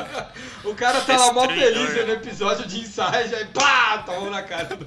[0.64, 4.76] o cara tá lá mó feliz vendo episódio de Inside, aí pá, tomou na cara
[4.76, 4.85] do.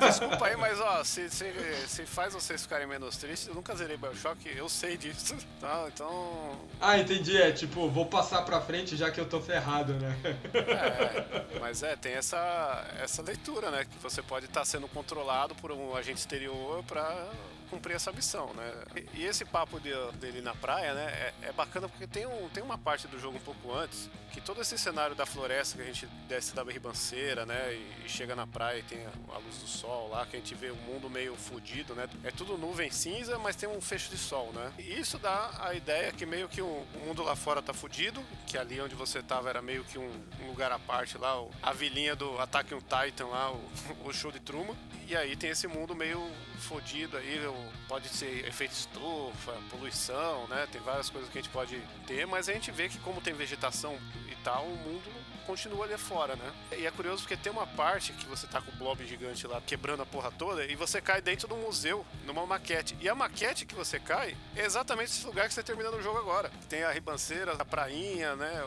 [0.00, 1.52] Desculpa aí, mas ó, se, se,
[1.86, 5.36] se faz vocês ficarem menos tristes, eu nunca zerei Bioshock, eu sei disso.
[5.60, 6.58] Tá, então.
[6.78, 10.14] Ah, entendi, é tipo, vou passar pra frente já que eu tô ferrado, né?
[10.52, 13.84] É, mas é, tem essa, essa leitura, né?
[13.84, 17.30] Que você pode estar sendo controlado por um agente exterior pra
[17.64, 18.72] cumprir essa missão, né?
[19.14, 21.04] E, e esse papo de- dele na praia, né?
[21.42, 24.40] É, é bacana porque tem, um, tem uma parte do jogo um pouco antes que
[24.40, 27.72] todo esse cenário da floresta que a gente desce da ribanceira, né?
[27.74, 30.38] E, e chega na praia e tem a, a luz do sol lá, que a
[30.38, 32.08] gente vê o mundo meio fudido, né?
[32.24, 34.72] É tudo nuvem cinza, mas tem um fecho de sol, né?
[34.78, 38.22] E isso dá a ideia que meio que o, o mundo lá fora tá fudido,
[38.46, 40.10] que ali onde você tava era meio que um,
[40.42, 43.60] um lugar à parte lá, a vilinha do Attack on Titan lá, o,
[44.04, 44.74] o show de Truman.
[45.06, 46.30] E aí tem esse mundo meio
[46.60, 47.38] fodido aí,
[47.86, 50.66] pode ser efeito estufa, poluição, né?
[50.72, 53.34] Tem várias coisas que a gente pode ter, mas a gente vê que como tem
[53.34, 53.98] vegetação
[54.30, 55.12] e tal, o mundo
[55.46, 56.52] continua ali fora, né?
[56.78, 59.60] E é curioso porque tem uma parte que você tá com o blob gigante lá
[59.60, 62.96] quebrando a porra toda e você cai dentro do museu, numa maquete.
[63.00, 66.18] E a maquete que você cai é exatamente esse lugar que você termina no jogo
[66.18, 66.50] agora.
[66.68, 68.64] Tem a ribanceira, a prainha, né?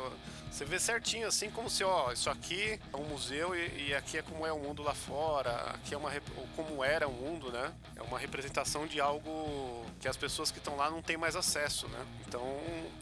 [0.51, 4.17] Você vê certinho, assim, como se, ó, isso aqui é um museu e, e aqui
[4.17, 7.51] é como é o mundo lá fora, aqui é uma, ou como era o mundo,
[7.51, 7.73] né?
[7.95, 11.87] É uma representação de algo que as pessoas que estão lá não têm mais acesso,
[11.89, 12.05] né?
[12.25, 12.41] Então,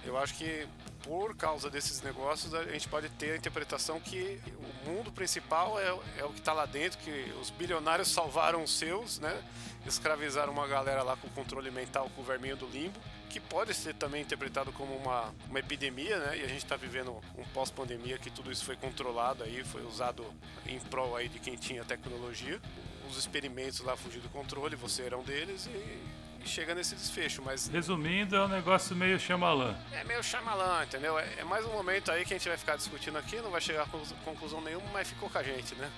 [0.03, 0.67] eu acho que
[1.05, 5.87] por causa desses negócios, a gente pode ter a interpretação que o mundo principal é,
[6.17, 9.43] é o que está lá dentro, que os bilionários salvaram os seus, né?
[9.85, 12.99] Escravizaram uma galera lá com controle mental com o verminho do limbo,
[13.35, 16.37] que pode ser também interpretado como uma, uma epidemia, né?
[16.37, 20.25] E a gente está vivendo um pós-pandemia que tudo isso foi controlado aí, foi usado
[20.65, 22.61] em prol aí de quem tinha tecnologia.
[23.09, 27.67] Os experimentos lá fugiram do controle, você era um deles e chega nesse desfecho, mas
[27.67, 29.75] Resumindo, é um negócio meio chamalã.
[29.91, 31.19] é meio chamalã, entendeu?
[31.19, 33.59] É, é mais um momento aí que a gente vai ficar discutindo aqui, não vai
[33.59, 35.91] chegar a conclu- conclusão nenhuma, mas ficou com a gente, né?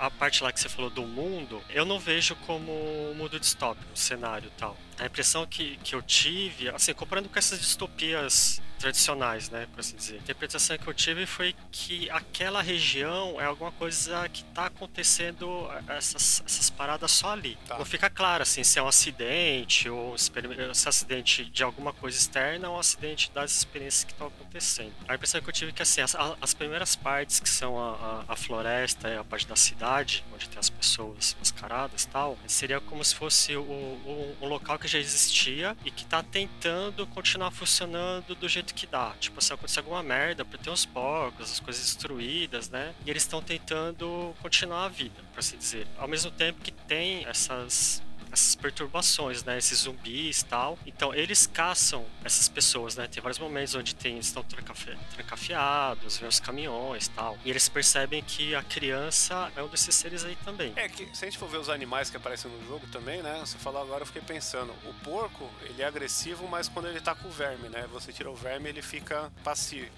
[0.00, 2.72] A parte lá que você falou do mundo, eu não vejo como
[3.10, 4.76] um mundo distópico, o cenário tal.
[4.98, 9.96] A impressão que, que eu tive, assim, comparando com essas distopias tradicionais, né, por assim
[9.96, 10.14] dizer.
[10.14, 15.68] A interpretação que eu tive foi que aquela região é alguma coisa que está acontecendo
[15.86, 17.58] essas, essas paradas só ali.
[17.66, 17.78] Tá.
[17.78, 22.16] Não fica claro assim se é um acidente ou se é acidente de alguma coisa
[22.16, 24.92] externa ou um acidente das experiências que estão acontecendo.
[25.06, 28.24] A impressão que eu tive é que assim as, as primeiras partes que são a,
[28.28, 32.80] a, a floresta e a parte da cidade, onde tem as pessoas mascaradas, tal, seria
[32.80, 37.50] como se fosse o, o, um local que já existia e que está tentando continuar
[37.50, 39.14] funcionando do jeito que dá.
[39.18, 42.94] Tipo, se acontecer alguma merda, porque tem os porcos, as coisas destruídas, né?
[43.04, 45.86] E eles estão tentando continuar a vida, por assim dizer.
[45.98, 48.02] Ao mesmo tempo que tem essas
[48.32, 49.58] essas perturbações, né?
[49.58, 50.78] Esses zumbis e tal.
[50.86, 53.06] Então eles caçam essas pessoas, né?
[53.06, 57.38] Tem vários momentos onde tem, eles estão trancafe, trancafiados, vê os caminhões e tal.
[57.44, 60.72] E eles percebem que a criança é um desses seres aí também.
[60.76, 63.40] É que se a gente for ver os animais que aparecem no jogo também, né?
[63.40, 64.72] Você falou agora, eu fiquei pensando.
[64.84, 67.86] O porco, ele é agressivo, mas quando ele tá com o verme, né?
[67.92, 69.90] Você tira o verme, ele fica passivo.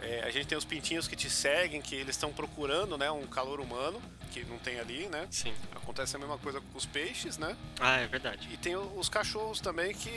[0.00, 3.24] É, a gente tem os pintinhos que te seguem, que eles estão procurando, né, um
[3.24, 5.26] calor humano que não tem ali, né?
[5.30, 5.52] Sim.
[5.74, 7.56] Acontece a mesma coisa com os peixes, né?
[7.78, 8.48] Ah, é verdade.
[8.52, 10.10] E tem os cachorros também que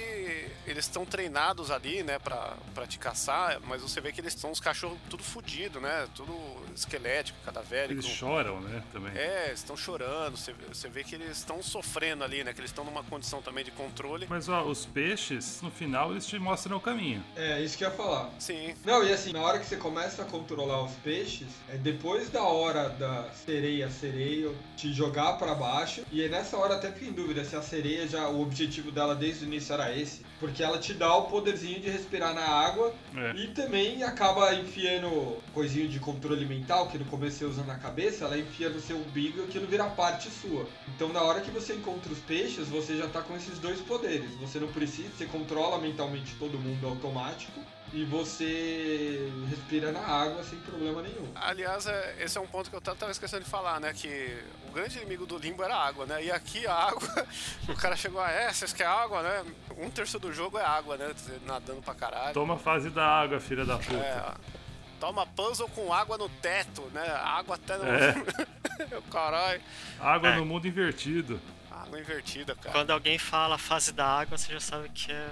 [0.65, 4.51] eles estão treinados ali, né, pra, pra te caçar, mas você vê que eles são
[4.51, 6.07] os cachorros tudo fodido, né?
[6.15, 6.33] Tudo
[6.73, 7.93] esquelético, cadavérico.
[7.93, 9.11] Eles choram, né, também.
[9.15, 12.53] É, estão chorando, você, você vê que eles estão sofrendo ali, né?
[12.53, 14.27] Que eles estão numa condição também de controle.
[14.29, 17.23] Mas, ó, os peixes, no final, eles te mostram o caminho.
[17.35, 18.31] É, isso que eu ia falar.
[18.39, 18.75] Sim.
[18.85, 22.43] Não, e assim, na hora que você começa a controlar os peixes, é depois da
[22.43, 26.03] hora da sereia sereia te jogar para baixo.
[26.11, 29.15] E é nessa hora até fico em dúvida se a sereia já o objetivo dela
[29.15, 32.94] desde o início era esse, porque ela te dá o poderzinho de respirar na água
[33.15, 33.36] é.
[33.36, 38.26] e também acaba enfiando coisinho de controle mental que no começo você usa na cabeça,
[38.26, 40.68] ela enfia no seu umbigo e aquilo vira parte sua.
[40.95, 44.32] Então na hora que você encontra os peixes, você já tá com esses dois poderes.
[44.40, 47.60] Você não precisa, você controla mentalmente todo mundo automático
[47.95, 51.31] e você respira na água sem problema nenhum.
[51.34, 53.93] Aliás, é, esse é um ponto que eu tava esquecendo de falar, né?
[53.93, 56.22] Que o grande inimigo do limbo era a água, né?
[56.26, 57.07] E aqui a água,
[57.69, 59.45] o cara chegou a, é, vocês querem água, né?
[59.77, 61.15] Um terço do jogo é água, né?
[61.45, 62.34] Nadando pra caralho.
[62.34, 63.95] Toma a fase da água, filha da puta.
[63.95, 64.34] É,
[64.99, 67.09] toma puzzle com água no teto, né?
[67.23, 67.85] Água até no.
[67.85, 68.13] É.
[69.09, 69.61] Caralho.
[70.01, 70.35] Água é.
[70.35, 71.39] no mundo invertido.
[71.72, 72.73] Água invertida, cara.
[72.73, 75.30] Quando alguém fala fase da água, você já sabe que é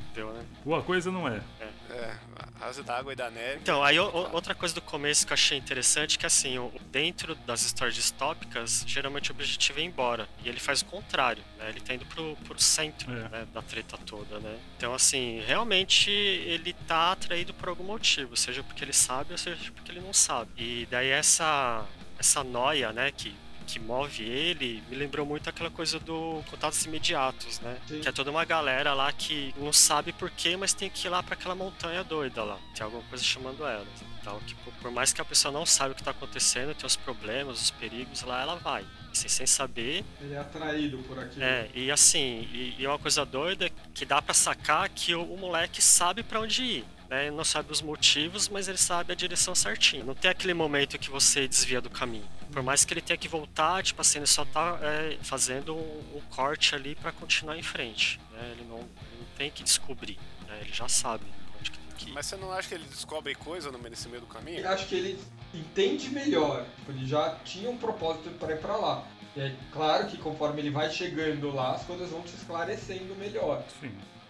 [0.00, 0.44] fudeu, né?
[0.64, 1.40] Boa coisa não é.
[1.60, 2.14] É, é
[2.60, 3.58] asa d'água e da neve.
[3.62, 6.72] Então, aí o, outra coisa do começo que eu achei interessante é que assim, o,
[6.90, 10.28] dentro das histórias distópicas, geralmente o objetivo é ir embora.
[10.44, 11.68] E ele faz o contrário, né?
[11.68, 13.28] Ele tá indo pro, pro centro é.
[13.28, 13.48] né?
[13.52, 14.58] da treta toda, né?
[14.76, 19.70] Então, assim, realmente ele tá atraído por algum motivo, seja porque ele sabe ou seja
[19.72, 20.50] porque ele não sabe.
[20.56, 21.86] E daí essa
[22.18, 23.32] essa noia, né, que
[23.68, 27.76] que move ele me lembrou muito aquela coisa do Contatos Imediatos, né?
[27.86, 28.00] Sim.
[28.00, 31.22] Que é toda uma galera lá que não sabe porquê, mas tem que ir lá
[31.22, 32.58] para aquela montanha doida lá.
[32.74, 33.86] Tem alguma coisa chamando elas.
[34.20, 36.96] Então, que por mais que a pessoa não saiba o que está acontecendo, tem os
[36.96, 38.84] problemas, os perigos, lá ela vai.
[39.12, 40.04] Assim, sem saber.
[40.20, 41.44] Ele é atraído por aquilo.
[41.44, 45.38] É, e assim, e, e uma coisa doida que dá para sacar que o, o
[45.38, 46.84] moleque sabe para onde ir.
[47.08, 47.26] Né?
[47.26, 50.04] Ele não sabe os motivos, mas ele sabe a direção certinha.
[50.04, 52.28] Não tem aquele momento que você desvia do caminho.
[52.52, 56.16] Por mais que ele tenha que voltar, tipo assim, ele só tá é, fazendo um,
[56.16, 58.20] um, corte ali para continuar em frente.
[58.32, 58.52] Né?
[58.52, 60.58] Ele, não, ele, não, tem que descobrir, né?
[60.60, 61.24] ele já sabe
[61.58, 62.12] onde que tem que ir.
[62.12, 64.60] Mas você não acha que ele descobre coisa no nesse meio do caminho?
[64.60, 65.18] Eu acho que ele
[65.54, 66.66] entende melhor.
[66.76, 69.06] Tipo, ele já tinha um propósito para ir para lá.
[69.36, 73.62] E é claro que conforme ele vai chegando lá, as coisas vão se esclarecendo melhor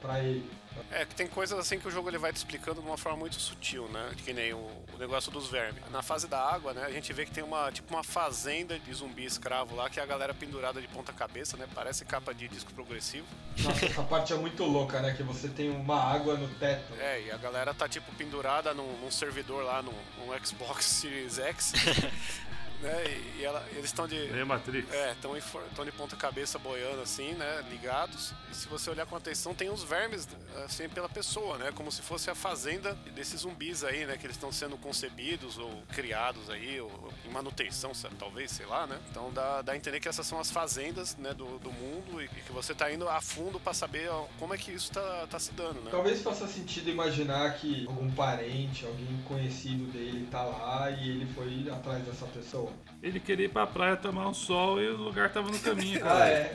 [0.00, 0.57] para ele.
[0.90, 3.18] É, que tem coisas assim que o jogo ele vai te explicando de uma forma
[3.18, 4.10] muito sutil, né?
[4.24, 5.82] Que nem o, o, negócio dos vermes.
[5.90, 8.92] Na fase da água, né, a gente vê que tem uma tipo uma fazenda de
[8.92, 11.66] zumbi escravo lá, que é a galera pendurada de ponta cabeça, né?
[11.74, 13.26] Parece capa de disco progressivo.
[13.59, 15.14] Nossa, essa parte é muito louca, né?
[15.14, 16.92] Que você tem uma água no teto.
[16.98, 21.38] É, e a galera tá tipo pendurada num, num servidor lá, num, num Xbox Series
[21.38, 21.72] X.
[22.82, 23.05] né?
[23.38, 24.16] E, ela, eles estão de.
[24.16, 24.92] É Matrix.
[24.92, 27.64] É, estão de ponta cabeça boiando assim, né?
[27.70, 28.32] Ligados.
[28.50, 30.28] E se você olhar com atenção, tem uns vermes
[30.64, 31.72] assim pela pessoa, né?
[31.72, 34.16] Como se fosse a fazenda desses zumbis aí, né?
[34.16, 38.98] Que eles estão sendo concebidos ou criados aí, ou em manutenção, talvez, sei lá, né?
[39.10, 42.28] Então dá, dá a entender que essas são as fazendas né, do, do mundo e
[42.28, 45.52] que você tá indo a fundo para saber como é que isso tá, tá se
[45.52, 45.90] dando, né?
[45.90, 51.68] Talvez faça sentido imaginar que algum parente, alguém conhecido dele tá lá e ele foi
[51.70, 52.67] atrás dessa pessoa.
[53.00, 56.18] Ele queria ir pra praia tomar um sol e o lugar tava no caminho, cara.
[56.18, 56.50] ah, é.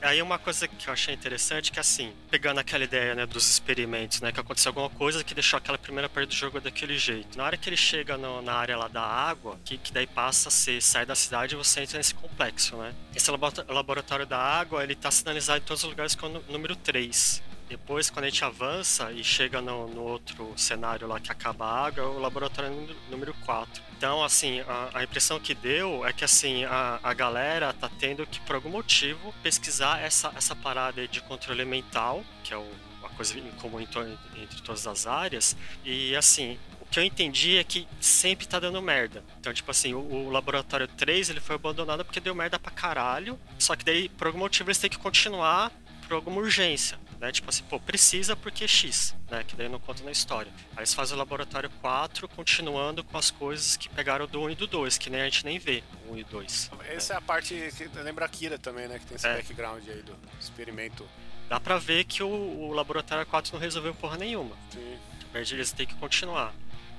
[0.00, 4.20] Aí uma coisa que eu achei interessante que assim, pegando aquela ideia, né, dos experimentos,
[4.20, 7.36] né, que aconteceu alguma coisa que deixou aquela primeira parte do jogo daquele jeito.
[7.36, 10.48] Na hora que ele chega no, na área lá da água, que, que daí passa
[10.48, 12.94] a ser, sai da cidade e você entra nesse complexo, né?
[13.16, 17.42] Esse laboratório da água, ele tá sinalizado em todos os lugares com o número 3.
[17.68, 21.86] Depois, quando a gente avança e chega no, no outro cenário lá que acaba a
[21.86, 22.70] água, o laboratório
[23.10, 23.82] número 4.
[23.96, 28.26] Então, assim, a, a, impressão que deu é que, assim, a, a galera tá tendo
[28.26, 32.66] que, por algum motivo, pesquisar essa, essa parada de controle mental, que é o,
[33.00, 34.00] uma coisa em comum entre,
[34.36, 35.54] entre todas as áreas.
[35.84, 39.22] E, assim, o que eu entendi é que sempre tá dando merda.
[39.40, 43.38] Então, tipo assim, o, o, laboratório 3 ele foi abandonado porque deu merda pra caralho.
[43.58, 45.70] Só que daí, por algum motivo, eles têm que continuar
[46.06, 47.32] por alguma urgência né?
[47.32, 49.44] Tipo assim, pô, precisa porque é X, né?
[49.44, 50.52] Que daí não conta na história.
[50.72, 54.54] Aí eles fazem o laboratório 4, continuando com as coisas que pegaram do 1 e
[54.54, 56.70] do 2, que nem a gente nem vê, o 1 e 2.
[56.88, 57.16] Essa né?
[57.16, 58.98] é a parte que lembra a Kira também, né?
[58.98, 59.34] Que tem esse é.
[59.34, 61.08] background aí do experimento.
[61.48, 64.56] Dá pra ver que o, o laboratório 4 não resolveu porra nenhuma.
[64.70, 64.98] Sim.
[65.34, 66.54] Eles têm que continuar.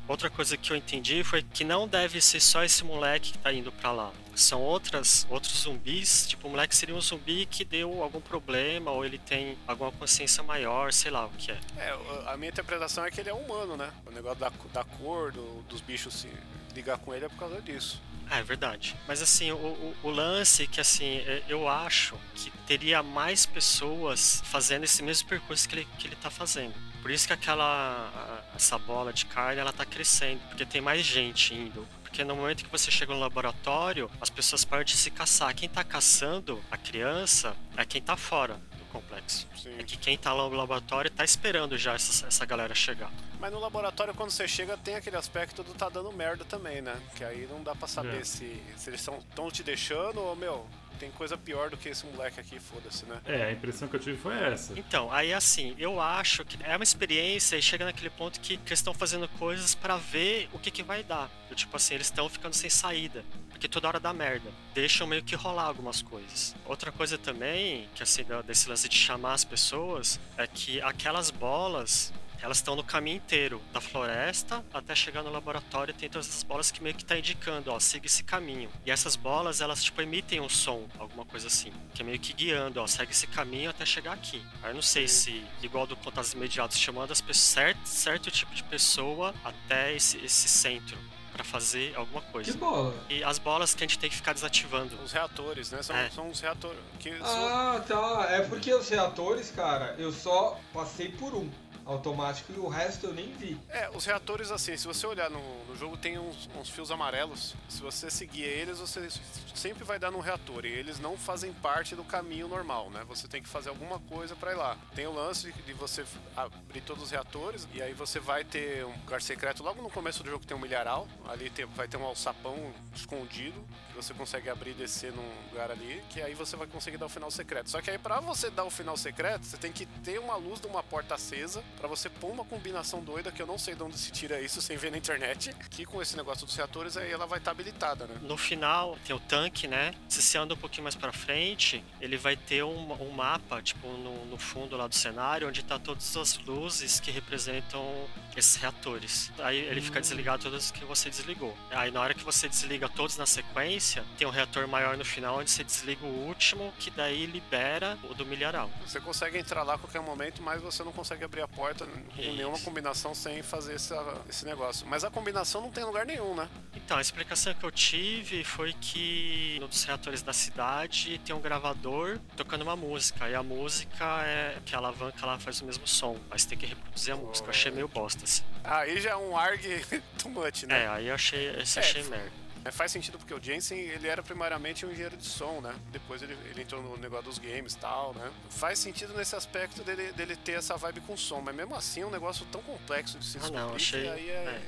[0.08, 3.54] Outra coisa que eu entendi foi que não deve ser só esse moleque que tá
[3.54, 4.12] indo para lá.
[4.40, 9.06] São outras, outros zumbis, tipo, o moleque seria um zumbi que deu algum problema ou
[9.06, 11.60] ele tem alguma consciência maior, sei lá o que é.
[11.78, 11.98] É,
[12.28, 13.92] a minha interpretação é que ele é humano, né?
[14.06, 16.30] O negócio da, da cor, do, dos bichos se
[16.74, 18.02] ligar com ele é por causa disso.
[18.30, 18.96] É, é verdade.
[19.08, 24.42] Mas assim, o, o, o, lance que assim, é, eu acho que teria mais pessoas
[24.46, 26.74] fazendo esse mesmo percurso que ele, que ele tá fazendo.
[27.02, 31.54] Por isso que aquela essa bola de carne ela tá crescendo, porque tem mais gente
[31.54, 31.88] indo.
[32.10, 35.54] Porque no momento que você chega no laboratório, as pessoas param de se caçar.
[35.54, 39.48] Quem tá caçando a criança é quem tá fora do complexo.
[39.56, 39.76] Sim.
[39.78, 43.12] É que quem tá lá no laboratório tá esperando já essa, essa galera chegar.
[43.40, 47.00] Mas no laboratório, quando você chega, tem aquele aspecto do tá dando merda também, né?
[47.16, 48.24] Que aí não dá pra saber é.
[48.24, 50.68] se, se eles estão te deixando ou, meu,
[51.00, 53.20] tem coisa pior do que esse moleque aqui, foda-se, né?
[53.26, 54.78] É, a impressão que eu tive foi essa.
[54.78, 58.70] Então, aí assim, eu acho que é uma experiência e chega naquele ponto que, que
[58.70, 61.32] eles estão fazendo coisas para ver o que, que vai dar.
[61.50, 63.24] Eu, tipo assim, eles estão ficando sem saída.
[63.50, 64.50] Porque toda hora dá merda.
[64.74, 66.56] Deixam meio que rolar algumas coisas.
[66.66, 72.14] Outra coisa também, que assim, desse lance de chamar as pessoas, é que aquelas bolas
[72.42, 76.72] elas estão no caminho inteiro, da floresta até chegar no laboratório, tem todas essas bolas
[76.72, 78.70] que meio que tá indicando, ó, siga esse caminho.
[78.86, 82.34] E essas bolas, elas tipo emitem um som, alguma coisa assim, que é meio que
[82.34, 84.44] guiando, ó, segue esse caminho até chegar aqui.
[84.64, 88.54] Aí eu não sei se, igual do Contatos Imediatos, chamando as pessoas, certo, certo tipo
[88.54, 90.98] de pessoa até esse, esse centro
[91.40, 92.52] para fazer alguma coisa.
[92.52, 92.94] Que bola?
[93.10, 95.02] E as bolas que a gente tem que ficar desativando.
[95.02, 95.82] Os reatores, né?
[95.82, 96.10] São, é.
[96.10, 96.80] são os reatores.
[97.00, 98.28] Que ah, tá.
[98.30, 101.50] É porque os reatores, cara, eu só passei por um
[101.92, 103.60] automático e o resto eu nem vi.
[103.70, 107.56] É, os reatores, assim, se você olhar no, no jogo, tem uns, uns, fios amarelos.
[107.68, 109.08] Se você seguir eles, você
[109.56, 110.66] sempre vai dar num reator.
[110.66, 113.04] E eles não fazem parte do caminho normal, né?
[113.08, 114.78] Você tem que fazer alguma coisa para ir lá.
[114.96, 116.06] Tem o lance de você
[116.36, 120.24] abrir todos os reatores e aí você vai ter um lugar secreto logo no começo
[120.24, 121.08] do jogo tem um milharal.
[121.28, 125.72] Ali tem, vai ter um alçapão escondido que você consegue abrir e descer num lugar
[125.72, 127.70] ali, que aí você vai conseguir dar o final secreto.
[127.70, 130.62] Só que aí para você dar o final secreto, você tem que ter uma luz
[130.62, 133.82] de uma porta acesa para você pôr uma combinação doida que eu não sei de
[133.82, 135.56] onde se tira isso sem ver na internet.
[135.70, 138.16] Que com esse negócio dos reatores aí ela vai estar tá habilitada, né?
[138.22, 139.94] No final tem o tanque, né?
[140.08, 143.88] Se você anda um pouquinho mais para frente, ele vai ter um, um mapa, tipo,
[143.88, 149.32] no, no, fundo lá do cenário, onde tá todas as luzes que representam esses reatores.
[149.40, 151.56] Aí ele fica desligado todos que você desligou.
[151.72, 155.40] Aí na hora que você desliga todos na sequência, tem um reator maior no final,
[155.40, 158.70] onde você desliga o último, que daí libera o do milharal.
[158.86, 161.86] Você consegue entrar lá a qualquer momento, mas você não consegue abrir a porta porta
[161.86, 164.88] com nenhuma combinação sem fazer essa, esse negócio.
[164.88, 166.50] Mas a combinação não tem lugar nenhum, né?
[166.76, 171.40] Então, a explicação que eu tive foi que no dos reatores da cidade tem um
[171.40, 173.30] gravador tocando uma música.
[173.30, 176.66] E a música é que a alavanca lá faz o mesmo som, mas tem que
[176.66, 177.28] reproduzir a oh.
[177.28, 177.48] música.
[177.48, 178.44] Eu achei meio bosta, assim.
[178.64, 179.62] Aí já é um arg
[180.18, 180.84] too much, né?
[180.84, 182.32] É, aí eu achei, esse é, achei merda.
[182.66, 185.74] É, faz sentido porque o Jensen, ele era primariamente um engenheiro de som, né?
[185.92, 188.32] Depois ele, ele entrou no negócio dos games e tal, né?
[188.50, 192.06] Faz sentido nesse aspecto dele, dele ter essa vibe com som, mas mesmo assim é
[192.06, 194.10] um negócio tão complexo de se ah, não, achei...
[194.10, 194.62] aí é...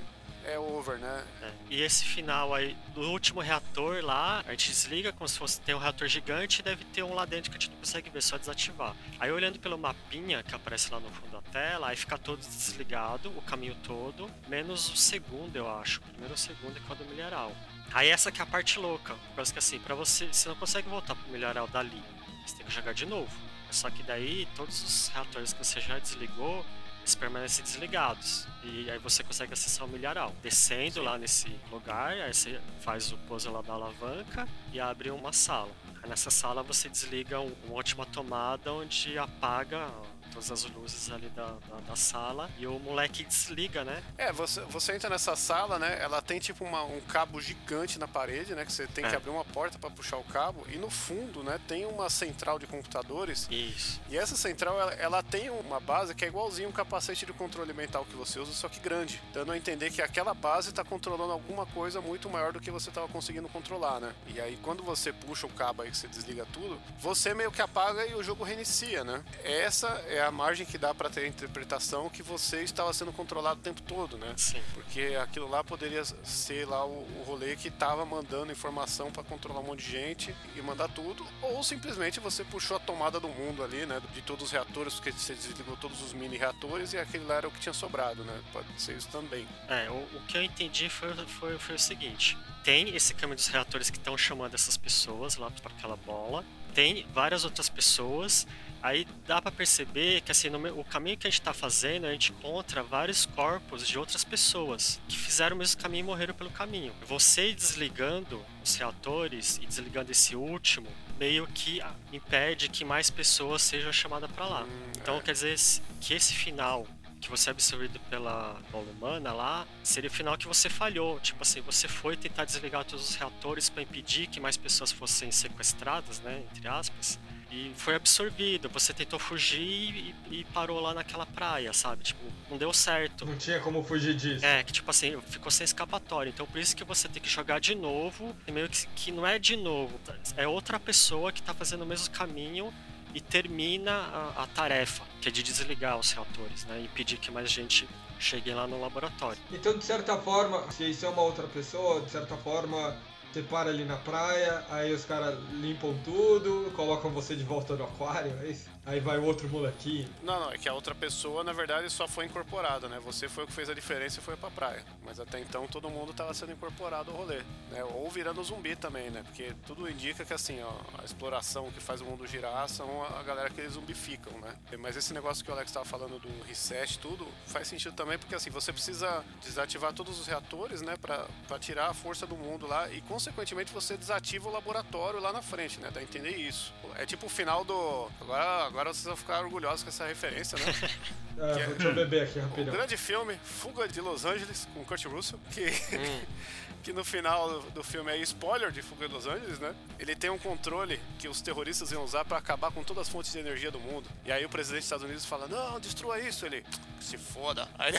[0.45, 0.53] é...
[0.53, 1.25] é over, né?
[1.41, 1.51] É.
[1.69, 5.75] E esse final aí, do último reator lá, a gente desliga como se fosse ter
[5.75, 8.23] um reator gigante e deve ter um lá dentro que a gente não consegue ver,
[8.23, 8.95] só desativar.
[9.19, 13.29] Aí olhando pelo mapinha que aparece lá no fundo da tela, aí fica todo desligado,
[13.37, 15.99] o caminho todo, menos o segundo, eu acho.
[15.99, 17.53] O primeiro ou segundo é quando mineral.
[17.93, 20.55] Aí essa que é a parte louca, por causa que assim, pra você, você não
[20.55, 22.01] consegue voltar pro milharal dali,
[22.45, 23.31] você tem que jogar de novo.
[23.69, 26.65] Só que daí, todos os reatores que você já desligou,
[26.99, 28.47] eles permanecem desligados.
[28.63, 30.35] E aí você consegue acessar o milharal.
[30.43, 31.01] Descendo Sim.
[31.01, 35.71] lá nesse lugar, aí você faz o puzzle lá da alavanca e abre uma sala.
[36.03, 39.89] Aí nessa sala você desliga uma última tomada onde apaga
[40.31, 44.01] todas as luzes ali da, da, da, sala e o moleque desliga, né?
[44.17, 45.99] É, você, você entra nessa sala, né?
[46.01, 48.65] Ela tem tipo uma, um cabo gigante na parede, né?
[48.65, 49.09] Que você tem é.
[49.09, 51.59] que abrir uma porta para puxar o cabo e no fundo, né?
[51.67, 53.47] Tem uma central de computadores.
[53.51, 53.99] Isso.
[54.09, 57.73] E essa central, ela, ela tem uma base que é igualzinho um capacete de controle
[57.73, 59.21] mental que você usa, só que grande.
[59.33, 62.89] Dando a entender que aquela base está controlando alguma coisa muito maior do que você
[62.89, 64.13] estava conseguindo controlar, né?
[64.27, 67.61] E aí quando você puxa o cabo aí que você desliga tudo, você meio que
[67.61, 69.23] apaga e o jogo reinicia, né?
[69.43, 73.59] Essa é a margem que dá para ter a interpretação que você estava sendo controlado
[73.59, 74.33] o tempo todo, né?
[74.37, 74.61] Sim.
[74.73, 79.59] Porque aquilo lá poderia ser lá o, o rolê que estava mandando informação para controlar
[79.59, 83.63] um monte de gente e mandar tudo, ou simplesmente você puxou a tomada do mundo
[83.63, 84.01] ali, né?
[84.13, 87.47] De todos os reatores, porque você desligou todos os mini reatores e aquele lá era
[87.47, 88.41] o que tinha sobrado, né?
[88.51, 89.47] Pode ser isso também.
[89.67, 93.47] É, o, o que eu entendi foi, foi, foi o seguinte: tem esse caminho dos
[93.47, 96.43] reatores que estão chamando essas pessoas lá para aquela bola,
[96.73, 98.47] tem várias outras pessoas
[98.81, 102.11] Aí dá para perceber que assim, no, o caminho que a gente está fazendo, a
[102.11, 106.49] gente encontra vários corpos de outras pessoas que fizeram o mesmo caminho e morreram pelo
[106.49, 106.91] caminho.
[107.05, 110.87] Você desligando os reatores e desligando esse último,
[111.19, 111.79] meio que
[112.11, 114.63] impede que mais pessoas sejam chamadas para lá.
[114.63, 115.21] Hum, então é.
[115.21, 115.55] quer dizer
[115.99, 116.87] que esse final
[117.21, 121.19] que você é absorvido pela bola humana lá, seria o final que você falhou.
[121.19, 125.31] Tipo assim, você foi tentar desligar todos os reatores para impedir que mais pessoas fossem
[125.31, 126.43] sequestradas, né?
[126.51, 127.19] Entre aspas
[127.51, 128.69] e foi absorvido.
[128.69, 132.03] Você tentou fugir e, e, parou lá naquela praia, sabe?
[132.03, 133.25] Tipo, não deu certo.
[133.25, 134.45] Não tinha como fugir disso.
[134.45, 136.29] É, que tipo assim, ficou sem escapatória.
[136.29, 138.35] Então por isso que você tem que jogar de novo.
[138.47, 139.99] E meio que, que não é de novo,
[140.37, 142.73] é outra pessoa que tá fazendo o mesmo caminho
[143.13, 146.79] e termina a, a tarefa, que é de desligar os reatores, né?
[146.79, 147.87] E impedir que mais gente
[148.19, 149.41] chegue lá no laboratório.
[149.51, 152.95] Então, de certa forma, se isso é uma outra pessoa, de certa forma,
[153.31, 157.85] você para ali na praia, aí os caras limpam tudo, colocam você de volta no
[157.85, 158.69] aquário, é isso?
[158.83, 160.09] Aí vai o outro molequinho.
[160.23, 162.99] Não, não, é que a outra pessoa, na verdade, só foi incorporada, né?
[163.05, 164.83] Você foi o que fez a diferença e foi pra praia.
[165.05, 167.83] Mas até então todo mundo tava sendo incorporado ao rolê, né?
[167.83, 169.21] Ou virando zumbi também, né?
[169.23, 173.21] Porque tudo indica que, assim, ó, a exploração que faz o mundo girar são a
[173.21, 174.55] galera que eles zumbificam, né?
[174.79, 178.33] Mas esse negócio que o Alex tava falando do reset, tudo, faz sentido também, porque,
[178.33, 180.95] assim, você precisa desativar todos os reatores, né?
[180.99, 185.31] Pra, pra tirar a força do mundo lá e, consequentemente, você desativa o laboratório lá
[185.31, 185.91] na frente, né?
[185.93, 186.73] Dá a entender isso.
[186.95, 188.09] É tipo o final do...
[188.19, 190.65] Agora agora vocês vão ficar orgulhosos com essa referência, né?
[191.37, 192.73] é, é, deixa eu beber aqui rapidão.
[192.73, 196.21] O grande filme, Fuga de Los Angeles, com Kurt Russell, que, hum.
[196.81, 199.73] que no final do filme é spoiler de Fuga de Los Angeles, né?
[199.99, 203.31] Ele tem um controle que os terroristas iam usar para acabar com todas as fontes
[203.31, 204.09] de energia do mundo.
[204.25, 206.45] E aí o presidente dos Estados Unidos fala: Não, destrua isso.
[206.45, 206.65] Ele,
[206.99, 207.67] se foda.
[207.77, 207.93] Aí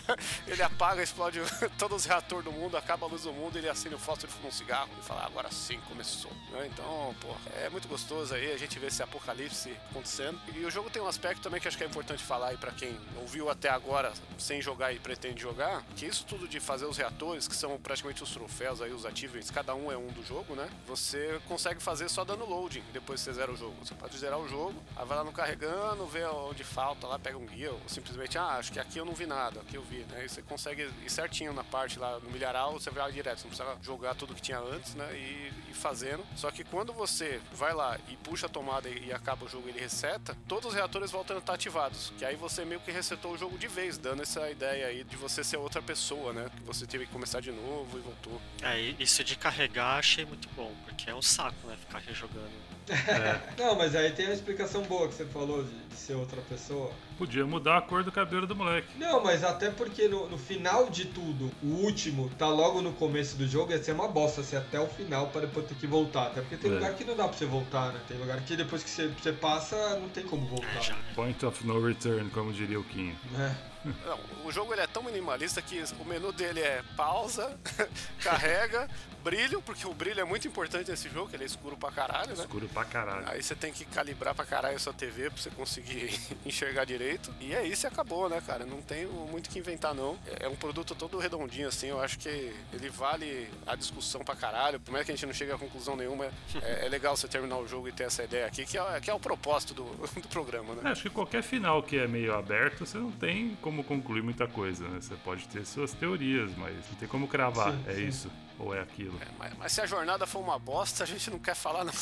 [0.46, 1.40] ele apaga, explode
[1.78, 4.46] todos os reatores do mundo, acaba a luz do mundo, ele acende o fósforo e
[4.46, 6.30] um cigarro e fala: Agora sim começou.
[6.50, 6.68] Né?
[6.72, 10.40] Então, pô, é muito gostoso aí a gente ver esse apocalipse acontecendo.
[10.54, 12.72] E o jogo tem um aspecto também que acho que é importante falar aí para
[12.72, 16.96] quem ouviu até agora sem jogar e pretende jogar, que isso tudo de fazer os
[16.96, 20.55] reatores, que são praticamente os troféus aí, os achievements, cada um é um do jogo,
[20.55, 20.69] né?
[20.86, 23.74] Você consegue fazer só dando loading depois que você zera o jogo.
[23.85, 27.36] Você pode zerar o jogo, aí vai lá no carregando, vê onde falta lá, pega
[27.36, 30.05] um guia, ou simplesmente, ah, acho que aqui eu não vi nada, aqui eu vi,
[30.11, 30.24] né?
[30.24, 33.51] E você consegue ir certinho na parte lá, no milharal, você vai direto, você não
[33.51, 35.12] precisa jogar tudo que tinha antes, né?
[35.15, 36.24] E, e fazendo.
[36.36, 39.69] Só que quando você vai lá e puxa a tomada e, e acaba o jogo
[39.69, 42.12] ele reseta, todos os reatores voltam a estar ativados.
[42.19, 45.16] Que aí você meio que resetou o jogo de vez, dando essa ideia aí de
[45.16, 46.51] você ser outra pessoa, né?
[46.57, 48.40] Que você teve que começar de novo e voltou.
[48.62, 51.76] É, isso de carregar achei muito bom, porque é um saco, né?
[51.76, 52.51] Ficar rejogando.
[52.88, 53.40] É.
[53.56, 56.90] Não, mas aí tem uma explicação boa que você falou de, de, ser outra pessoa.
[57.16, 58.88] Podia mudar a cor do cabelo do moleque.
[58.98, 63.36] Não, mas até porque no, no, final de tudo, o último tá logo no começo
[63.36, 66.28] do jogo, ia ser uma bosta ser até o final para depois ter que voltar.
[66.28, 66.74] Até porque tem é.
[66.74, 68.00] lugar que não dá pra você voltar, né?
[68.09, 70.90] Tem lugar que depois que você, você passa, não tem como voltar.
[70.90, 73.14] É, Point of no return, como diria o Kim.
[73.38, 73.72] É.
[73.84, 77.56] Não, o jogo ele é tão minimalista que o menu dele é pausa,
[78.22, 78.88] carrega,
[79.24, 82.44] brilho, porque o brilho é muito importante nesse jogo, ele é escuro pra caralho, né?
[82.44, 83.24] Escuro pra caralho.
[83.28, 87.32] Aí você tem que calibrar pra caralho a sua TV pra você conseguir enxergar direito.
[87.40, 88.65] E é isso e acabou, né, cara?
[88.65, 90.19] Não tem muito que inventar, não.
[90.40, 91.89] É um produto todo redondinho, assim.
[91.89, 92.28] Eu acho que
[92.73, 94.81] ele vale a discussão pra caralho.
[94.81, 96.27] Por mais que a gente não chegue a conclusão nenhuma,
[96.62, 99.11] é, é legal você terminar o jogo e ter essa ideia aqui, que é, que
[99.11, 99.85] é o propósito do,
[100.20, 100.82] do programa, né?
[100.85, 104.47] É, acho que qualquer final que é meio aberto, você não tem como concluir muita
[104.47, 105.01] coisa, né?
[105.01, 107.73] Você pode ter suas teorias, mas não tem como cravar.
[107.73, 108.07] Sim, é sim.
[108.07, 108.31] isso.
[108.59, 109.19] Ou é aquilo?
[109.20, 111.93] É, mas, mas, se a jornada for uma bosta, a gente não quer falar não.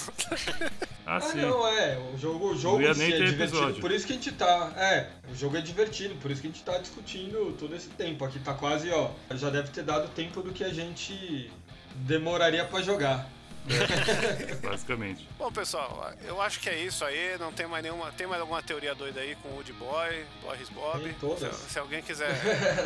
[1.07, 1.99] ah, ah não, é.
[2.13, 3.43] O jogo, o jogo é divertido.
[3.43, 3.81] Episódio.
[3.81, 4.73] Por isso que a gente tá.
[4.77, 8.25] É, o jogo é divertido, por isso que a gente tá discutindo todo esse tempo.
[8.25, 9.11] Aqui tá quase, ó.
[9.31, 11.51] Já deve ter dado tempo do que a gente
[11.95, 13.29] demoraria para jogar.
[14.63, 15.29] Basicamente.
[15.39, 17.37] Bom, pessoal, eu acho que é isso aí.
[17.39, 18.11] Não tem mais nenhuma.
[18.13, 21.03] Tem mais alguma teoria doida aí com o Woody Boy, Boris Bob?
[21.03, 21.55] Tem todas.
[21.57, 22.31] Se, se alguém quiser,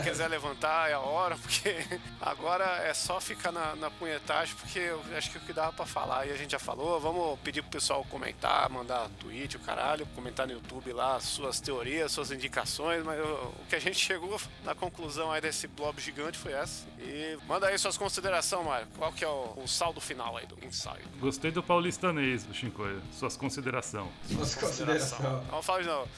[0.02, 1.74] quiser levantar, é a hora, porque
[2.20, 5.86] agora é só ficar na, na punhetagem, porque eu acho que o que dava pra
[5.86, 7.00] falar e a gente já falou.
[7.00, 12.12] Vamos pedir pro pessoal comentar, mandar tweet, o caralho, comentar no YouTube lá suas teorias,
[12.12, 16.38] suas indicações, mas eu- o que a gente chegou na conclusão aí desse blob gigante
[16.38, 16.84] foi essa.
[16.98, 18.86] E manda aí suas considerações, Mário.
[18.96, 21.02] Qual que é o, o saldo final aí do ensaio?
[21.20, 23.00] Gostei do paulistanês, do Shinkoio.
[23.12, 24.08] Suas considerações.
[24.26, 25.22] Suas considerações.
[25.50, 26.08] Vamos falar de novo.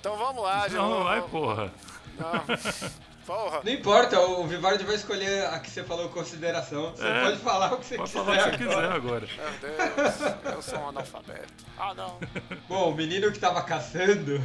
[0.00, 1.04] Então vamos lá, de Não, novo.
[1.04, 1.72] vai, porra.
[2.18, 2.96] Não.
[3.26, 3.60] Porra.
[3.64, 6.92] Não importa, o Vivardi vai escolher a que você falou consideração.
[6.92, 7.22] Você É.
[7.24, 8.24] pode falar o que você Pode quiser.
[8.24, 8.94] falar o que você quiser agora.
[8.94, 9.28] agora.
[9.36, 11.52] Meu Deus, eu sou um analfabeto.
[11.78, 12.18] Ah, não.
[12.68, 14.40] Bom, o menino que tava caçando.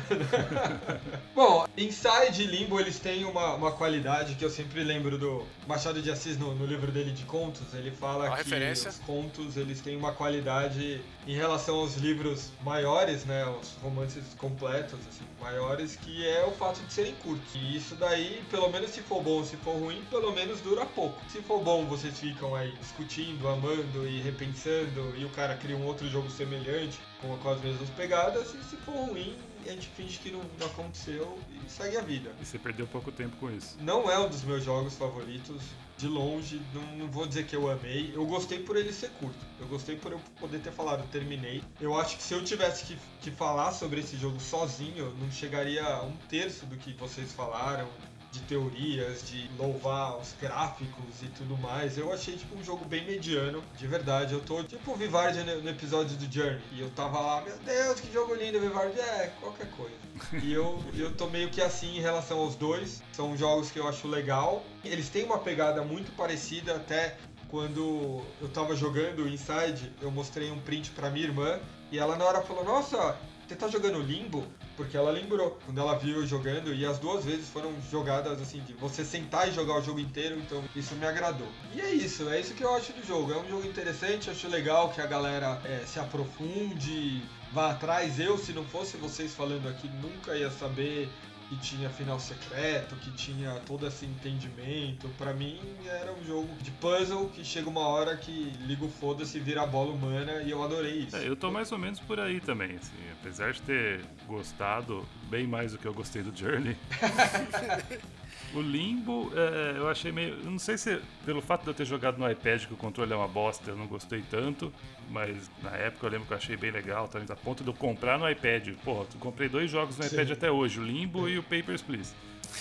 [1.36, 6.02] Bom, Inside e Limbo eles têm uma, uma qualidade que eu sempre lembro do Machado
[6.02, 7.74] de Assis no, no livro dele de contos.
[7.74, 8.90] Ele fala Uma que referência.
[8.90, 13.46] os contos eles têm uma qualidade em relação aos livros maiores, né?
[13.46, 17.54] Os romances completos, assim, maiores, que é o fato de serem curtos.
[17.56, 21.20] E isso daí, pelo menos se for bom, se for ruim, pelo menos dura pouco.
[21.30, 25.86] Se for bom, vocês ficam aí discutindo, amando e repensando, e o cara cria um
[25.86, 29.36] outro jogo semelhante com, com as mesmas pegadas, e se for ruim,
[29.66, 32.32] a gente finge que não, não aconteceu e segue a vida.
[32.42, 33.78] E você perdeu pouco tempo com isso.
[33.80, 35.62] Não é um dos meus jogos favoritos,
[36.02, 38.12] de longe, não, não vou dizer que eu amei.
[38.16, 39.38] Eu gostei por ele ser curto.
[39.60, 41.64] Eu gostei por eu poder ter falado, terminei.
[41.80, 45.86] Eu acho que se eu tivesse que, que falar sobre esse jogo sozinho, não chegaria
[45.86, 47.88] a um terço do que vocês falaram.
[48.32, 51.98] De teorias, de louvar os gráficos e tudo mais.
[51.98, 54.34] Eu achei tipo um jogo bem mediano, de verdade.
[54.34, 56.62] Eu tô tipo o Vivardi no episódio do Journey.
[56.72, 59.00] E eu tava lá, meu Deus, que jogo lindo, Vivardi.
[59.00, 59.96] É, qualquer coisa.
[60.42, 63.04] E eu, eu tô meio que assim em relação aos dois.
[63.12, 64.64] São jogos que eu acho legal.
[64.84, 67.18] Eles têm uma pegada muito parecida, até
[67.50, 71.60] quando eu tava jogando Inside, eu mostrei um print pra minha irmã.
[71.92, 74.48] E ela na hora falou, nossa, você tá jogando Limbo?
[74.82, 78.62] Porque ela lembrou, quando ela viu eu jogando, e as duas vezes foram jogadas assim,
[78.62, 81.48] de você sentar e jogar o jogo inteiro, então isso me agradou.
[81.76, 83.32] E é isso, é isso que eu acho do jogo.
[83.32, 87.22] É um jogo interessante, acho legal que a galera é, se aprofunde,
[87.54, 88.20] vá atrás.
[88.20, 91.08] Eu, se não fosse vocês falando aqui, nunca ia saber
[91.52, 95.10] que tinha final secreto, que tinha todo esse entendimento.
[95.18, 99.38] Pra mim era um jogo de puzzle que chega uma hora que liga o foda-se
[99.38, 101.16] e vira a bola humana e eu adorei isso.
[101.18, 102.96] É, eu tô mais ou menos por aí também, assim.
[103.20, 106.78] Apesar de ter gostado bem mais do que eu gostei do Journey.
[108.54, 110.36] o Limbo, é, eu achei meio.
[110.36, 113.12] Eu não sei se pelo fato de eu ter jogado no iPad que o controle
[113.14, 114.72] é uma bosta, eu não gostei tanto.
[115.10, 117.20] Mas na época eu lembro que eu achei bem legal, tá?
[117.20, 118.70] a ponto de eu comprar no iPad.
[118.84, 120.34] Porra, eu comprei dois jogos no iPad Sim.
[120.34, 122.14] até hoje, o Limbo e o Papers, Please.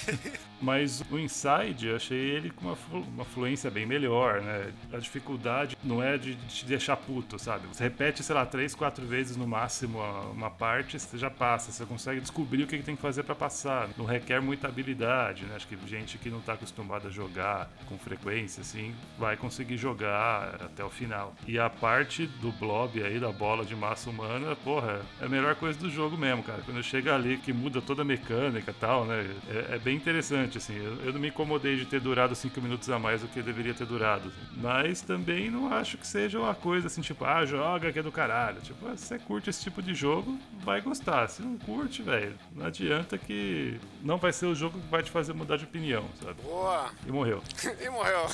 [0.61, 4.73] Mas o Inside, achei ele com uma, uma fluência bem melhor, né?
[4.93, 7.66] A dificuldade não é de te deixar puto, sabe?
[7.69, 10.01] Você repete, sei lá, três, quatro vezes no máximo
[10.32, 13.35] uma parte, você já passa, você consegue descobrir o que que tem que fazer pra
[13.35, 13.89] passar.
[13.97, 15.57] Não requer muita habilidade, né?
[15.57, 20.57] Acho que gente que não tá acostumada a jogar com frequência, assim, vai conseguir jogar
[20.61, 21.35] até o final.
[21.47, 25.55] E a parte do blob aí, da bola de massa humana, porra, é a melhor
[25.57, 26.62] coisa do jogo mesmo, cara.
[26.62, 29.28] Quando chega ali, que muda toda a mecânica e tal, né?
[29.49, 30.77] É, é bem interessante, assim.
[30.77, 33.75] Eu, eu não me incomodei de ter durado cinco minutos a mais do que deveria
[33.75, 34.29] ter durado.
[34.29, 34.61] assim.
[34.61, 38.13] Mas também não acho que seja uma coisa assim, tipo, ah, joga que é do
[38.13, 38.61] caralho.
[38.61, 41.29] Tipo, ah, se você curte esse tipo de jogo, vai gostar.
[41.29, 45.11] Se não curte, velho, não adianta que não vai ser o jogo que vai te
[45.11, 46.41] fazer mudar de opinião, sabe?
[46.43, 46.91] Boa.
[47.07, 47.43] E morreu.
[47.81, 48.27] E morreu.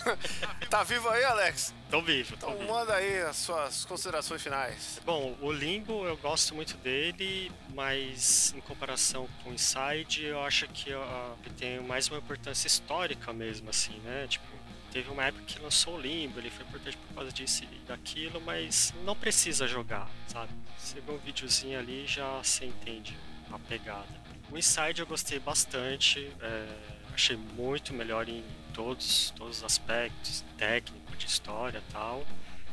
[0.71, 1.75] Tá vivo aí, Alex?
[1.91, 2.73] Tô vivo, tô Então vivo.
[2.73, 5.01] manda aí as suas considerações finais.
[5.05, 10.67] Bom, o Limbo eu gosto muito dele, mas em comparação com o Inside, eu acho
[10.69, 14.27] que ele tem mais uma importância histórica mesmo, assim, né?
[14.29, 14.45] Tipo,
[14.91, 18.41] teve uma época que lançou o Limbo, ele foi importante por causa disso e daquilo,
[18.41, 20.51] mas não precisa jogar, sabe?
[20.79, 23.17] Você vê um videozinho ali e já você entende
[23.53, 24.27] a pegada.
[24.51, 26.67] O Inside eu gostei bastante, é,
[27.15, 32.25] achei muito melhor em todos, todos os aspectos, técnico, de história tal.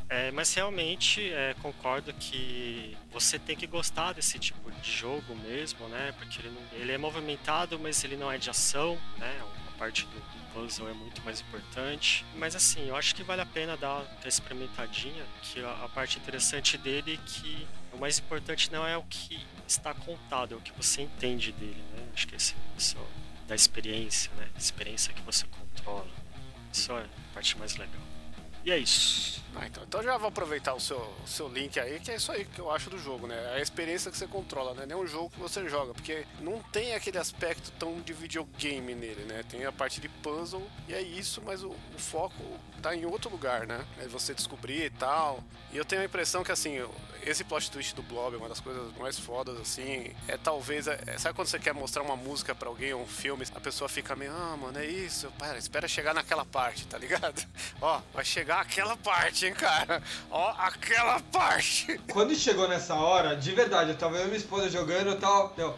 [0.08, 5.88] É, mas realmente é, concordo que você tem que gostar desse tipo de jogo mesmo,
[5.88, 6.12] né?
[6.18, 9.34] Porque ele, não- ele é movimentado, mas ele não é de ação, né?
[9.74, 12.24] A parte do, do puzzle é muito mais importante.
[12.36, 16.18] Mas assim, eu acho que vale a pena dar uma experimentadinha, que a, a parte
[16.18, 20.60] interessante dele é que o mais importante não é o que está contado, é o
[20.60, 22.06] que você entende dele, né?
[22.12, 22.96] Acho que esse, isso
[23.46, 24.48] da experiência, né?
[24.56, 26.10] Experiência que você controla.
[26.72, 28.02] Isso é a parte mais legal.
[28.64, 29.44] E é isso.
[29.56, 32.44] Ah, então, então já vou aproveitar o seu, seu link aí, que é isso aí
[32.44, 33.36] que eu acho do jogo, né?
[33.54, 34.84] É a experiência que você controla, né?
[34.86, 39.24] Nem um jogo que você joga, porque não tem aquele aspecto tão de videogame nele,
[39.24, 39.44] né?
[39.48, 42.42] Tem a parte de puzzle e é isso, mas o, o foco
[42.82, 43.84] tá em outro lugar, né?
[43.98, 45.42] É você descobrir e tal.
[45.72, 46.78] E eu tenho a impressão que, assim,
[47.24, 50.12] esse plot twist do Blob é uma das coisas mais fodas, assim.
[50.28, 50.86] É talvez.
[50.86, 53.88] É, sabe quando você quer mostrar uma música pra alguém ou um filme, a pessoa
[53.88, 55.32] fica meio, ah, mano, é isso.
[55.38, 57.42] Para, espera chegar naquela parte, tá ligado?
[57.80, 60.02] Ó, vai chegar aquela parte, hein, cara?
[60.30, 62.00] Ó, aquela parte.
[62.12, 65.52] Quando chegou nessa hora, de verdade, eu tava eu e minha esposa jogando e tal.
[65.56, 65.76] Deu,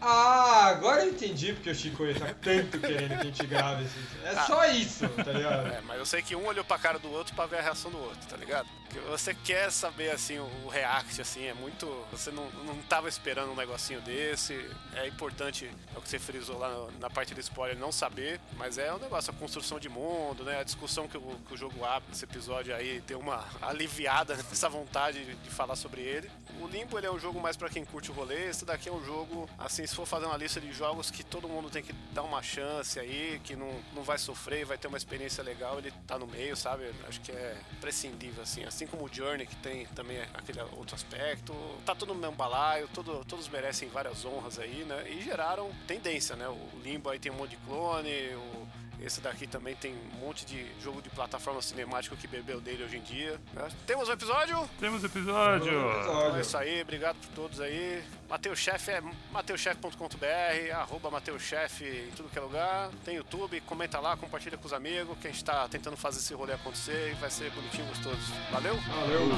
[0.00, 3.96] ah, agora eu entendi porque o Chico tá tanto querendo que a gente grave isso.
[4.24, 4.46] É ah.
[4.46, 5.66] só isso, tá ligado?
[5.66, 7.90] É, mas eu sei que um olhou pra cara do outro pra ver a reação
[7.90, 8.68] do outro, tá ligado?
[9.10, 11.86] Você quer saber, assim, o react, assim, é muito...
[12.10, 14.54] Você não, não tava esperando um negocinho desse.
[14.94, 18.40] É importante, é o que você frisou lá na parte do spoiler, não saber.
[18.56, 20.60] Mas é um negócio, a construção de mundo, né?
[20.60, 24.68] A discussão que o, que o jogo abre nesse episódio aí tem uma aliviada nessa
[24.68, 26.30] vontade de, de falar sobre ele.
[26.60, 28.48] O Limbo, ele é um jogo mais para quem curte o rolê.
[28.48, 31.48] Esse daqui é um jogo, assim, se for fazer uma lista de jogos que todo
[31.48, 34.96] mundo tem que dar uma chance aí, que não, não vai sofrer, vai ter uma
[34.96, 36.90] experiência legal, ele tá no meio, sabe?
[37.06, 38.64] Acho que é prescindível, assim.
[38.64, 41.54] Assim como o Journey, que tem também aquele outro aspecto.
[41.84, 45.08] Tá todo no mesmo balaio, todo, todos merecem várias honras aí, né?
[45.10, 46.48] E geraram tendência, né?
[46.48, 48.68] O Limbo aí tem um monte de clone, o
[49.00, 52.96] esse daqui também tem um monte de jogo de plataforma cinemático que bebeu dele hoje
[52.96, 53.40] em dia.
[53.52, 53.68] Né?
[53.86, 54.68] Temos um episódio?
[54.78, 55.72] Temos episódio!
[56.00, 58.02] Então é isso aí, obrigado por todos aí.
[58.28, 59.00] Mateus Chef é
[59.32, 62.90] mateuschef.com.br, arroba Mateuschef em tudo que é lugar.
[63.04, 66.34] Tem YouTube, comenta lá, compartilha com os amigos, que a gente tá tentando fazer esse
[66.34, 68.32] rolê acontecer e vai ser bonitinho, gostoso.
[68.50, 68.74] Valeu?
[68.76, 69.28] Valeu!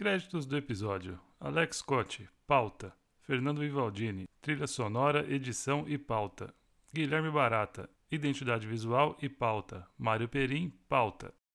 [0.00, 2.90] Créditos do episódio: Alex Scott, pauta.
[3.20, 6.54] Fernando Vivaldini, trilha sonora, edição e pauta.
[6.90, 9.86] Guilherme Barata, identidade visual e pauta.
[9.98, 11.34] Mário Perim, pauta.